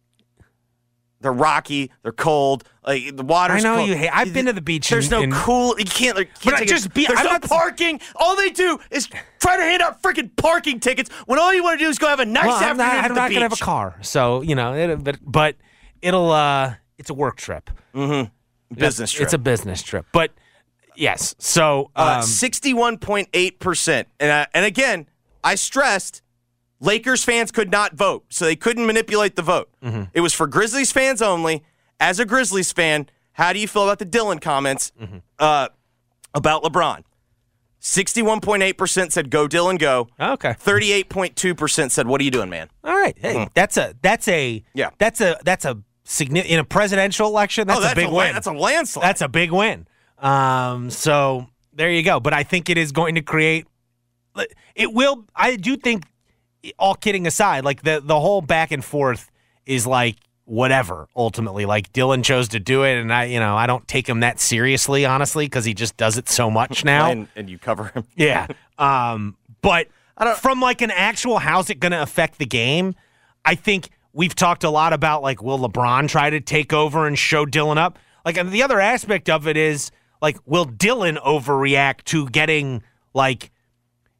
They're 1.20 1.32
rocky. 1.32 1.90
They're 2.02 2.12
cold. 2.12 2.62
Like 2.86 3.16
the 3.16 3.24
water's. 3.24 3.64
I 3.64 3.68
know 3.68 3.76
cold. 3.78 3.88
you 3.88 3.96
hate- 3.96 4.10
I've 4.16 4.32
been 4.32 4.46
to 4.46 4.52
the 4.52 4.60
beach 4.60 4.88
There's 4.88 5.10
in- 5.12 5.30
no 5.30 5.36
cool. 5.40 5.74
You 5.78 5.84
can't. 5.84 6.16
You 6.18 6.26
can't 6.26 6.44
But 6.44 6.54
I 6.54 6.64
just 6.64 6.86
it. 6.86 6.94
be- 6.94 7.06
There's 7.06 7.18
I'm 7.18 7.24
no 7.26 7.32
not- 7.32 7.42
parking. 7.42 8.00
All 8.16 8.36
they 8.36 8.50
do 8.50 8.78
is 8.90 9.08
try 9.40 9.56
to 9.56 9.62
hand 9.62 9.82
out 9.82 10.00
freaking 10.02 10.30
parking 10.36 10.78
tickets 10.78 11.10
when 11.26 11.38
all 11.40 11.52
you 11.52 11.62
want 11.64 11.78
to 11.80 11.84
do 11.84 11.88
is 11.90 11.98
go 11.98 12.06
have 12.06 12.20
a 12.20 12.24
nice 12.24 12.46
Well, 12.46 12.56
I'm 12.56 12.62
afternoon 12.62 12.78
not, 12.78 12.94
at 12.96 13.04
I'm 13.04 13.08
the 13.10 13.14
not 13.20 13.28
beach. 13.30 13.36
gonna 13.36 13.44
have 13.46 13.52
a 13.52 13.56
car, 13.64 13.96
so 14.00 14.42
you 14.42 14.54
know. 14.54 14.74
It, 14.74 15.02
but 15.02 15.18
but 15.22 15.56
it'll 16.02 16.30
uh, 16.30 16.74
it's 16.98 17.10
a 17.10 17.14
work 17.14 17.36
trip. 17.36 17.68
Hmm. 17.94 18.22
Business 18.72 19.10
trip. 19.10 19.24
It's 19.24 19.32
a 19.34 19.38
business 19.38 19.82
trip, 19.82 20.06
but 20.12 20.30
yes. 20.94 21.34
So 21.38 21.90
Uh, 21.96 22.18
um, 22.18 22.22
Sixty-one 22.22 22.98
point 22.98 23.28
eight 23.34 23.58
percent, 23.58 24.06
and 24.20 24.30
I, 24.30 24.46
and 24.54 24.64
again, 24.64 25.08
I 25.42 25.56
stressed 25.56 26.22
Lakers 26.80 27.24
fans 27.24 27.50
could 27.50 27.70
not 27.70 27.94
vote, 27.94 28.24
so 28.28 28.44
they 28.44 28.56
couldn't 28.56 28.86
manipulate 28.86 29.36
the 29.36 29.42
vote. 29.42 29.68
It 30.14 30.20
was 30.20 30.32
for 30.32 30.46
Grizzlies 30.46 30.92
fans 30.92 31.20
only. 31.20 31.64
As 32.00 32.20
a 32.20 32.24
Grizzlies 32.24 32.70
fan, 32.72 33.08
how 33.32 33.52
do 33.52 33.58
you 33.58 33.66
feel 33.66 33.82
about 33.84 33.98
the 33.98 34.04
Dillon 34.04 34.38
comments 34.38 34.92
uh, 35.40 35.68
about 36.34 36.62
LeBron? 36.62 37.02
61.8% 37.80 39.12
said 39.12 39.30
go 39.30 39.46
Dillon 39.48 39.76
go. 39.76 40.08
Okay. 40.20 40.54
38.2% 40.54 41.90
said 41.90 42.06
what 42.06 42.20
are 42.20 42.24
you 42.24 42.30
doing, 42.30 42.48
man? 42.50 42.68
All 42.84 42.94
right. 42.96 43.16
Hey, 43.18 43.48
that's 43.54 43.76
a 43.76 43.94
that's 44.02 44.26
a. 44.28 44.64
Yeah. 44.74 44.90
That's 44.98 45.20
a 45.20 45.38
that's 45.44 45.64
a 45.64 45.78
significant 46.04 46.52
in 46.54 46.58
a 46.60 46.64
presidential 46.64 47.26
election. 47.28 47.66
That's, 47.68 47.78
oh, 47.78 47.82
that's 47.82 47.92
a 47.92 47.96
big 47.96 48.08
la- 48.08 48.18
win. 48.24 48.34
That's 48.34 48.46
a 48.46 48.52
landslide. 48.52 49.04
That's 49.04 49.20
a 49.20 49.28
big 49.28 49.52
win. 49.52 49.86
Um, 50.18 50.90
so 50.90 51.46
there 51.72 51.90
you 51.90 52.02
go. 52.02 52.18
But 52.20 52.32
I 52.34 52.42
think 52.42 52.68
it 52.68 52.78
is 52.78 52.92
going 52.92 53.14
to 53.14 53.22
create. 53.22 53.66
It 54.74 54.92
will. 54.92 55.24
I 55.34 55.56
do 55.56 55.76
think. 55.76 56.04
All 56.78 56.94
kidding 56.94 57.26
aside, 57.26 57.64
like 57.64 57.82
the 57.82 58.00
the 58.02 58.18
whole 58.18 58.42
back 58.42 58.72
and 58.72 58.84
forth 58.84 59.30
is 59.66 59.86
like 59.86 60.16
whatever. 60.44 61.08
Ultimately, 61.14 61.66
like 61.66 61.92
Dillon 61.92 62.22
chose 62.22 62.48
to 62.48 62.60
do 62.60 62.82
it, 62.82 62.98
and 62.98 63.12
I, 63.12 63.24
you 63.24 63.38
know, 63.38 63.56
I 63.56 63.66
don't 63.66 63.86
take 63.86 64.08
him 64.08 64.20
that 64.20 64.40
seriously, 64.40 65.04
honestly, 65.04 65.44
because 65.46 65.64
he 65.64 65.74
just 65.74 65.96
does 65.96 66.18
it 66.18 66.28
so 66.28 66.50
much 66.50 66.84
now. 66.84 67.10
and, 67.10 67.28
and 67.36 67.48
you 67.48 67.58
cover 67.58 67.84
him. 67.94 68.04
Yeah. 68.16 68.46
Um, 68.78 69.36
but 69.62 69.88
from 70.38 70.60
like 70.60 70.82
an 70.82 70.90
actual 70.90 71.38
how's 71.38 71.70
it 71.70 71.78
going 71.80 71.92
to 71.92 72.02
affect 72.02 72.38
the 72.38 72.46
game, 72.46 72.94
I 73.44 73.54
think 73.54 73.90
we've 74.12 74.34
talked 74.34 74.64
a 74.64 74.70
lot 74.70 74.92
about 74.92 75.22
like 75.22 75.42
will 75.42 75.58
LeBron 75.58 76.08
try 76.08 76.30
to 76.30 76.40
take 76.40 76.72
over 76.72 77.06
and 77.06 77.18
show 77.18 77.44
Dillon 77.46 77.78
up? 77.78 77.98
Like 78.24 78.36
and 78.36 78.50
the 78.50 78.62
other 78.62 78.80
aspect 78.80 79.30
of 79.30 79.46
it 79.46 79.56
is 79.56 79.90
like 80.20 80.38
will 80.44 80.64
Dillon 80.64 81.16
overreact 81.16 82.04
to 82.04 82.28
getting 82.30 82.82
like 83.14 83.50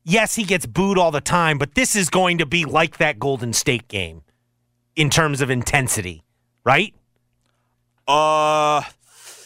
yes, 0.08 0.34
he 0.34 0.42
gets 0.44 0.66
booed 0.66 0.98
all 0.98 1.10
the 1.10 1.20
time, 1.20 1.58
but 1.58 1.74
this 1.74 1.94
is 1.94 2.08
going 2.10 2.38
to 2.38 2.46
be 2.46 2.64
like 2.64 2.96
that 2.98 3.18
Golden 3.18 3.52
State 3.52 3.86
game 3.88 4.22
in 4.96 5.10
terms 5.10 5.40
of 5.40 5.50
intensity, 5.50 6.24
right? 6.64 6.94
Uh, 8.06 8.82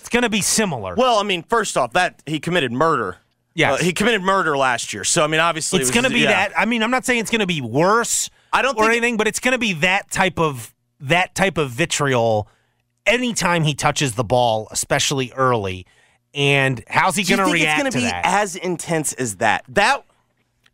It's 0.01 0.09
going 0.09 0.23
to 0.23 0.31
be 0.31 0.41
similar. 0.41 0.95
well, 0.95 1.19
I 1.19 1.23
mean, 1.25 1.43
first 1.43 1.77
off, 1.77 1.93
that 1.95 2.23
he 2.27 2.39
committed 2.41 2.73
murder. 2.73 3.19
Yes. 3.55 3.81
Uh, 3.81 3.85
he 3.85 3.93
committed 3.93 4.23
murder 4.23 4.57
last 4.57 4.95
year. 4.95 5.05
So 5.05 5.23
I 5.23 5.27
mean, 5.27 5.41
obviously, 5.41 5.81
it's 5.81 5.91
it 5.91 5.93
going 5.93 6.05
to 6.05 6.11
be 6.11 6.21
yeah. 6.21 6.49
that. 6.49 6.59
I 6.59 6.65
mean, 6.65 6.83
I'm 6.83 6.91
not 6.91 7.05
saying 7.05 7.21
it's 7.21 7.31
going 7.31 7.41
to 7.41 7.47
be 7.47 7.61
worse. 7.61 8.31
I 8.53 8.63
don't 8.63 8.77
or 8.79 8.85
think 8.85 8.95
it- 8.95 8.97
anything, 8.99 9.17
but 9.19 9.27
it's 9.29 9.41
going 9.41 9.53
to 9.53 9.59
be 9.59 9.75
that 9.75 10.11
type 10.11 10.39
of 10.39 10.75
that 11.01 11.35
type 11.35 11.59
of 11.59 11.71
vitriol 11.71 12.49
anytime 13.05 13.65
he 13.65 13.75
touches 13.75 14.15
the 14.15 14.25
ball, 14.25 14.69
especially 14.71 15.33
early. 15.37 15.87
And 16.33 16.83
how's 16.89 17.17
he 17.17 17.25
going 17.25 17.47
to 17.47 17.53
react 17.53 17.63
it's 17.63 17.77
to 17.77 17.83
going 17.83 17.93
to 17.93 17.99
be 17.99 18.05
that? 18.05 18.23
as 18.25 18.57
intense 18.57 19.13
as 19.13 19.37
that? 19.37 19.65
That 19.69 20.03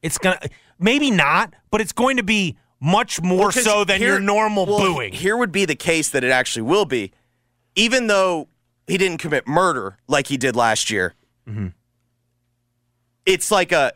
it's 0.03 0.19
going 0.19 0.37
to 0.43 0.49
maybe 0.79 1.11
not, 1.11 1.55
but 1.71 1.81
it's 1.81 1.93
going 1.93 2.17
to 2.19 2.23
be 2.23 2.57
much 2.81 3.21
more 3.21 3.49
Because 3.49 3.65
so 3.65 3.85
than 3.85 3.99
here- 3.99 4.13
your 4.15 4.21
normal 4.21 4.67
well, 4.67 4.79
booing. 4.79 5.13
Here 5.13 5.37
would 5.37 5.53
be 5.53 5.65
the 5.65 5.75
case 5.75 6.11
that 6.11 6.23
it 6.25 6.31
actually 6.31 6.63
will 6.63 6.85
be, 6.85 7.13
even 7.75 8.07
though 8.07 8.49
he 8.87 8.97
didn't 8.97 9.19
commit 9.19 9.47
murder 9.49 9.99
like 10.07 10.29
he 10.29 10.37
did 10.37 10.55
last 10.57 10.91
year. 10.91 11.15
Mm-hmm. 11.49 11.69
It's 13.27 13.51
like 13.51 13.73
a 13.73 13.93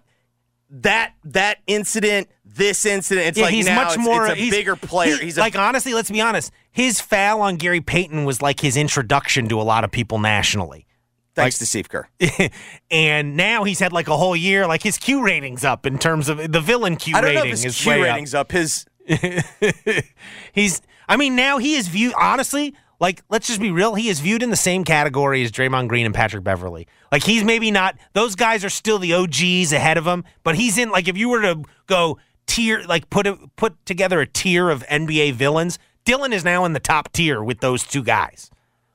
that 0.71 1.15
that 1.25 1.59
incident, 1.67 2.29
this 2.45 2.85
incident. 2.87 3.29
It's 3.29 3.39
yeah, 3.39 3.45
like 3.45 3.55
he's 3.55 3.67
now 3.67 3.85
much 3.85 3.95
it's, 3.97 4.05
more 4.05 4.27
it's 4.27 4.33
a 4.33 4.37
he's- 4.37 4.55
bigger 4.55 4.77
player. 4.77 5.17
he- 5.17 5.25
he's 5.25 5.37
a, 5.37 5.41
like 5.41 5.57
honestly, 5.57 5.95
let's 5.95 6.11
be 6.11 6.21
honest. 6.21 6.53
His 6.71 7.01
foul 7.01 7.41
on 7.43 7.57
Gary 7.57 7.81
Payton 7.81 8.25
was 8.25 8.41
like 8.43 8.61
his 8.61 8.77
introduction 8.77 9.49
to 9.49 9.61
a 9.61 9.63
lot 9.63 9.85
of 9.85 9.91
people 9.91 10.19
nationally. 10.19 10.87
Thanks 11.35 11.59
to 11.59 11.67
Steve 11.67 11.89
Kerr. 11.89 12.09
and 12.91 13.37
now 13.37 13.65
he's 13.65 13.79
had 13.79 13.93
like 13.93 14.09
a 14.09 14.17
whole 14.17 14.37
year, 14.37 14.67
like 14.67 14.83
his 14.83 14.99
Q 14.99 15.25
ratings 15.25 15.65
up 15.65 15.87
in 15.87 15.99
terms 15.99 16.29
of 16.29 16.53
the 16.53 16.61
villain 16.61 16.97
Q 16.97 17.17
I 17.17 17.21
don't 17.21 17.29
rating 17.31 17.43
know 17.43 17.45
if 17.47 17.51
his 17.51 17.65
is 17.65 17.81
Q 17.81 17.91
way 17.91 18.01
up. 18.01 18.15
ratings 18.15 18.35
up. 18.35 18.53
His 18.53 18.85
He's, 20.53 20.83
I 21.09 21.17
mean, 21.17 21.37
now 21.37 21.59
he 21.59 21.75
is 21.75 21.89
viewed, 21.89 22.15
honestly, 22.19 22.75
like, 23.01 23.23
let's 23.29 23.49
just 23.49 23.61
be 23.61 23.71
real. 23.71 23.95
He 23.95 24.09
is 24.09 24.21
viewed 24.21 24.43
in 24.43 24.51
the 24.51 24.57
same 24.57 24.85
category 24.85 25.43
as 25.43 25.51
Draymond 25.51 25.89
Green 25.89 26.07
and 26.07 26.15
Patrick 26.15 26.45
Beverley. 26.45 26.87
Like, 27.11 27.25
he's 27.25 27.43
maybe 27.43 27.71
not, 27.71 27.97
those 28.13 28.35
guys 28.35 28.65
are 28.65 28.71
still 28.71 28.99
the 28.99 29.13
OGs 29.13 29.73
ahead 29.73 29.99
of 29.99 30.07
him, 30.07 30.25
but 30.45 30.55
he's 30.55 30.79
in, 30.79 30.91
like, 30.91 31.09
if 31.09 31.17
you 31.17 31.29
were 31.29 31.43
to 31.43 31.63
go 31.87 32.19
tier, 32.47 32.83
like, 32.87 33.11
put 33.11 33.27
a, 33.27 33.37
put 33.57 33.85
together 33.87 34.21
a 34.21 34.27
tier 34.27 34.71
of 34.71 34.85
NBA 34.87 35.33
villains, 35.35 35.79
Dillon 36.05 36.33
is 36.33 36.45
now 36.45 36.65
in 36.65 36.73
the 36.73 36.81
top 36.81 37.13
tier 37.13 37.43
with 37.43 37.61
those 37.61 37.85
two 37.85 38.03
guys. 38.05 38.51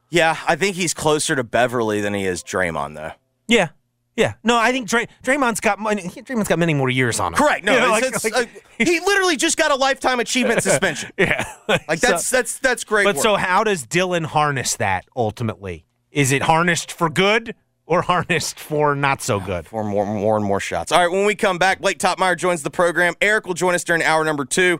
Yeah, 0.10 0.38
I 0.48 0.56
think 0.56 0.76
he's 0.76 0.94
closer 0.94 1.36
to 1.36 1.44
Beverley 1.44 2.02
than 2.02 2.14
he 2.14 2.26
is 2.26 2.44
Draymond 2.44 2.96
though. 2.96 3.12
Yeah. 3.48 3.70
Yeah. 4.16 4.34
No, 4.44 4.58
I 4.58 4.72
think 4.72 4.88
Dray, 4.90 5.08
Draymond's 5.24 5.60
got, 5.60 5.78
money- 5.78 6.02
Draymond's 6.02 6.48
got 6.48 6.58
many 6.58 6.74
more 6.74 6.90
years 6.90 7.20
on 7.20 7.34
him. 7.34 7.38
Correct. 7.38 7.64
No, 7.64 7.74
You 7.76 7.80
know, 7.82 7.98
it's- 7.98 8.24
like- 8.24 8.34
it's, 8.34 8.56
like- 8.56 8.64
uh, 8.80 8.86
he 8.86 9.00
literally 9.00 9.36
just 9.38 9.58
got 9.58 9.70
a 9.70 9.76
lifetime 9.76 10.20
achievement 10.20 10.64
suspension. 10.64 11.12
yeah. 11.20 11.46
Like 11.68 12.00
So- 12.00 12.08
that's 12.12 12.30
that's 12.30 12.58
that's 12.60 12.84
great. 12.84 13.04
But 13.04 13.16
work. 13.18 13.24
so, 13.24 13.36
how 13.36 13.64
does 13.64 13.86
Dillon 13.86 14.24
harness 14.24 14.76
that 14.78 15.06
ultimately? 15.16 15.86
Is 16.12 16.32
it 16.32 16.42
harnessed 16.42 16.92
for 16.92 17.10
good 17.10 17.54
or 17.86 18.02
harnessed 18.02 18.60
for 18.60 18.96
not 18.96 19.22
so 19.22 19.40
good? 19.40 19.68
for 19.68 19.84
more, 19.84 20.06
more 20.06 20.36
and 20.38 20.46
more 20.46 20.60
shots. 20.60 20.92
All 20.92 21.00
right, 21.00 21.12
when 21.12 21.26
we 21.26 21.36
come 21.36 21.58
back, 21.60 21.80
Blake 21.80 22.00
Toppmeyer 22.00 22.36
joins 22.36 22.64
the 22.64 22.72
program. 22.72 23.14
Eric 23.22 23.46
will 23.46 23.54
join 23.54 23.76
us 23.76 23.84
during 23.84 24.02
hour 24.02 24.24
number 24.26 24.46
two. 24.46 24.80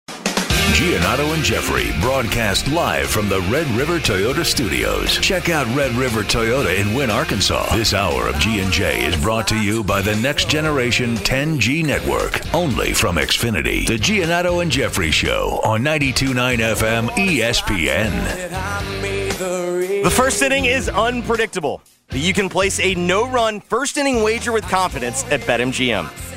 Giannotti 0.69 1.33
and 1.33 1.43
Jeffrey 1.43 1.91
broadcast 1.99 2.67
live 2.69 3.07
from 3.07 3.27
the 3.27 3.41
Red 3.41 3.67
River 3.71 3.99
Toyota 3.99 4.45
Studios. 4.45 5.17
Check 5.19 5.49
out 5.49 5.67
Red 5.75 5.91
River 5.93 6.23
Toyota 6.23 6.79
in 6.79 6.93
Wynne, 6.93 7.09
Arkansas. 7.09 7.75
This 7.75 7.93
hour 7.93 8.27
of 8.27 8.39
G&J 8.39 9.05
is 9.05 9.21
brought 9.21 9.47
to 9.49 9.59
you 9.61 9.83
by 9.83 10.01
the 10.01 10.15
Next 10.15 10.47
Generation 10.49 11.17
10G 11.17 11.83
Network, 11.85 12.39
only 12.53 12.93
from 12.93 13.17
Xfinity. 13.17 13.85
The 13.85 13.97
Giannotti 13.97 14.61
and 14.61 14.71
Jeffrey 14.71 15.11
Show 15.11 15.59
on 15.63 15.81
92.9 15.81 16.59
FM 16.59 17.09
ESPN. 17.09 18.13
The 20.03 20.11
first 20.11 20.41
inning 20.41 20.65
is 20.65 20.87
unpredictable. 20.87 21.81
You 22.11 22.33
can 22.33 22.49
place 22.49 22.79
a 22.79 22.95
no-run 22.95 23.59
first 23.59 23.97
inning 23.97 24.23
wager 24.23 24.51
with 24.51 24.63
confidence 24.65 25.25
at 25.25 25.41
BetMGM. 25.41 26.30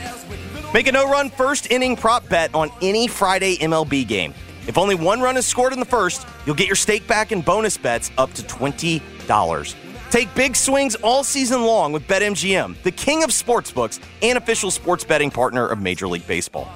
Make 0.74 0.88
a 0.88 0.92
no-run 0.92 1.30
first 1.30 1.70
inning 1.70 1.94
prop 1.94 2.28
bet 2.28 2.52
on 2.52 2.68
any 2.82 3.06
Friday 3.06 3.56
MLB 3.58 4.08
game. 4.08 4.34
If 4.66 4.76
only 4.76 4.96
one 4.96 5.20
run 5.20 5.36
is 5.36 5.46
scored 5.46 5.72
in 5.72 5.78
the 5.78 5.84
first, 5.84 6.26
you'll 6.44 6.56
get 6.56 6.66
your 6.66 6.74
stake 6.74 7.06
back 7.06 7.30
in 7.30 7.42
bonus 7.42 7.78
bets 7.78 8.10
up 8.18 8.34
to 8.34 8.42
$20. 8.42 9.74
Take 10.10 10.34
big 10.34 10.56
swings 10.56 10.96
all 10.96 11.22
season 11.22 11.62
long 11.62 11.92
with 11.92 12.08
BetMGM, 12.08 12.82
the 12.82 12.90
king 12.90 13.22
of 13.22 13.30
sportsbooks 13.30 14.00
and 14.20 14.36
official 14.36 14.72
sports 14.72 15.04
betting 15.04 15.30
partner 15.30 15.64
of 15.64 15.80
Major 15.80 16.08
League 16.08 16.26
Baseball. 16.26 16.68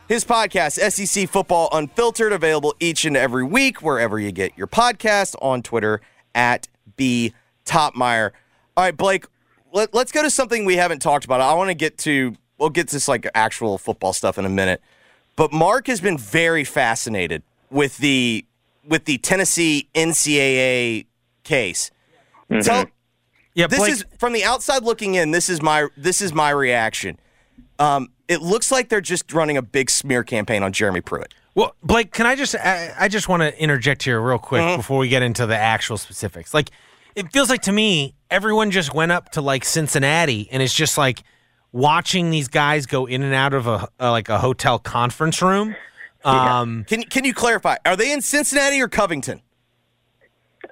His 0.08 0.24
podcast, 0.24 0.80
SEC 0.90 1.28
Football 1.28 1.68
Unfiltered, 1.70 2.32
available 2.32 2.74
each 2.80 3.04
and 3.04 3.14
every 3.14 3.44
week 3.44 3.82
wherever 3.82 4.18
you 4.18 4.32
get 4.32 4.56
your 4.56 4.66
podcast 4.66 5.34
on 5.42 5.62
Twitter 5.62 6.00
at 6.34 6.66
B 6.96 7.34
Toppmeyer. 7.66 8.30
All 8.74 8.84
right, 8.84 8.96
Blake, 8.96 9.26
let, 9.70 9.94
us 9.94 10.10
go 10.10 10.22
to 10.22 10.30
something 10.30 10.64
we 10.64 10.76
haven't 10.76 11.00
talked 11.00 11.26
about. 11.26 11.42
I 11.42 11.52
want 11.52 11.68
to 11.68 11.74
get 11.74 11.98
to 11.98 12.34
we'll 12.56 12.70
get 12.70 12.88
to 12.88 12.96
this 12.96 13.06
like 13.06 13.28
actual 13.34 13.76
football 13.76 14.14
stuff 14.14 14.38
in 14.38 14.46
a 14.46 14.50
minute. 14.50 14.80
But 15.36 15.52
Mark 15.52 15.88
has 15.88 16.00
been 16.00 16.16
very 16.16 16.64
fascinated 16.64 17.42
with 17.70 17.98
the 17.98 18.46
with 18.86 19.04
the 19.04 19.18
Tennessee 19.18 19.88
NCAA 19.94 21.04
case. 21.44 21.90
Mm-hmm. 22.50 22.62
Tell, 22.62 22.86
Yeah, 23.54 23.66
this 23.66 23.80
Blake, 23.80 23.92
is 23.92 24.04
from 24.18 24.32
the 24.32 24.44
outside 24.44 24.82
looking 24.84 25.14
in. 25.16 25.30
This 25.32 25.48
is 25.48 25.60
my 25.62 25.88
this 25.96 26.20
is 26.22 26.32
my 26.32 26.50
reaction. 26.50 27.18
Um, 27.78 28.08
it 28.28 28.42
looks 28.42 28.70
like 28.70 28.88
they're 28.88 29.00
just 29.00 29.32
running 29.32 29.56
a 29.56 29.62
big 29.62 29.90
smear 29.90 30.22
campaign 30.24 30.62
on 30.62 30.72
Jeremy 30.72 31.00
Pruitt. 31.00 31.32
Well, 31.54 31.74
Blake, 31.82 32.12
can 32.12 32.26
I 32.26 32.36
just 32.36 32.54
I, 32.54 32.94
I 32.98 33.08
just 33.08 33.28
want 33.28 33.42
to 33.42 33.60
interject 33.60 34.02
here 34.04 34.20
real 34.20 34.38
quick 34.38 34.62
Mm-hmm. 34.62 34.76
before 34.76 34.98
we 34.98 35.08
get 35.08 35.22
into 35.22 35.46
the 35.46 35.56
actual 35.56 35.96
specifics. 35.96 36.54
Like 36.54 36.70
it 37.16 37.32
feels 37.32 37.50
like 37.50 37.62
to 37.62 37.72
me 37.72 38.14
everyone 38.30 38.70
just 38.70 38.94
went 38.94 39.10
up 39.12 39.30
to 39.32 39.40
like 39.40 39.64
Cincinnati 39.64 40.48
and 40.52 40.62
it's 40.62 40.74
just 40.74 40.96
like 40.98 41.22
watching 41.72 42.30
these 42.30 42.48
guys 42.48 42.86
go 42.86 43.06
in 43.06 43.22
and 43.22 43.34
out 43.34 43.54
of 43.54 43.66
a, 43.66 43.88
a 43.98 44.10
like 44.10 44.28
a 44.28 44.38
hotel 44.38 44.78
conference 44.78 45.42
room. 45.42 45.74
Um 46.24 46.84
Can 46.88 47.02
can 47.04 47.24
you 47.24 47.34
clarify? 47.34 47.76
Are 47.84 47.96
they 47.96 48.12
in 48.12 48.20
Cincinnati 48.22 48.80
or 48.80 48.88
Covington? 48.88 49.40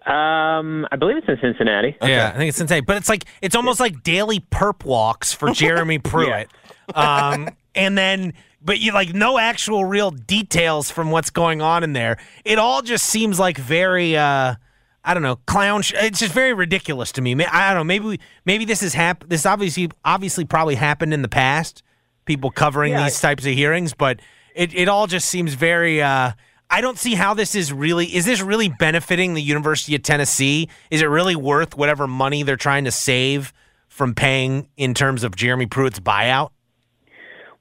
Um, 0.06 0.86
I 0.92 0.96
believe 0.96 1.16
it's 1.16 1.26
in 1.28 1.36
Cincinnati. 1.40 1.96
Yeah, 2.00 2.30
I 2.32 2.38
think 2.38 2.48
it's 2.48 2.60
insane. 2.60 2.84
But 2.86 2.96
it's 2.96 3.08
like 3.08 3.24
it's 3.42 3.56
almost 3.56 3.80
like 3.80 4.02
daily 4.02 4.40
perp 4.40 4.84
walks 4.84 5.32
for 5.32 5.50
Jeremy 5.52 5.98
Pruitt. 5.98 6.48
Um 6.94 7.48
and 7.74 7.98
then 7.98 8.32
but 8.62 8.78
you 8.78 8.92
like 8.92 9.12
no 9.14 9.36
actual 9.38 9.84
real 9.84 10.10
details 10.12 10.90
from 10.90 11.10
what's 11.10 11.30
going 11.30 11.60
on 11.60 11.82
in 11.82 11.92
there. 11.92 12.18
It 12.44 12.58
all 12.58 12.82
just 12.82 13.04
seems 13.06 13.40
like 13.40 13.58
very 13.58 14.16
uh 14.16 14.54
I 15.04 15.14
don't 15.14 15.22
know, 15.22 15.36
clown. 15.46 15.82
Sh- 15.82 15.94
it's 15.96 16.18
just 16.20 16.32
very 16.32 16.52
ridiculous 16.52 17.12
to 17.12 17.20
me. 17.20 17.32
I 17.44 17.68
don't 17.68 17.76
know. 17.78 17.84
Maybe 17.84 18.04
we, 18.06 18.20
maybe 18.44 18.64
this 18.64 18.82
is 18.82 18.94
hap- 18.94 19.28
This 19.28 19.44
obviously 19.46 19.90
obviously 20.04 20.44
probably 20.44 20.74
happened 20.76 21.12
in 21.14 21.22
the 21.22 21.28
past. 21.28 21.82
People 22.24 22.50
covering 22.50 22.92
Yeah, 22.92 23.04
these 23.04 23.20
types 23.20 23.46
of 23.46 23.52
hearings, 23.52 23.94
but 23.94 24.20
it, 24.54 24.74
it 24.74 24.88
all 24.88 25.06
just 25.06 25.28
seems 25.28 25.54
very. 25.54 26.02
Uh, 26.02 26.32
I 26.68 26.80
don't 26.80 26.98
see 26.98 27.14
how 27.14 27.34
this 27.34 27.54
is 27.54 27.72
really. 27.72 28.06
Is 28.06 28.24
this 28.24 28.40
really 28.40 28.68
benefiting 28.68 29.34
the 29.34 29.42
University 29.42 29.94
of 29.94 30.02
Tennessee? 30.02 30.68
Is 30.90 31.00
it 31.02 31.06
really 31.06 31.36
worth 31.36 31.76
whatever 31.76 32.06
money 32.06 32.42
they're 32.42 32.56
trying 32.56 32.84
to 32.84 32.90
save 32.90 33.52
from 33.88 34.14
paying 34.14 34.68
in 34.76 34.94
terms 34.94 35.22
of 35.22 35.36
Jeremy 35.36 35.66
Pruitt's 35.66 36.00
buyout? 36.00 36.50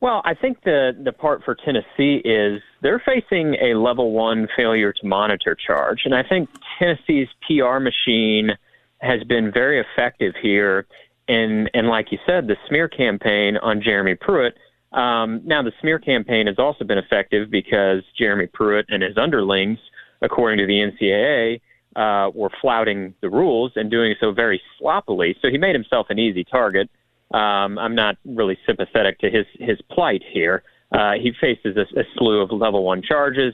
Well, 0.01 0.21
I 0.25 0.33
think 0.33 0.63
the 0.63 0.91
the 1.03 1.11
part 1.11 1.43
for 1.43 1.55
Tennessee 1.55 2.21
is 2.25 2.61
they're 2.81 3.01
facing 3.03 3.55
a 3.61 3.75
level 3.75 4.11
one 4.11 4.47
failure 4.55 4.93
to 4.93 5.07
monitor 5.07 5.55
charge, 5.55 6.01
and 6.05 6.13
I 6.13 6.23
think 6.23 6.49
Tennessee's 6.77 7.29
PR 7.47 7.79
machine 7.79 8.51
has 8.99 9.23
been 9.23 9.51
very 9.51 9.79
effective 9.79 10.33
here. 10.41 10.85
And 11.27 11.69
and 11.73 11.87
like 11.87 12.11
you 12.11 12.19
said, 12.25 12.47
the 12.47 12.57
smear 12.67 12.87
campaign 12.87 13.57
on 13.57 13.81
Jeremy 13.81 14.15
Pruitt. 14.15 14.55
Um, 14.95 15.41
now, 15.43 15.61
the 15.61 15.73
smear 15.81 15.99
campaign 15.99 16.47
has 16.47 16.55
also 16.57 16.85
been 16.85 16.97
effective 16.97 17.51
because 17.51 18.01
Jeremy 18.17 18.47
Pruitt 18.47 18.85
and 18.87 19.03
his 19.03 19.17
underlings, 19.17 19.77
according 20.21 20.59
to 20.59 20.65
the 20.65 20.73
NCAA, 20.73 21.59
uh, 21.95 22.31
were 22.33 22.49
flouting 22.61 23.13
the 23.21 23.29
rules 23.29 23.73
and 23.75 23.91
doing 23.91 24.15
so 24.21 24.31
very 24.31 24.61
sloppily. 24.79 25.35
So 25.41 25.49
he 25.49 25.57
made 25.57 25.75
himself 25.75 26.07
an 26.09 26.17
easy 26.17 26.45
target. 26.45 26.89
Um, 27.33 27.77
I'm 27.77 27.95
not 27.95 28.15
really 28.23 28.57
sympathetic 28.65 29.19
to 29.19 29.29
his 29.29 29.45
his 29.59 29.79
plight 29.91 30.21
here. 30.31 30.63
Uh, 30.91 31.13
he 31.21 31.31
faces 31.41 31.75
a, 31.75 31.99
a 31.99 32.03
slew 32.15 32.41
of 32.41 32.51
level 32.51 32.83
one 32.83 33.01
charges, 33.01 33.53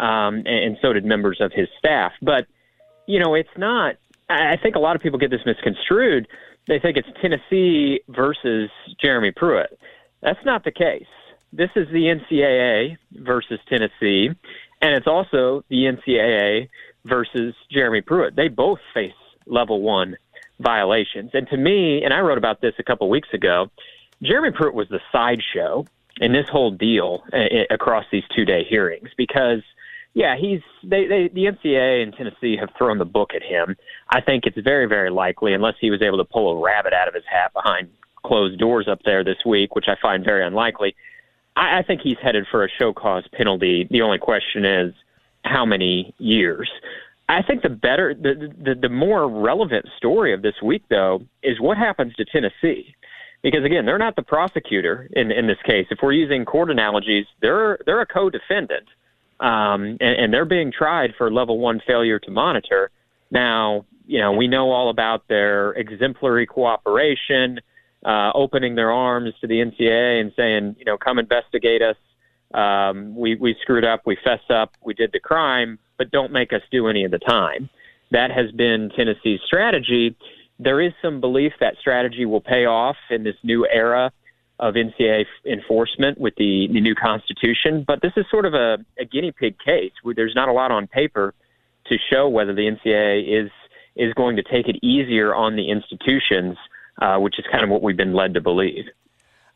um, 0.00 0.36
and, 0.36 0.48
and 0.48 0.76
so 0.82 0.92
did 0.92 1.04
members 1.04 1.38
of 1.40 1.52
his 1.52 1.68
staff. 1.78 2.12
But 2.22 2.46
you 3.06 3.20
know, 3.20 3.34
it's 3.34 3.48
not. 3.56 3.96
I 4.28 4.54
I 4.54 4.56
think 4.60 4.74
a 4.74 4.80
lot 4.80 4.96
of 4.96 5.02
people 5.02 5.18
get 5.18 5.30
this 5.30 5.42
misconstrued. 5.46 6.26
They 6.66 6.80
think 6.80 6.96
it's 6.96 7.08
Tennessee 7.20 8.00
versus 8.08 8.70
Jeremy 9.00 9.32
Pruitt. 9.32 9.78
That's 10.22 10.44
not 10.44 10.64
the 10.64 10.72
case. 10.72 11.06
This 11.52 11.70
is 11.74 11.88
the 11.88 12.14
NCAA 12.14 12.96
versus 13.12 13.58
Tennessee, 13.68 14.28
and 14.80 14.94
it's 14.94 15.06
also 15.06 15.64
the 15.68 15.84
NCAA 15.84 16.68
versus 17.04 17.54
Jeremy 17.70 18.02
Pruitt. 18.02 18.36
They 18.36 18.48
both 18.48 18.78
face 18.94 19.12
level 19.46 19.80
one 19.80 20.16
violations. 20.60 21.30
And 21.32 21.48
to 21.48 21.56
me, 21.56 22.02
and 22.04 22.12
I 22.12 22.20
wrote 22.20 22.38
about 22.38 22.60
this 22.60 22.74
a 22.78 22.82
couple 22.82 23.08
weeks 23.08 23.28
ago, 23.32 23.70
Jeremy 24.22 24.50
Pruitt 24.54 24.74
was 24.74 24.88
the 24.90 25.00
sideshow 25.10 25.86
in 26.20 26.32
this 26.32 26.46
whole 26.50 26.70
deal 26.70 27.22
uh, 27.32 27.64
across 27.70 28.04
these 28.12 28.24
two 28.36 28.44
day 28.44 28.64
hearings 28.68 29.08
because, 29.16 29.62
yeah, 30.12 30.36
he's 30.38 30.60
they, 30.84 31.06
they 31.06 31.30
the 31.32 31.46
NCAA 31.46 32.02
and 32.02 32.14
Tennessee 32.14 32.56
have 32.58 32.68
thrown 32.76 32.98
the 32.98 33.04
book 33.04 33.30
at 33.34 33.42
him. 33.42 33.76
I 34.12 34.20
think 34.20 34.44
it's 34.46 34.58
very 34.58 34.86
very 34.86 35.10
likely, 35.10 35.54
unless 35.54 35.74
he 35.80 35.90
was 35.90 36.02
able 36.02 36.18
to 36.18 36.24
pull 36.24 36.52
a 36.52 36.62
rabbit 36.62 36.92
out 36.92 37.08
of 37.08 37.14
his 37.14 37.24
hat 37.30 37.52
behind 37.54 37.88
closed 38.22 38.58
doors 38.58 38.88
up 38.88 39.00
there 39.04 39.24
this 39.24 39.38
week, 39.44 39.74
which 39.74 39.86
I 39.88 39.96
find 40.00 40.24
very 40.24 40.44
unlikely. 40.44 40.94
I, 41.56 41.78
I 41.78 41.82
think 41.82 42.00
he's 42.02 42.18
headed 42.22 42.46
for 42.50 42.64
a 42.64 42.68
show 42.78 42.92
cause 42.92 43.24
penalty. 43.32 43.88
The 43.90 44.02
only 44.02 44.18
question 44.18 44.64
is 44.64 44.94
how 45.44 45.64
many 45.64 46.14
years. 46.18 46.70
I 47.28 47.42
think 47.42 47.62
the 47.62 47.68
better, 47.68 48.12
the, 48.12 48.52
the 48.60 48.74
the 48.74 48.88
more 48.88 49.30
relevant 49.30 49.86
story 49.96 50.34
of 50.34 50.42
this 50.42 50.54
week, 50.62 50.82
though, 50.90 51.22
is 51.44 51.60
what 51.60 51.78
happens 51.78 52.12
to 52.16 52.24
Tennessee, 52.24 52.94
because 53.40 53.64
again, 53.64 53.86
they're 53.86 53.98
not 53.98 54.16
the 54.16 54.22
prosecutor 54.22 55.08
in 55.12 55.30
in 55.30 55.46
this 55.46 55.58
case. 55.64 55.86
If 55.90 56.00
we're 56.02 56.12
using 56.12 56.44
court 56.44 56.72
analogies, 56.72 57.26
they're 57.40 57.78
they're 57.86 58.00
a 58.00 58.06
co-defendant, 58.06 58.88
um, 59.38 59.96
and, 60.00 60.16
and 60.20 60.34
they're 60.34 60.44
being 60.44 60.72
tried 60.72 61.14
for 61.16 61.30
level 61.30 61.58
one 61.58 61.80
failure 61.86 62.18
to 62.18 62.30
monitor. 62.32 62.90
Now, 63.30 63.86
you 64.08 64.18
know, 64.18 64.32
we 64.32 64.48
know 64.48 64.72
all 64.72 64.90
about 64.90 65.28
their 65.28 65.70
exemplary 65.74 66.46
cooperation, 66.46 67.60
uh, 68.04 68.32
opening 68.34 68.74
their 68.74 68.90
arms 68.90 69.34
to 69.40 69.46
the 69.46 69.54
NCAA 69.54 70.20
and 70.20 70.32
saying, 70.36 70.76
you 70.78 70.84
know, 70.84 70.96
come 70.96 71.18
investigate 71.18 71.82
us. 71.82 71.96
Um, 72.52 73.14
we 73.14 73.36
we 73.36 73.54
screwed 73.62 73.84
up, 73.84 74.02
we 74.06 74.16
fess 74.24 74.40
up, 74.48 74.72
we 74.82 74.94
did 74.94 75.12
the 75.12 75.20
crime, 75.20 75.78
but 75.98 76.10
don't 76.10 76.32
make 76.32 76.52
us 76.52 76.62
do 76.72 76.88
any 76.88 77.04
of 77.04 77.10
the 77.10 77.18
time. 77.18 77.68
That 78.10 78.30
has 78.32 78.50
been 78.50 78.90
Tennessee's 78.96 79.40
strategy. 79.46 80.16
There 80.58 80.80
is 80.80 80.92
some 81.00 81.20
belief 81.20 81.52
that 81.60 81.76
strategy 81.80 82.26
will 82.26 82.40
pay 82.40 82.66
off 82.66 82.96
in 83.08 83.22
this 83.22 83.36
new 83.44 83.66
era 83.66 84.10
of 84.58 84.74
NCAA 84.74 85.24
enforcement 85.46 86.20
with 86.20 86.34
the, 86.36 86.68
the 86.70 86.80
new 86.80 86.94
constitution, 86.94 87.82
but 87.86 88.02
this 88.02 88.12
is 88.16 88.26
sort 88.30 88.44
of 88.44 88.52
a, 88.52 88.76
a 88.98 89.06
guinea 89.06 89.32
pig 89.32 89.58
case 89.58 89.92
where 90.02 90.14
there's 90.14 90.34
not 90.34 90.48
a 90.48 90.52
lot 90.52 90.70
on 90.70 90.86
paper 90.86 91.34
to 91.86 91.96
show 92.10 92.28
whether 92.28 92.54
the 92.54 92.62
NCAA 92.62 93.44
is 93.44 93.50
is 93.96 94.12
going 94.14 94.36
to 94.36 94.42
take 94.42 94.68
it 94.68 94.76
easier 94.82 95.34
on 95.34 95.56
the 95.56 95.68
institutions, 95.68 96.56
uh, 97.00 97.18
which 97.18 97.38
is 97.38 97.44
kind 97.50 97.64
of 97.64 97.70
what 97.70 97.82
we've 97.82 97.96
been 97.96 98.14
led 98.14 98.34
to 98.34 98.40
believe. 98.40 98.86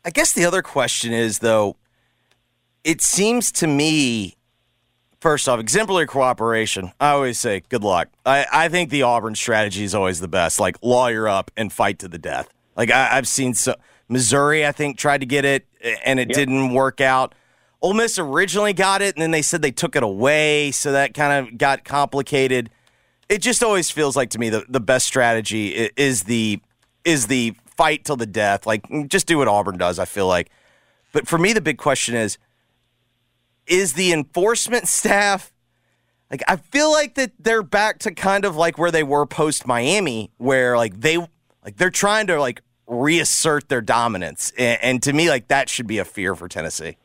I 0.03 0.09
guess 0.09 0.31
the 0.31 0.45
other 0.45 0.61
question 0.61 1.13
is 1.13 1.39
though, 1.39 1.77
it 2.83 3.01
seems 3.01 3.51
to 3.53 3.67
me, 3.67 4.35
first 5.19 5.49
off, 5.49 5.59
exemplary 5.59 6.05
cooperation. 6.05 6.91
I 6.99 7.09
always 7.09 7.39
say 7.39 7.63
good 7.69 7.83
luck. 7.83 8.09
I, 8.25 8.45
I 8.51 8.69
think 8.69 8.89
the 8.89 9.01
Auburn 9.01 9.35
strategy 9.35 9.83
is 9.83 9.95
always 9.95 10.19
the 10.19 10.27
best. 10.27 10.59
Like 10.59 10.77
lawyer 10.81 11.27
up 11.27 11.51
and 11.57 11.73
fight 11.73 11.99
to 11.99 12.07
the 12.07 12.19
death. 12.19 12.49
Like 12.75 12.91
I, 12.91 13.17
I've 13.17 13.27
seen 13.27 13.53
so 13.53 13.75
Missouri, 14.07 14.65
I 14.65 14.71
think 14.71 14.97
tried 14.97 15.21
to 15.21 15.25
get 15.25 15.45
it 15.45 15.65
and 16.05 16.19
it 16.19 16.29
didn't 16.29 16.73
work 16.73 17.01
out. 17.01 17.33
Ole 17.81 17.93
Miss 17.93 18.17
originally 18.17 18.73
got 18.73 19.01
it, 19.03 19.15
and 19.15 19.21
then 19.21 19.31
they 19.31 19.43
said 19.43 19.61
they 19.61 19.71
took 19.71 19.95
it 19.95 20.01
away, 20.01 20.71
so 20.71 20.91
that 20.91 21.13
kind 21.13 21.47
of 21.47 21.57
got 21.57 21.83
complicated. 21.83 22.71
It 23.29 23.39
just 23.43 23.63
always 23.63 23.91
feels 23.91 24.15
like 24.15 24.31
to 24.31 24.39
me 24.39 24.49
the, 24.49 24.65
the 24.67 24.79
best 24.79 25.05
strategy 25.05 25.91
is 25.95 26.23
the 26.23 26.61
is 27.05 27.27
the 27.27 27.55
fight 27.77 28.03
till 28.03 28.17
the 28.17 28.25
death. 28.25 28.65
Like 28.65 28.85
just 29.07 29.27
do 29.27 29.37
what 29.37 29.47
Auburn 29.47 29.77
does. 29.77 29.99
I 29.99 30.05
feel 30.05 30.27
like, 30.27 30.49
but 31.13 31.27
for 31.27 31.37
me 31.37 31.53
the 31.53 31.61
big 31.61 31.77
question 31.77 32.15
is: 32.15 32.37
is 33.67 33.93
the 33.93 34.11
enforcement 34.11 34.87
staff 34.89 35.53
like 36.31 36.43
I 36.47 36.55
feel 36.57 36.91
like 36.91 37.15
that 37.15 37.31
they're 37.39 37.63
back 37.63 37.99
to 37.99 38.11
kind 38.11 38.45
of 38.45 38.55
like 38.55 38.77
where 38.77 38.91
they 38.91 39.03
were 39.03 39.25
post 39.25 39.67
Miami, 39.67 40.31
where 40.37 40.75
like 40.77 40.99
they 40.99 41.17
like 41.17 41.77
they're 41.77 41.89
trying 41.89 42.27
to 42.27 42.39
like 42.39 42.61
reassert 42.87 43.69
their 43.69 43.81
dominance, 43.81 44.51
and, 44.57 44.79
and 44.81 45.03
to 45.03 45.13
me 45.13 45.29
like 45.29 45.47
that 45.49 45.69
should 45.69 45.87
be 45.87 45.97
a 45.99 46.05
fear 46.05 46.35
for 46.35 46.47
Tennessee. 46.47 46.97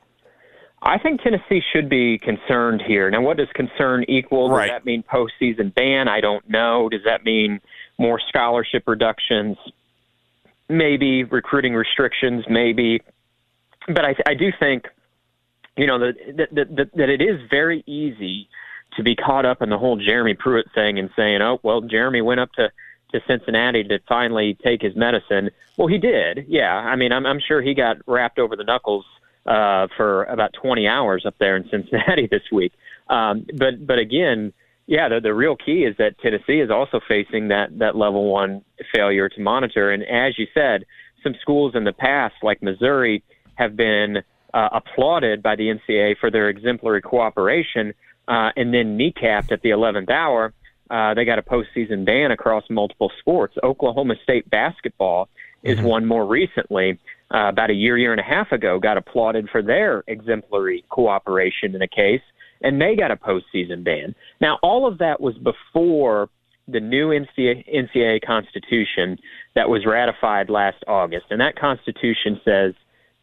I 0.83 0.99
think 0.99 1.21
Tennessee 1.21 1.61
should 1.75 1.91
be 1.91 2.19
concerned 2.19 2.83
here. 2.87 3.11
Now, 3.11 3.21
what 3.21 3.37
does 3.37 3.49
concern 3.55 4.03
equal? 4.09 4.49
Does 4.49 4.57
Right. 4.57 4.71
that 4.71 4.87
mean 4.87 5.03
postseason 5.03 5.75
ban? 5.75 6.09
I 6.09 6.23
don't 6.23 6.49
know. 6.49 6.89
Does 6.89 7.03
that 7.05 7.23
mean 7.23 7.61
more 7.99 8.19
scholarship 8.29 8.85
reductions? 8.87 9.59
Maybe 10.71 11.25
recruiting 11.25 11.75
restrictions. 11.75 12.45
Maybe, 12.49 13.03
but 13.87 14.05
I, 14.05 14.15
I 14.27 14.35
do 14.35 14.53
think, 14.59 14.87
you 15.77 15.87
know, 15.87 15.99
that 15.99 16.15
that, 16.53 16.75
that 16.75 16.91
that 16.95 17.09
it 17.09 17.21
is 17.21 17.41
very 17.51 17.83
easy 17.87 18.49
to 18.97 19.03
be 19.03 19.15
caught 19.17 19.45
up 19.45 19.63
in 19.63 19.69
the 19.71 19.79
whole 19.79 19.97
Jeremy 19.97 20.35
Pruitt 20.35 20.67
thing 20.75 20.99
and 20.99 21.11
saying, 21.17 21.43
"Oh, 21.43 21.59
well, 21.63 21.81
Jeremy 21.81 22.23
went 22.23 22.41
up 22.41 22.53
to 22.53 22.71
to 23.13 23.21
Cincinnati 23.27 23.83
to 23.85 23.99
finally 24.09 24.57
take 24.63 24.83
his 24.83 24.95
medicine." 24.97 25.51
Well, 25.77 25.89
he 25.89 25.99
did. 25.99 26.47
Yeah, 26.49 26.73
I 26.73 26.97
mean, 26.97 27.13
I'm 27.13 27.27
I'm 27.27 27.41
sure 27.41 27.61
he 27.61 27.75
got 27.75 27.97
wrapped 28.07 28.39
over 28.39 28.57
the 28.57 28.65
knuckles 28.65 29.05
uh, 29.47 29.89
for 29.97 30.25
about 30.25 30.53
20 30.53 30.87
hours 30.87 31.25
up 31.27 31.35
there 31.39 31.57
in 31.57 31.69
Cincinnati 31.71 32.27
this 32.31 32.43
week. 32.53 32.73
Um, 33.09 33.47
but 33.55 33.87
but 33.87 33.99
again, 33.99 34.53
yeah, 34.91 35.09
the 35.09 35.21
the 35.21 35.33
real 35.33 35.55
key 35.55 35.85
is 35.85 35.97
that 35.99 36.19
Tennessee 36.19 36.59
is 36.59 36.69
also 36.69 37.01
facing 37.07 37.47
that 37.49 37.79
that 37.79 37.95
level 37.95 38.29
one 38.29 38.65
failure 38.93 39.29
to 39.29 39.41
monitor. 39.41 39.93
And 39.93 40.03
as 40.03 40.37
you 40.37 40.49
said, 40.53 40.85
some 41.23 41.37
schools 41.41 41.77
in 41.77 41.85
the 41.85 41.93
past, 41.93 42.35
like 42.43 42.61
Missouri, 42.61 43.23
have 43.55 43.77
been 43.77 44.17
uh, 44.53 44.69
applauded 44.73 45.45
by 45.45 45.55
the 45.55 45.73
NCAA 45.73 46.19
for 46.19 46.29
their 46.29 46.49
exemplary 46.49 47.03
cooperation, 47.03 47.95
uh, 48.27 48.51
and 48.57 48.75
then 48.75 48.99
kneecapped 48.99 49.53
at 49.53 49.63
the 49.63 49.71
11th 49.71 50.11
hour. 50.11 50.53
Uh, 50.91 51.15
they 51.15 51.25
got 51.25 51.39
a 51.39 51.43
postseason 51.43 52.05
ban 52.05 52.33
across 52.33 52.65
multiple 52.69 53.13
sports. 53.21 53.55
Oklahoma 53.63 54.17
State 54.25 54.51
basketball 54.51 55.29
is 55.63 55.81
one 55.81 56.05
more 56.05 56.27
recently. 56.27 56.99
Uh, 57.33 57.49
about 57.49 57.71
a 57.71 57.75
year, 57.75 57.97
year 57.97 58.11
and 58.11 58.21
a 58.21 58.25
half 58.25 58.51
ago, 58.51 58.81
got 58.81 58.97
applauded 58.97 59.49
for 59.51 59.63
their 59.63 60.03
exemplary 60.09 60.85
cooperation 60.89 61.77
in 61.77 61.81
a 61.81 61.87
case, 61.87 62.23
and 62.63 62.81
they 62.81 62.97
got 62.97 63.11
a 63.11 63.17
postseason 63.17 63.85
ban. 63.85 64.15
Now, 64.41 64.59
all 64.63 64.87
of 64.87 64.99
that 64.99 65.21
was 65.21 65.37
before 65.39 66.29
the 66.69 66.81
new 66.81 67.09
NCAA, 67.09 67.65
NCAA 67.75 68.25
Constitution 68.25 69.19
that 69.55 69.69
was 69.69 69.87
ratified 69.87 70.51
last 70.51 70.83
August, 70.87 71.27
and 71.31 71.41
that 71.41 71.57
Constitution 71.57 72.41
says 72.45 72.75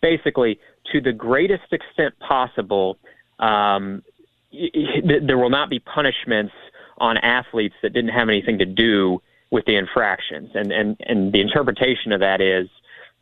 basically, 0.01 0.59
to 0.91 1.01
the 1.01 1.11
greatest 1.11 1.71
extent 1.71 2.17
possible, 2.19 2.97
um, 3.39 4.03
there 4.51 5.37
will 5.37 5.49
not 5.49 5.69
be 5.69 5.79
punishments 5.79 6.53
on 6.97 7.17
athletes 7.17 7.75
that 7.81 7.93
didn't 7.93 8.11
have 8.11 8.29
anything 8.29 8.57
to 8.59 8.65
do 8.65 9.21
with 9.51 9.65
the 9.65 9.75
infractions, 9.75 10.49
and 10.55 10.71
and 10.71 10.97
and 11.01 11.31
the 11.31 11.41
interpretation 11.41 12.11
of 12.11 12.19
that 12.19 12.41
is 12.41 12.67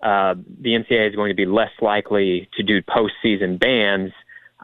uh, 0.01 0.33
the 0.61 0.71
NCAA 0.71 1.09
is 1.09 1.15
going 1.15 1.29
to 1.29 1.35
be 1.35 1.45
less 1.45 1.71
likely 1.81 2.49
to 2.57 2.63
do 2.63 2.81
postseason 2.81 3.59
bans 3.59 4.11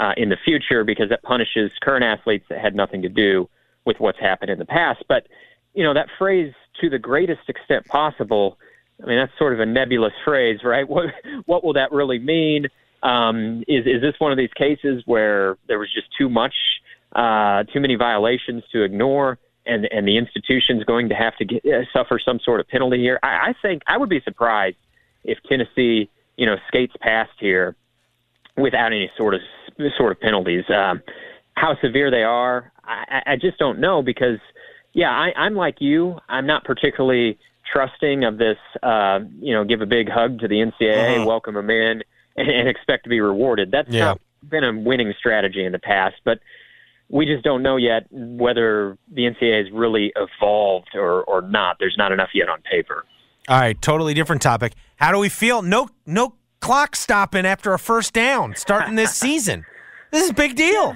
uh, 0.02 0.14
in 0.18 0.30
the 0.30 0.38
future 0.44 0.84
because 0.84 1.10
that 1.10 1.22
punishes 1.22 1.72
current 1.80 2.04
athletes 2.04 2.46
that 2.50 2.60
had 2.60 2.76
nothing 2.76 3.04
to 3.04 3.10
do 3.10 3.48
with 3.86 4.00
what's 4.00 4.20
happened 4.20 4.50
in 4.50 4.58
the 4.58 4.66
past. 4.66 5.04
But 5.08 5.28
you 5.74 5.84
know 5.84 5.94
that 5.94 6.08
phrase 6.18 6.54
"to 6.82 6.90
the 6.90 7.00
greatest 7.00 7.48
extent 7.48 7.86
possible." 7.88 8.58
I 9.02 9.06
mean, 9.06 9.18
that's 9.18 9.32
sort 9.38 9.54
of 9.54 9.60
a 9.60 9.66
nebulous 9.66 10.14
phrase, 10.26 10.60
right? 10.64 10.88
What 10.90 11.06
what 11.46 11.64
will 11.64 11.74
that 11.74 11.92
really 11.92 12.20
mean? 12.20 12.68
Um, 13.04 13.64
is 13.68 13.86
is 13.86 14.02
this 14.02 14.16
one 14.18 14.32
of 14.32 14.38
these 14.38 14.54
cases 14.56 15.04
where 15.06 15.58
there 15.68 15.80
was 15.80 15.94
just 15.94 16.08
too 16.18 16.30
much, 16.30 16.54
uh, 17.16 17.64
too 17.72 17.80
many 17.80 17.96
violations 17.96 18.64
to 18.72 18.84
ignore, 18.84 19.38
and 19.68 19.88
and 19.92 20.08
the 20.08 20.18
institution's 20.18 20.84
going 20.84 21.10
to 21.10 21.16
have 21.16 21.38
to 21.38 21.46
get, 21.46 21.64
uh, 21.64 21.86
suffer 21.94 22.20
some 22.20 22.40
sort 22.40 22.60
of 22.60 22.68
penalty 22.68 22.98
here? 22.98 23.20
I, 23.22 23.50
I 23.50 23.54
think 23.62 23.84
I 23.86 23.98
would 23.98 24.10
be 24.10 24.22
surprised 24.22 24.78
if 25.24 25.38
Tennessee, 25.48 26.10
you 26.38 26.48
know, 26.48 26.56
skates 26.68 26.94
past 27.00 27.32
here 27.40 27.76
without 28.58 28.88
any 28.88 29.10
sort 29.18 29.34
of 29.34 29.42
sort 29.98 30.12
of 30.12 30.20
penalties. 30.20 30.64
Um, 30.70 31.02
how 31.56 31.76
severe 31.82 32.10
they 32.12 32.24
are, 32.24 32.72
I, 32.84 33.22
I 33.28 33.36
just 33.36 33.58
don't 33.58 33.80
know 33.80 34.02
because, 34.02 34.40
yeah, 34.94 35.10
I, 35.10 35.32
I'm 35.38 35.56
like 35.56 35.76
you. 35.80 36.18
I'm 36.30 36.46
not 36.48 36.64
particularly 36.64 37.38
trusting 37.72 38.24
of 38.24 38.38
this. 38.38 38.58
Uh, 38.84 39.20
you 39.40 39.54
know, 39.54 39.64
give 39.64 39.82
a 39.82 39.86
big 39.86 40.10
hug 40.10 40.40
to 40.40 40.48
the 40.48 40.56
NCAA, 40.56 41.18
Uh-huh. 41.18 41.26
welcome 41.26 41.56
them 41.56 41.70
in, 41.70 42.02
and, 42.36 42.50
and 42.50 42.68
expect 42.68 43.04
to 43.04 43.10
be 43.10 43.20
rewarded. 43.22 43.72
That's 43.72 43.90
Yeah. 43.90 44.06
not 44.06 44.22
been 44.48 44.64
a 44.64 44.74
winning 44.78 45.14
strategy 45.18 45.64
in 45.64 45.72
the 45.72 45.80
past, 45.80 46.16
but 46.26 46.40
we 47.10 47.26
just 47.26 47.44
don't 47.44 47.62
know 47.62 47.76
yet 47.76 48.08
whether 48.10 48.98
the 49.12 49.24
NCAA 49.24 49.64
has 49.66 49.72
really 49.74 50.14
evolved 50.16 50.90
or, 50.96 51.24
or 51.24 51.42
not. 51.42 51.78
There's 51.80 51.96
not 51.98 52.12
enough 52.12 52.30
yet 52.34 52.50
on 52.50 52.62
paper. 52.62 53.06
All 53.50 53.60
right, 53.60 53.80
totally 53.82 54.14
different 54.14 54.42
topic. 54.42 54.74
How 54.96 55.12
do 55.12 55.18
we 55.20 55.28
feel? 55.30 55.62
No, 55.62 55.90
no 56.06 56.34
clock 56.62 56.96
stopping 56.96 57.46
after 57.46 57.74
a 57.74 57.80
first 57.80 58.14
down 58.14 58.56
starting 58.56 58.96
this 58.96 59.14
season. 59.18 59.66
This 60.12 60.24
is 60.24 60.30
a 60.32 60.34
big 60.34 60.56
deal. 60.56 60.96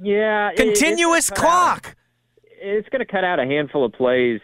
Yeah, 0.00 0.48
it- 0.50 0.60
it's 0.60 0.60
Continuous 0.80 1.30
gonna 1.30 1.40
out- 1.48 1.82
clock. 1.82 1.96
It's 2.60 2.88
going 2.88 2.98
to 3.00 3.06
cut 3.10 3.22
out 3.22 3.38
a 3.38 3.44
handful 3.44 3.84
of 3.84 3.92
plays 3.92 4.40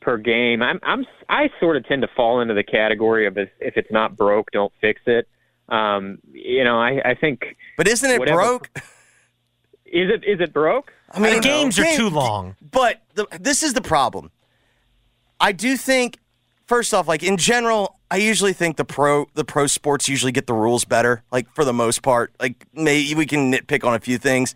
per 0.00 0.16
game. 0.16 0.62
I'm, 0.62 0.80
I'm, 0.82 1.04
I 1.28 1.50
sort 1.60 1.76
of 1.76 1.86
tend 1.86 2.00
to 2.02 2.08
fall 2.16 2.40
into 2.40 2.54
the 2.54 2.62
category 2.62 3.26
of 3.26 3.36
if, 3.36 3.50
if 3.60 3.76
it's 3.76 3.90
not 3.90 4.16
broke, 4.16 4.50
don't 4.52 4.72
fix 4.80 5.02
it. 5.06 5.28
Um, 5.68 6.18
you 6.32 6.64
know, 6.64 6.78
I, 6.80 7.00
I 7.10 7.14
think. 7.14 7.42
But 7.76 7.88
isn't 7.88 8.10
it 8.10 8.18
Whatever- 8.18 8.40
broke? 8.40 8.70
Is 9.84 10.10
it 10.10 10.24
is 10.26 10.40
it 10.40 10.54
broke? 10.54 10.90
I 11.10 11.18
mean, 11.20 11.34
The 11.34 11.40
games 11.40 11.78
are 11.78 11.84
too 11.94 12.08
long. 12.08 12.56
But 12.62 13.02
the, 13.14 13.26
this 13.38 13.62
is 13.62 13.74
the 13.74 13.82
problem. 13.82 14.30
I 15.38 15.52
do 15.52 15.76
think, 15.76 16.16
first 16.66 16.94
off, 16.94 17.06
like 17.06 17.22
in 17.22 17.36
general, 17.36 17.98
I 18.12 18.16
usually 18.16 18.52
think 18.52 18.76
the 18.76 18.84
pro 18.84 19.24
the 19.32 19.44
pro 19.44 19.66
sports 19.66 20.06
usually 20.06 20.32
get 20.32 20.46
the 20.46 20.52
rules 20.52 20.84
better. 20.84 21.22
Like 21.32 21.48
for 21.54 21.64
the 21.64 21.72
most 21.72 22.02
part, 22.02 22.30
like 22.38 22.66
maybe 22.74 23.14
we 23.14 23.24
can 23.24 23.50
nitpick 23.50 23.86
on 23.88 23.94
a 23.94 24.00
few 24.00 24.18
things. 24.18 24.54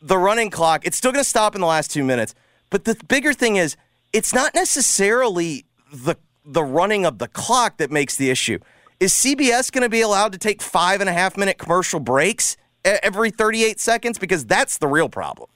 The 0.00 0.16
running 0.16 0.48
clock, 0.48 0.86
it's 0.86 0.96
still 0.96 1.10
going 1.10 1.24
to 1.24 1.28
stop 1.28 1.56
in 1.56 1.60
the 1.60 1.66
last 1.66 1.90
two 1.90 2.04
minutes. 2.04 2.36
But 2.70 2.84
the 2.84 2.96
bigger 3.08 3.32
thing 3.32 3.56
is, 3.56 3.76
it's 4.12 4.32
not 4.32 4.54
necessarily 4.54 5.64
the 5.92 6.14
the 6.44 6.62
running 6.62 7.04
of 7.04 7.18
the 7.18 7.26
clock 7.26 7.78
that 7.78 7.90
makes 7.90 8.14
the 8.14 8.30
issue. 8.30 8.60
Is 9.00 9.12
CBS 9.12 9.72
going 9.72 9.82
to 9.82 9.88
be 9.88 10.00
allowed 10.00 10.30
to 10.30 10.38
take 10.38 10.62
five 10.62 11.00
and 11.00 11.10
a 11.10 11.12
half 11.12 11.36
minute 11.36 11.58
commercial 11.58 11.98
breaks 11.98 12.56
every 12.84 13.32
38 13.32 13.80
seconds? 13.80 14.20
Because 14.20 14.46
that's 14.46 14.78
the 14.78 14.86
real 14.86 15.08
problem. 15.08 15.50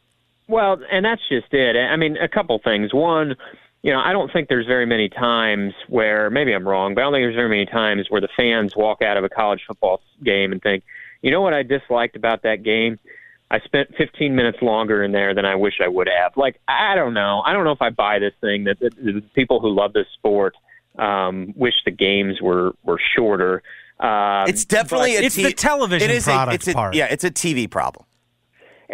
Well, 0.48 0.78
and 0.90 1.04
that's 1.04 1.22
just 1.28 1.54
it. 1.54 1.76
I 1.76 1.94
mean, 1.94 2.16
a 2.16 2.28
couple 2.28 2.58
things. 2.58 2.92
One, 2.92 3.36
you 3.82 3.92
know, 3.92 4.00
I 4.00 4.12
don't 4.12 4.32
think 4.32 4.48
there's 4.48 4.66
very 4.66 4.86
many 4.86 5.08
times 5.08 5.74
where 5.88 6.30
maybe 6.30 6.52
I'm 6.52 6.66
wrong, 6.66 6.94
but 6.94 7.00
I 7.00 7.04
don't 7.04 7.14
think 7.14 7.24
there's 7.24 7.34
very 7.34 7.48
many 7.48 7.66
times 7.66 8.06
where 8.08 8.20
the 8.20 8.28
fans 8.36 8.76
walk 8.76 9.02
out 9.02 9.16
of 9.16 9.24
a 9.24 9.28
college 9.28 9.62
football 9.66 10.00
game 10.22 10.52
and 10.52 10.62
think, 10.62 10.84
you 11.20 11.30
know 11.30 11.40
what 11.40 11.52
I 11.52 11.62
disliked 11.62 12.14
about 12.14 12.42
that 12.42 12.62
game? 12.62 12.98
I 13.50 13.58
spent 13.60 13.94
15 13.96 14.34
minutes 14.34 14.62
longer 14.62 15.02
in 15.02 15.12
there 15.12 15.34
than 15.34 15.44
I 15.44 15.56
wish 15.56 15.74
I 15.82 15.88
would 15.88 16.08
have. 16.08 16.36
Like, 16.36 16.58
I 16.68 16.94
don't 16.94 17.12
know. 17.12 17.42
I 17.44 17.52
don't 17.52 17.64
know 17.64 17.72
if 17.72 17.82
I 17.82 17.90
buy 17.90 18.18
this 18.18 18.32
thing 18.40 18.64
that, 18.64 18.78
that 18.80 18.94
the 18.96 19.22
people 19.34 19.60
who 19.60 19.68
love 19.68 19.92
this 19.92 20.06
sport 20.14 20.54
um, 20.98 21.52
wish 21.56 21.74
the 21.84 21.90
games 21.90 22.40
were 22.40 22.72
were 22.82 23.00
shorter. 23.14 23.62
Um, 24.00 24.48
It's 24.48 24.64
definitely 24.64 25.16
a 25.16 25.22
It's 25.22 25.36
the 25.36 25.52
television 25.52 26.10
it 26.10 26.14
is 26.14 26.24
product 26.24 26.52
a, 26.52 26.54
it's 26.54 26.68
a, 26.68 26.72
part. 26.72 26.94
Yeah, 26.94 27.06
it's 27.06 27.24
a 27.24 27.30
TV 27.30 27.68
problem. 27.70 28.06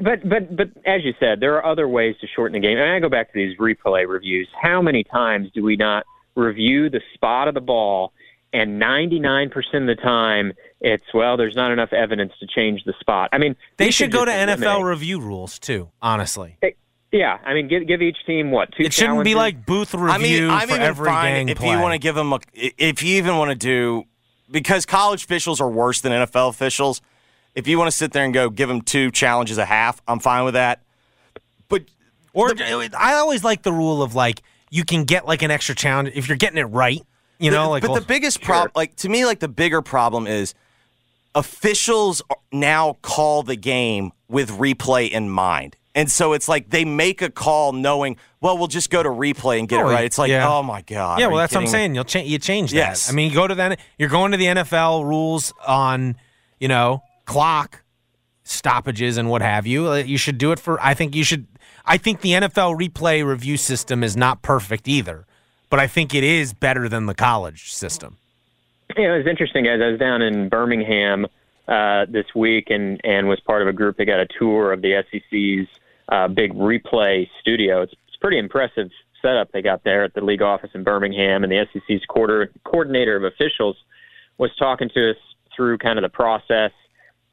But 0.03 0.29
but 0.29 0.55
but 0.57 0.69
as 0.87 1.05
you 1.05 1.15
said, 1.19 1.41
there 1.41 1.57
are 1.57 1.65
other 1.65 1.89
ways 1.89 2.17
to 2.21 2.27
shorten 2.27 2.55
the 2.61 2.67
game. 2.67 2.79
And 2.79 2.91
I 2.91 2.99
go 3.01 3.09
back 3.09 3.33
to 3.33 3.35
these 3.35 3.57
replay 3.59 4.07
reviews. 4.09 4.49
How 4.61 4.81
many 4.83 5.03
times 5.05 5.51
do 5.55 5.63
we 5.65 5.77
not 5.77 6.05
review 6.35 6.89
the 6.91 7.01
spot 7.15 7.49
of 7.49 7.55
the 7.55 7.61
ball? 7.61 8.13
And 8.51 8.81
99% 8.81 9.51
of 9.75 9.87
the 9.87 9.95
time, 10.03 10.55
it's 10.81 11.05
well, 11.13 11.37
there's 11.37 11.55
not 11.55 11.71
enough 11.71 11.93
evidence 11.93 12.33
to 12.41 12.47
change 12.47 12.83
the 12.85 12.95
spot. 12.99 13.29
I 13.33 13.37
mean, 13.39 13.57
They 13.77 13.91
should 13.91 14.11
go 14.11 14.25
to 14.25 14.31
just 14.31 14.39
NFL 14.49 14.63
eliminate- 14.63 14.85
review 14.87 15.21
rules 15.21 15.59
too. 15.59 15.91
Honestly, 16.01 16.57
Yeah, 17.13 17.39
I 17.45 17.53
mean, 17.53 17.69
give 17.69 17.87
give 17.87 18.01
each 18.01 18.17
team 18.25 18.51
what 18.51 18.73
two? 18.73 18.85
it 18.85 18.93
shouldn't 18.95 19.23
be 19.25 19.35
like 19.35 19.67
booth 19.67 19.93
review 19.95 20.09
I 20.11 20.19
mean, 20.19 20.51
I'm 20.51 20.69
for 20.69 20.75
even 20.75 20.83
every 20.83 21.07
fine 21.11 21.33
gang 21.35 21.49
if 21.51 21.59
play. 21.59 21.71
you 21.73 21.79
want 21.79 21.93
to 21.93 21.99
give 21.99 22.15
them 22.15 22.33
a, 22.33 22.39
if 22.55 23.03
you 23.03 23.17
even 23.17 23.37
want 23.37 23.51
to 23.51 23.55
do 23.55 24.05
because 24.51 24.87
college 24.87 25.25
officials 25.25 25.61
are 25.61 25.69
worse 25.69 26.01
than 26.01 26.13
NFL 26.13 26.49
officials. 26.49 27.03
If 27.59 27.67
you 27.67 27.77
want 27.77 27.91
to 27.91 27.97
sit 27.97 28.13
there 28.13 28.25
and 28.25 28.33
go 28.33 28.51
give 28.51 28.69
them 28.69 28.83
two 28.83 29.11
challenges 29.11 29.59
a 29.59 29.65
half, 29.65 30.01
I'm 30.07 30.21
fine 30.21 30.45
with 30.45 30.55
that. 30.55 30.81
But 31.69 31.83
Or 32.33 32.53
I 32.97 33.15
always 33.15 33.43
like 33.43 33.63
the 33.63 33.73
rule 33.73 34.01
of 34.01 34.15
like 34.15 34.43
you 34.71 34.85
can 34.85 35.03
get 35.05 35.27
like 35.27 35.43
an 35.43 35.51
extra 35.51 35.75
challenge 35.75 36.13
if 36.15 36.29
you're 36.29 36.37
getting 36.37 36.59
it 36.59 36.65
right. 36.67 37.03
You 37.41 37.51
know, 37.51 37.65
The- 37.65 37.69
like 37.71 37.83
but 37.83 37.91
well, 37.91 38.01
the 38.01 38.07
biggest 38.07 38.41
problem, 38.43 38.71
like 38.77 38.95
to 38.97 39.09
me, 39.09 39.25
like 39.27 39.41
the 39.41 39.49
bigger 39.49 39.83
problem 39.83 40.29
is 40.29 40.55
officials 41.35 42.23
now 42.53 42.97
call 43.03 43.43
the 43.43 43.57
game 43.57 44.13
with 44.29 44.51
replay 44.51 45.11
in 45.11 45.29
mind, 45.29 45.77
and 45.95 46.11
so 46.11 46.33
it's 46.35 46.49
like 46.49 46.71
they 46.71 46.85
make 46.85 47.23
a 47.23 47.31
call 47.31 47.73
knowing, 47.73 48.17
well, 48.41 48.57
we'll 48.59 48.67
just 48.69 48.91
go 48.91 49.03
to 49.03 49.09
replay 49.09 49.59
and 49.59 49.69
get 49.69 49.83
Oh, 49.85 49.89
it 49.89 49.93
right. 49.93 50.05
It's 50.05 50.19
like, 50.19 50.31
yeah. 50.31 50.49
oh 50.49 50.63
my 50.63 50.83
god. 50.83 51.19
Yeah, 51.21 51.27
well, 51.27 51.39
that's 51.39 51.53
what 51.55 51.59
I'm 51.61 51.65
me? 51.65 51.71
saying. 51.71 51.95
You'll 51.95 52.05
cha- 52.05 52.21
you 52.21 52.39
change 52.39 52.71
that. 52.71 52.77
Yes. 52.77 53.11
I 53.11 53.15
mean, 53.15 53.31
you 53.31 53.35
go 53.35 53.47
to 53.49 53.55
the 53.55 53.63
N- 53.63 53.77
you're 53.99 54.09
going 54.09 54.31
to 54.33 54.37
the 54.37 54.47
NFL 54.47 55.05
rules 55.05 55.53
on 55.67 56.17
you 56.61 56.69
know 56.69 57.03
clock 57.29 57.85
stoppages 58.43 59.19
and 59.19 59.29
what 59.31 59.43
have 59.43 59.67
you. 59.67 59.89
Uh, 59.89 59.97
You 59.97 60.19
should 60.19 60.39
do 60.39 60.51
it 60.51 60.59
for. 60.59 60.81
I 60.81 60.95
think 60.95 61.15
you 61.15 61.23
should. 61.23 61.47
I 61.85 61.97
think 61.99 62.23
the 62.23 62.33
NFL 62.33 62.79
replay 62.81 63.25
review 63.25 63.57
system 63.57 64.03
is 64.03 64.17
not 64.17 64.43
perfect 64.43 64.89
either, 64.89 65.27
but 65.71 65.79
I 65.79 65.87
think 65.87 66.15
it 66.15 66.25
is 66.25 66.53
better 66.53 66.89
than 66.89 67.07
the 67.07 67.15
college 67.15 67.73
system. 67.73 68.17
Yeah, 68.97 69.15
it 69.15 69.19
was 69.19 69.27
interesting, 69.27 69.65
guys. 69.65 69.81
I 69.83 69.91
was 69.91 69.99
down 70.01 70.23
in 70.23 70.49
Birmingham 70.49 71.27
uh, 71.67 72.07
this 72.09 72.27
week 72.35 72.69
and, 72.71 73.01
and 73.05 73.29
was 73.29 73.39
part 73.41 73.61
of 73.63 73.69
a 73.69 73.73
group 73.73 73.99
that 73.99 74.07
got 74.07 74.21
a 74.21 74.27
tour 74.39 74.73
of 74.73 74.81
the 74.81 75.03
SEC's 75.11 75.69
uh, 76.09 76.29
big 76.29 76.55
replay 76.55 77.29
studio. 77.41 77.83
It's, 77.83 77.93
it's 78.09 78.17
pretty 78.17 78.39
impressive 78.39 78.91
setup 79.21 79.53
they 79.53 79.61
got 79.61 79.85
there 79.85 80.05
at 80.05 80.15
the 80.15 80.23
league 80.23 80.43
office 80.43 80.71
in 80.75 80.85
Birmingham. 80.85 81.45
And 81.45 81.53
the 81.53 81.67
SEC's 81.73 82.05
quarter, 82.07 82.51
coordinator 82.65 83.17
of 83.17 83.25
officials 83.25 83.77
was 84.39 84.51
talking 84.59 84.89
to 84.95 85.11
us 85.11 85.17
through 85.55 85.79
kind 85.79 85.99
of 85.99 86.03
the 86.03 86.09
process 86.09 86.73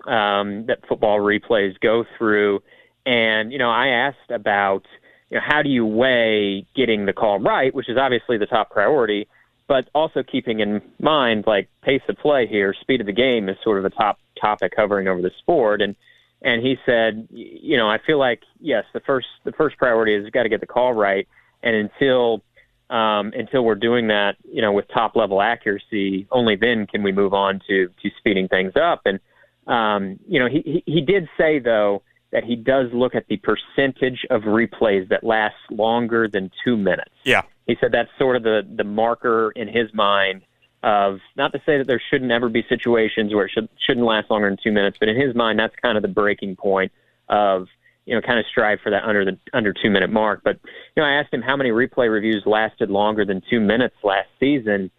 um, 0.08 0.66
that 0.68 0.80
football 0.88 1.20
replays 1.20 1.80
go 1.80 2.06
through. 2.18 2.62
And, 3.06 3.52
you 3.52 3.60
know, 3.60 3.70
I 3.70 3.88
asked 3.88 4.32
about, 4.32 4.86
you 5.30 5.38
know, 5.38 5.44
how 5.46 5.62
do 5.62 5.70
you 5.70 5.86
weigh 5.86 6.66
getting 6.76 7.06
the 7.06 7.14
call 7.14 7.40
right, 7.40 7.74
which 7.74 7.90
is 7.90 7.98
obviously 7.98 8.38
the 8.38 8.46
top 8.46 8.72
priority, 8.72 9.28
but 9.68 9.90
also 9.94 10.24
keeping 10.24 10.60
in 10.60 10.82
mind, 11.00 11.44
like, 11.46 11.68
pace 11.84 12.02
of 12.10 12.18
play 12.18 12.48
here, 12.48 12.74
speed 12.82 13.02
of 13.02 13.08
the 13.08 13.14
game 13.14 13.50
is 13.50 13.58
sort 13.64 13.78
of 13.78 13.86
a 13.86 13.90
top 13.90 14.18
topic 14.40 14.74
hovering 14.76 15.08
over 15.08 15.22
the 15.22 15.32
sport. 15.40 15.82
And, 15.82 15.96
and 16.42 16.62
he 16.62 16.78
said, 16.86 17.28
you 17.32 17.78
know, 17.78 17.90
I 17.90 18.00
feel 18.06 18.20
like, 18.20 18.42
yes, 18.60 18.86
the 18.94 19.00
first, 19.00 19.28
the 19.44 19.52
first 19.52 19.78
priority 19.78 20.14
is 20.16 20.30
got 20.32 20.44
to 20.44 20.50
get 20.50 20.62
the 20.62 20.68
call 20.68 20.94
right. 20.94 21.28
And 21.64 21.76
until, 21.76 22.44
um, 22.90 23.34
until 23.36 23.64
we're 23.66 23.76
doing 23.76 24.08
that, 24.08 24.36
you 24.52 24.62
know, 24.62 24.72
with 24.72 24.86
top 24.94 25.16
level 25.16 25.42
accuracy, 25.42 26.28
only 26.32 26.56
then 26.56 26.86
can 26.86 27.02
we 27.04 27.12
move 27.12 27.34
on 27.34 27.62
to, 27.68 27.88
to 27.88 28.10
speeding 28.20 28.48
things 28.48 28.74
up. 28.76 29.02
And, 29.06 29.20
um, 29.68 30.20
you 30.28 30.40
know, 30.40 30.48
he, 30.48 30.84
he, 30.86 30.94
he 30.94 31.02
did 31.02 31.28
say, 31.38 31.60
though, 31.60 32.04
that 32.32 32.44
he 32.44 32.56
does 32.56 32.88
look 32.94 33.16
at 33.16 33.28
the 33.28 33.38
percentage 33.38 34.26
of 34.30 34.42
replays 34.42 35.08
that 35.10 35.24
last 35.24 35.56
longer 35.70 36.28
than 36.28 36.52
two 36.64 36.76
minutes. 36.76 37.12
Yeah. 37.24 37.44
He 37.66 37.78
said 37.80 37.92
that's 37.92 38.10
sort 38.20 38.36
of 38.36 38.44
the, 38.44 38.62
the 38.76 38.84
marker 38.84 39.52
in 39.52 39.68
his 39.68 39.94
mind 39.94 40.42
of 40.84 41.20
not 41.36 41.52
to 41.54 41.60
say 41.66 41.78
that 41.78 41.88
there 41.88 42.02
shouldn't 42.12 42.32
ever 42.32 42.50
be 42.50 42.64
situations 42.70 43.34
where 43.34 43.46
it 43.46 43.52
should, 43.54 43.68
shouldn't 43.86 44.06
last 44.06 44.30
longer 44.30 44.50
than 44.50 44.58
two 44.64 44.72
minutes, 44.72 44.98
but 45.00 45.10
in 45.10 45.20
his 45.20 45.34
mind, 45.34 45.58
that's 45.58 45.74
kind 45.82 45.98
of 45.98 46.04
the 46.04 46.10
breaking 46.10 46.56
point 46.56 46.92
of, 47.28 47.68
you 48.06 48.14
know, 48.14 48.22
kind 48.22 48.38
of 48.38 48.46
strive 48.52 48.80
for 48.84 48.92
that 48.92 49.04
under 49.04 49.26
the 49.26 49.38
under 49.54 49.74
two 49.74 49.90
minute 49.90 50.12
mark. 50.12 50.42
But, 50.44 50.60
you 50.96 51.02
know, 51.02 51.06
I 51.06 51.14
asked 51.14 51.34
him 51.34 51.42
how 51.42 51.56
many 51.56 51.72
replay 51.72 52.12
reviews 52.12 52.44
lasted 52.46 52.92
longer 52.92 53.26
than 53.26 53.42
two 53.50 53.60
minutes 53.60 53.96
last 54.04 54.28
season. 54.40 54.92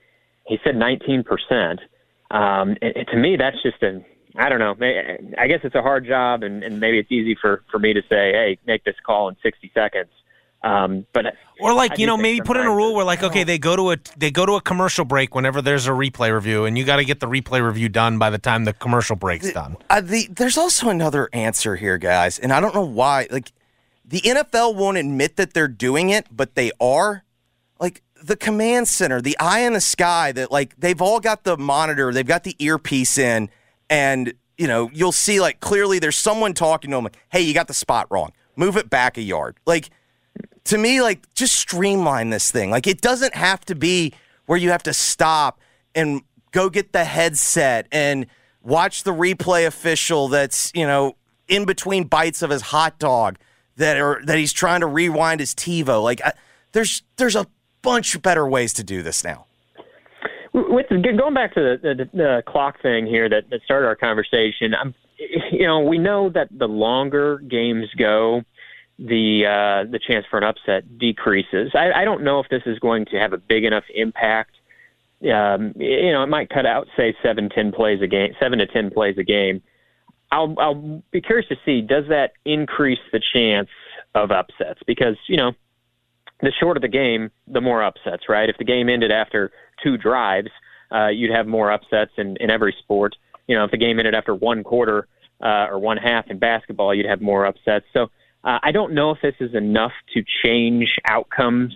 He 0.46 0.58
said 0.64 0.74
19%. 0.74 1.24
Um, 2.30 2.76
and, 2.82 2.96
and 2.96 3.06
to 3.12 3.16
me, 3.16 3.36
that's 3.36 3.62
just 3.62 3.80
a, 3.84 4.04
I 4.38 4.48
don't 4.48 4.58
know. 4.58 4.74
I 5.38 5.46
guess 5.46 5.60
it's 5.64 5.74
a 5.74 5.82
hard 5.82 6.06
job, 6.06 6.42
and, 6.42 6.62
and 6.62 6.80
maybe 6.80 6.98
it's 6.98 7.10
easy 7.10 7.36
for, 7.40 7.62
for 7.70 7.78
me 7.78 7.92
to 7.94 8.02
say, 8.02 8.32
hey, 8.32 8.58
make 8.66 8.84
this 8.84 8.96
call 9.04 9.28
in 9.28 9.36
60 9.42 9.70
seconds. 9.74 10.10
Um, 10.62 11.06
but 11.12 11.26
Or 11.60 11.74
like 11.74 11.94
do 11.94 12.00
you 12.00 12.06
know 12.06 12.16
maybe 12.16 12.40
put 12.40 12.56
in 12.56 12.66
a 12.66 12.74
rule 12.74 12.94
where 12.94 13.04
like 13.04 13.22
okay 13.22 13.44
they 13.44 13.58
go 13.58 13.76
to 13.76 13.92
a 13.92 13.96
they 14.16 14.30
go 14.32 14.44
to 14.46 14.52
a 14.52 14.60
commercial 14.60 15.04
break 15.04 15.34
whenever 15.34 15.62
there's 15.62 15.86
a 15.86 15.90
replay 15.90 16.34
review 16.34 16.64
and 16.64 16.76
you 16.76 16.84
got 16.84 16.96
to 16.96 17.04
get 17.04 17.20
the 17.20 17.28
replay 17.28 17.64
review 17.64 17.88
done 17.88 18.18
by 18.18 18.30
the 18.30 18.38
time 18.38 18.64
the 18.64 18.72
commercial 18.72 19.14
break's 19.14 19.52
done. 19.52 19.76
Uh, 19.90 20.00
the, 20.00 20.26
there's 20.30 20.56
also 20.56 20.88
another 20.88 21.28
answer 21.32 21.76
here, 21.76 21.98
guys, 21.98 22.38
and 22.38 22.52
I 22.52 22.60
don't 22.60 22.74
know 22.74 22.84
why. 22.84 23.28
Like, 23.30 23.52
the 24.04 24.20
NFL 24.20 24.74
won't 24.74 24.96
admit 24.96 25.36
that 25.36 25.52
they're 25.52 25.68
doing 25.68 26.08
it, 26.10 26.26
but 26.30 26.54
they 26.54 26.72
are. 26.80 27.24
Like 27.78 28.02
the 28.20 28.36
command 28.36 28.88
center, 28.88 29.20
the 29.20 29.38
eye 29.38 29.60
in 29.60 29.74
the 29.74 29.80
sky. 29.80 30.32
That 30.32 30.50
like 30.50 30.74
they've 30.76 31.00
all 31.00 31.20
got 31.20 31.44
the 31.44 31.56
monitor, 31.56 32.12
they've 32.12 32.26
got 32.26 32.44
the 32.44 32.56
earpiece 32.58 33.18
in, 33.18 33.50
and 33.90 34.34
you 34.58 34.66
know 34.66 34.90
you'll 34.92 35.12
see 35.12 35.40
like 35.40 35.60
clearly 35.60 35.98
there's 35.98 36.16
someone 36.16 36.54
talking 36.54 36.90
to 36.90 36.96
him 36.96 37.04
like, 37.04 37.18
"Hey, 37.28 37.40
you 37.40 37.54
got 37.54 37.68
the 37.68 37.74
spot 37.74 38.06
wrong. 38.10 38.32
Move 38.56 38.76
it 38.76 38.90
back 38.90 39.16
a 39.16 39.22
yard." 39.22 39.56
Like 39.66 39.90
to 40.64 40.78
me, 40.78 41.00
like 41.00 41.32
just 41.34 41.54
streamline 41.56 42.30
this 42.30 42.50
thing. 42.50 42.70
Like 42.70 42.86
it 42.86 43.00
doesn't 43.00 43.34
have 43.34 43.64
to 43.66 43.74
be 43.74 44.12
where 44.46 44.58
you 44.58 44.70
have 44.70 44.82
to 44.84 44.92
stop 44.92 45.60
and 45.94 46.22
go 46.52 46.70
get 46.70 46.92
the 46.92 47.04
headset 47.04 47.86
and 47.92 48.26
watch 48.62 49.04
the 49.04 49.12
replay 49.12 49.66
official 49.66 50.28
that's 50.28 50.72
you 50.74 50.86
know 50.86 51.16
in 51.48 51.64
between 51.64 52.04
bites 52.04 52.42
of 52.42 52.50
his 52.50 52.62
hot 52.62 52.98
dog 52.98 53.38
that 53.76 53.96
are 53.98 54.20
that 54.24 54.38
he's 54.38 54.52
trying 54.52 54.80
to 54.80 54.86
rewind 54.86 55.40
his 55.40 55.54
TiVo. 55.54 56.02
Like 56.02 56.20
I, 56.24 56.32
there's 56.72 57.02
there's 57.16 57.36
a 57.36 57.46
bunch 57.82 58.20
better 58.22 58.46
ways 58.46 58.72
to 58.74 58.84
do 58.84 59.02
this 59.02 59.22
now. 59.22 59.45
With 60.56 60.86
going 60.88 61.34
back 61.34 61.54
to 61.54 61.78
the, 61.82 61.94
the, 61.94 62.10
the 62.12 62.42
clock 62.46 62.80
thing 62.80 63.06
here 63.06 63.28
that, 63.28 63.50
that 63.50 63.60
started 63.64 63.86
our 63.86 63.96
conversation, 63.96 64.74
I'm, 64.74 64.94
you 65.52 65.66
know, 65.66 65.80
we 65.80 65.98
know 65.98 66.30
that 66.30 66.48
the 66.50 66.66
longer 66.66 67.38
games 67.38 67.86
go, 67.98 68.42
the 68.98 69.44
uh, 69.44 69.90
the 69.90 69.98
chance 69.98 70.24
for 70.30 70.38
an 70.38 70.44
upset 70.44 70.98
decreases. 70.98 71.72
I, 71.74 71.92
I 71.92 72.04
don't 72.04 72.24
know 72.24 72.40
if 72.40 72.48
this 72.48 72.62
is 72.64 72.78
going 72.78 73.04
to 73.06 73.18
have 73.18 73.34
a 73.34 73.38
big 73.38 73.64
enough 73.64 73.84
impact. 73.94 74.52
Um, 75.22 75.72
you 75.76 76.12
know, 76.12 76.22
it 76.22 76.28
might 76.28 76.48
cut 76.48 76.64
out 76.64 76.86
say 76.96 77.14
seven, 77.22 77.50
ten 77.50 77.72
plays 77.72 78.00
a 78.00 78.06
game, 78.06 78.32
seven 78.40 78.58
to 78.58 78.66
ten 78.66 78.90
plays 78.90 79.16
a 79.18 79.24
game. 79.24 79.62
I'll 80.32 80.54
I'll 80.58 81.02
be 81.10 81.20
curious 81.20 81.48
to 81.48 81.56
see 81.64 81.82
does 81.82 82.04
that 82.08 82.32
increase 82.46 82.98
the 83.12 83.20
chance 83.32 83.68
of 84.14 84.30
upsets 84.30 84.80
because 84.86 85.16
you 85.28 85.36
know 85.36 85.52
the 86.40 86.52
shorter 86.60 86.80
the 86.80 86.88
game, 86.88 87.30
the 87.46 87.60
more 87.60 87.82
upsets, 87.82 88.24
right? 88.28 88.48
If 88.48 88.56
the 88.58 88.64
game 88.64 88.88
ended 88.88 89.10
after 89.10 89.50
two 89.82 89.96
drives, 89.96 90.50
uh, 90.92 91.08
you'd 91.08 91.32
have 91.32 91.46
more 91.46 91.72
upsets 91.72 92.12
in, 92.18 92.36
in 92.40 92.50
every 92.50 92.74
sport. 92.78 93.16
You 93.46 93.56
know, 93.56 93.64
if 93.64 93.70
the 93.70 93.78
game 93.78 93.98
ended 93.98 94.14
after 94.14 94.34
one 94.34 94.62
quarter 94.64 95.08
uh, 95.42 95.68
or 95.70 95.78
one 95.78 95.96
half 95.96 96.26
in 96.28 96.38
basketball, 96.38 96.94
you'd 96.94 97.06
have 97.06 97.20
more 97.20 97.46
upsets. 97.46 97.86
So 97.92 98.08
uh, 98.44 98.58
I 98.62 98.72
don't 98.72 98.92
know 98.92 99.10
if 99.10 99.18
this 99.22 99.34
is 99.40 99.54
enough 99.54 99.92
to 100.14 100.22
change 100.44 100.88
outcomes 101.08 101.72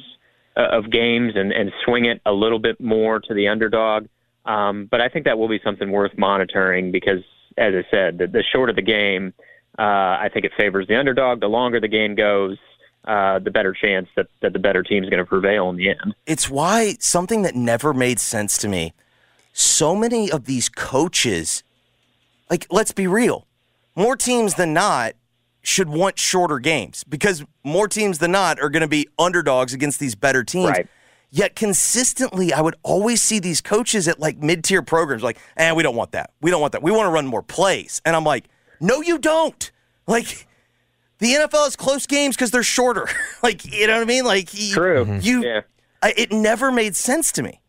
uh, 0.56 0.66
of 0.72 0.90
games 0.90 1.32
and, 1.36 1.52
and 1.52 1.72
swing 1.84 2.04
it 2.04 2.20
a 2.26 2.32
little 2.32 2.58
bit 2.58 2.80
more 2.80 3.20
to 3.20 3.34
the 3.34 3.48
underdog. 3.48 4.06
Um, 4.44 4.88
but 4.90 5.00
I 5.00 5.08
think 5.08 5.24
that 5.26 5.38
will 5.38 5.48
be 5.48 5.60
something 5.64 5.90
worth 5.90 6.16
monitoring 6.16 6.92
because, 6.92 7.20
as 7.58 7.74
I 7.74 7.84
said, 7.90 8.18
the, 8.18 8.26
the 8.26 8.44
shorter 8.52 8.72
the 8.72 8.82
game, 8.82 9.34
uh, 9.78 9.82
I 9.82 10.28
think 10.32 10.44
it 10.44 10.52
favors 10.58 10.86
the 10.88 10.96
underdog. 10.96 11.40
The 11.40 11.46
longer 11.46 11.80
the 11.80 11.88
game 11.88 12.14
goes, 12.14 12.56
uh, 13.04 13.38
the 13.38 13.50
better 13.50 13.72
chance 13.72 14.08
that, 14.16 14.26
that 14.42 14.52
the 14.52 14.58
better 14.58 14.82
team 14.82 15.02
is 15.02 15.10
going 15.10 15.22
to 15.22 15.26
prevail 15.26 15.70
in 15.70 15.76
the 15.76 15.88
end. 15.90 16.14
It's 16.26 16.50
why 16.50 16.96
something 17.00 17.42
that 17.42 17.54
never 17.54 17.94
made 17.94 18.20
sense 18.20 18.58
to 18.58 18.68
me. 18.68 18.92
So 19.52 19.96
many 19.96 20.30
of 20.30 20.44
these 20.44 20.68
coaches, 20.68 21.62
like 22.48 22.66
let's 22.70 22.92
be 22.92 23.06
real, 23.06 23.46
more 23.96 24.16
teams 24.16 24.54
than 24.54 24.72
not 24.72 25.14
should 25.62 25.88
want 25.88 26.18
shorter 26.18 26.58
games 26.58 27.04
because 27.04 27.44
more 27.64 27.88
teams 27.88 28.18
than 28.18 28.32
not 28.32 28.60
are 28.60 28.70
going 28.70 28.82
to 28.82 28.88
be 28.88 29.08
underdogs 29.18 29.74
against 29.74 30.00
these 30.00 30.14
better 30.14 30.44
teams. 30.44 30.70
Right. 30.70 30.88
Yet 31.30 31.54
consistently, 31.54 32.52
I 32.52 32.60
would 32.60 32.74
always 32.82 33.22
see 33.22 33.38
these 33.38 33.60
coaches 33.60 34.08
at 34.08 34.18
like 34.18 34.38
mid 34.38 34.64
tier 34.64 34.82
programs 34.82 35.22
like, 35.22 35.38
eh, 35.56 35.72
we 35.72 35.82
don't 35.82 35.94
want 35.94 36.12
that. 36.12 36.32
We 36.40 36.50
don't 36.50 36.60
want 36.60 36.72
that. 36.72 36.82
We 36.82 36.90
want 36.90 37.06
to 37.06 37.10
run 37.10 37.26
more 37.26 37.42
plays. 37.42 38.02
And 38.04 38.16
I'm 38.16 38.24
like, 38.24 38.46
no, 38.80 39.00
you 39.00 39.18
don't. 39.18 39.70
Like, 40.06 40.48
the 41.20 41.34
NFL 41.34 41.64
has 41.64 41.76
close 41.76 42.06
games 42.06 42.36
because 42.36 42.50
they're 42.50 42.62
shorter. 42.62 43.06
like, 43.42 43.64
you 43.64 43.86
know 43.86 43.94
what 43.94 44.02
I 44.02 44.06
mean? 44.06 44.24
Like, 44.24 44.52
you, 44.52 44.74
True. 44.74 45.18
you 45.20 45.44
Yeah. 45.44 45.60
I, 46.02 46.14
it 46.16 46.32
never 46.32 46.72
made 46.72 46.96
sense 46.96 47.30
to 47.32 47.42
me. 47.42 47.60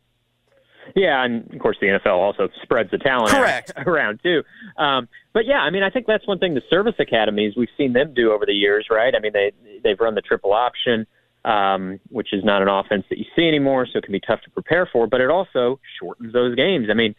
Yeah, 0.96 1.24
and 1.24 1.54
of 1.54 1.60
course 1.60 1.78
the 1.80 1.88
NFL 1.88 2.18
also 2.18 2.50
spreads 2.64 2.92
the 2.92 2.98
talent 2.98 3.30
Correct. 3.32 3.72
around 3.86 4.20
too. 4.24 4.44
Um, 4.78 5.08
but 5.34 5.46
yeah, 5.46 5.60
I 5.60 5.70
mean, 5.70 5.84
I 5.84 5.90
think 5.90 6.06
that's 6.06 6.28
one 6.28 6.40
thing 6.40 6.54
the 6.54 6.62
service 6.70 6.96
academies 7.00 7.54
we've 7.56 7.70
seen 7.78 7.94
them 7.94 8.14
do 8.14 8.32
over 8.32 8.46
the 8.46 8.54
years, 8.54 8.88
right? 8.90 9.14
I 9.16 9.20
mean, 9.20 9.32
they 9.32 9.52
they've 9.84 10.00
run 10.00 10.16
the 10.16 10.22
triple 10.22 10.52
option, 10.54 11.06
um, 11.46 12.00
which 12.10 12.34
is 12.34 12.44
not 12.44 12.62
an 12.62 12.68
offense 12.68 13.06
that 13.10 13.20
you 13.20 13.26
see 13.36 13.48
anymore, 13.48 13.86
so 13.86 14.00
it 14.00 14.04
can 14.04 14.12
be 14.12 14.20
tough 14.20 14.42
to 14.42 14.50
prepare 14.50 14.86
for. 14.92 15.08
But 15.08 15.22
it 15.22 15.30
also 15.30 15.80
shortens 16.00 16.34
those 16.34 16.56
games. 16.56 16.88
I 16.90 16.94
mean, 16.94 17.16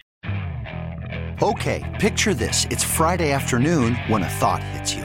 Okay, 1.43 1.83
picture 1.99 2.35
this. 2.35 2.67
It's 2.71 2.85
Friday 2.85 3.33
afternoon 3.33 3.97
when 4.07 4.23
a 4.23 4.29
thought 4.29 4.63
hits 4.63 4.95
you. 4.95 5.05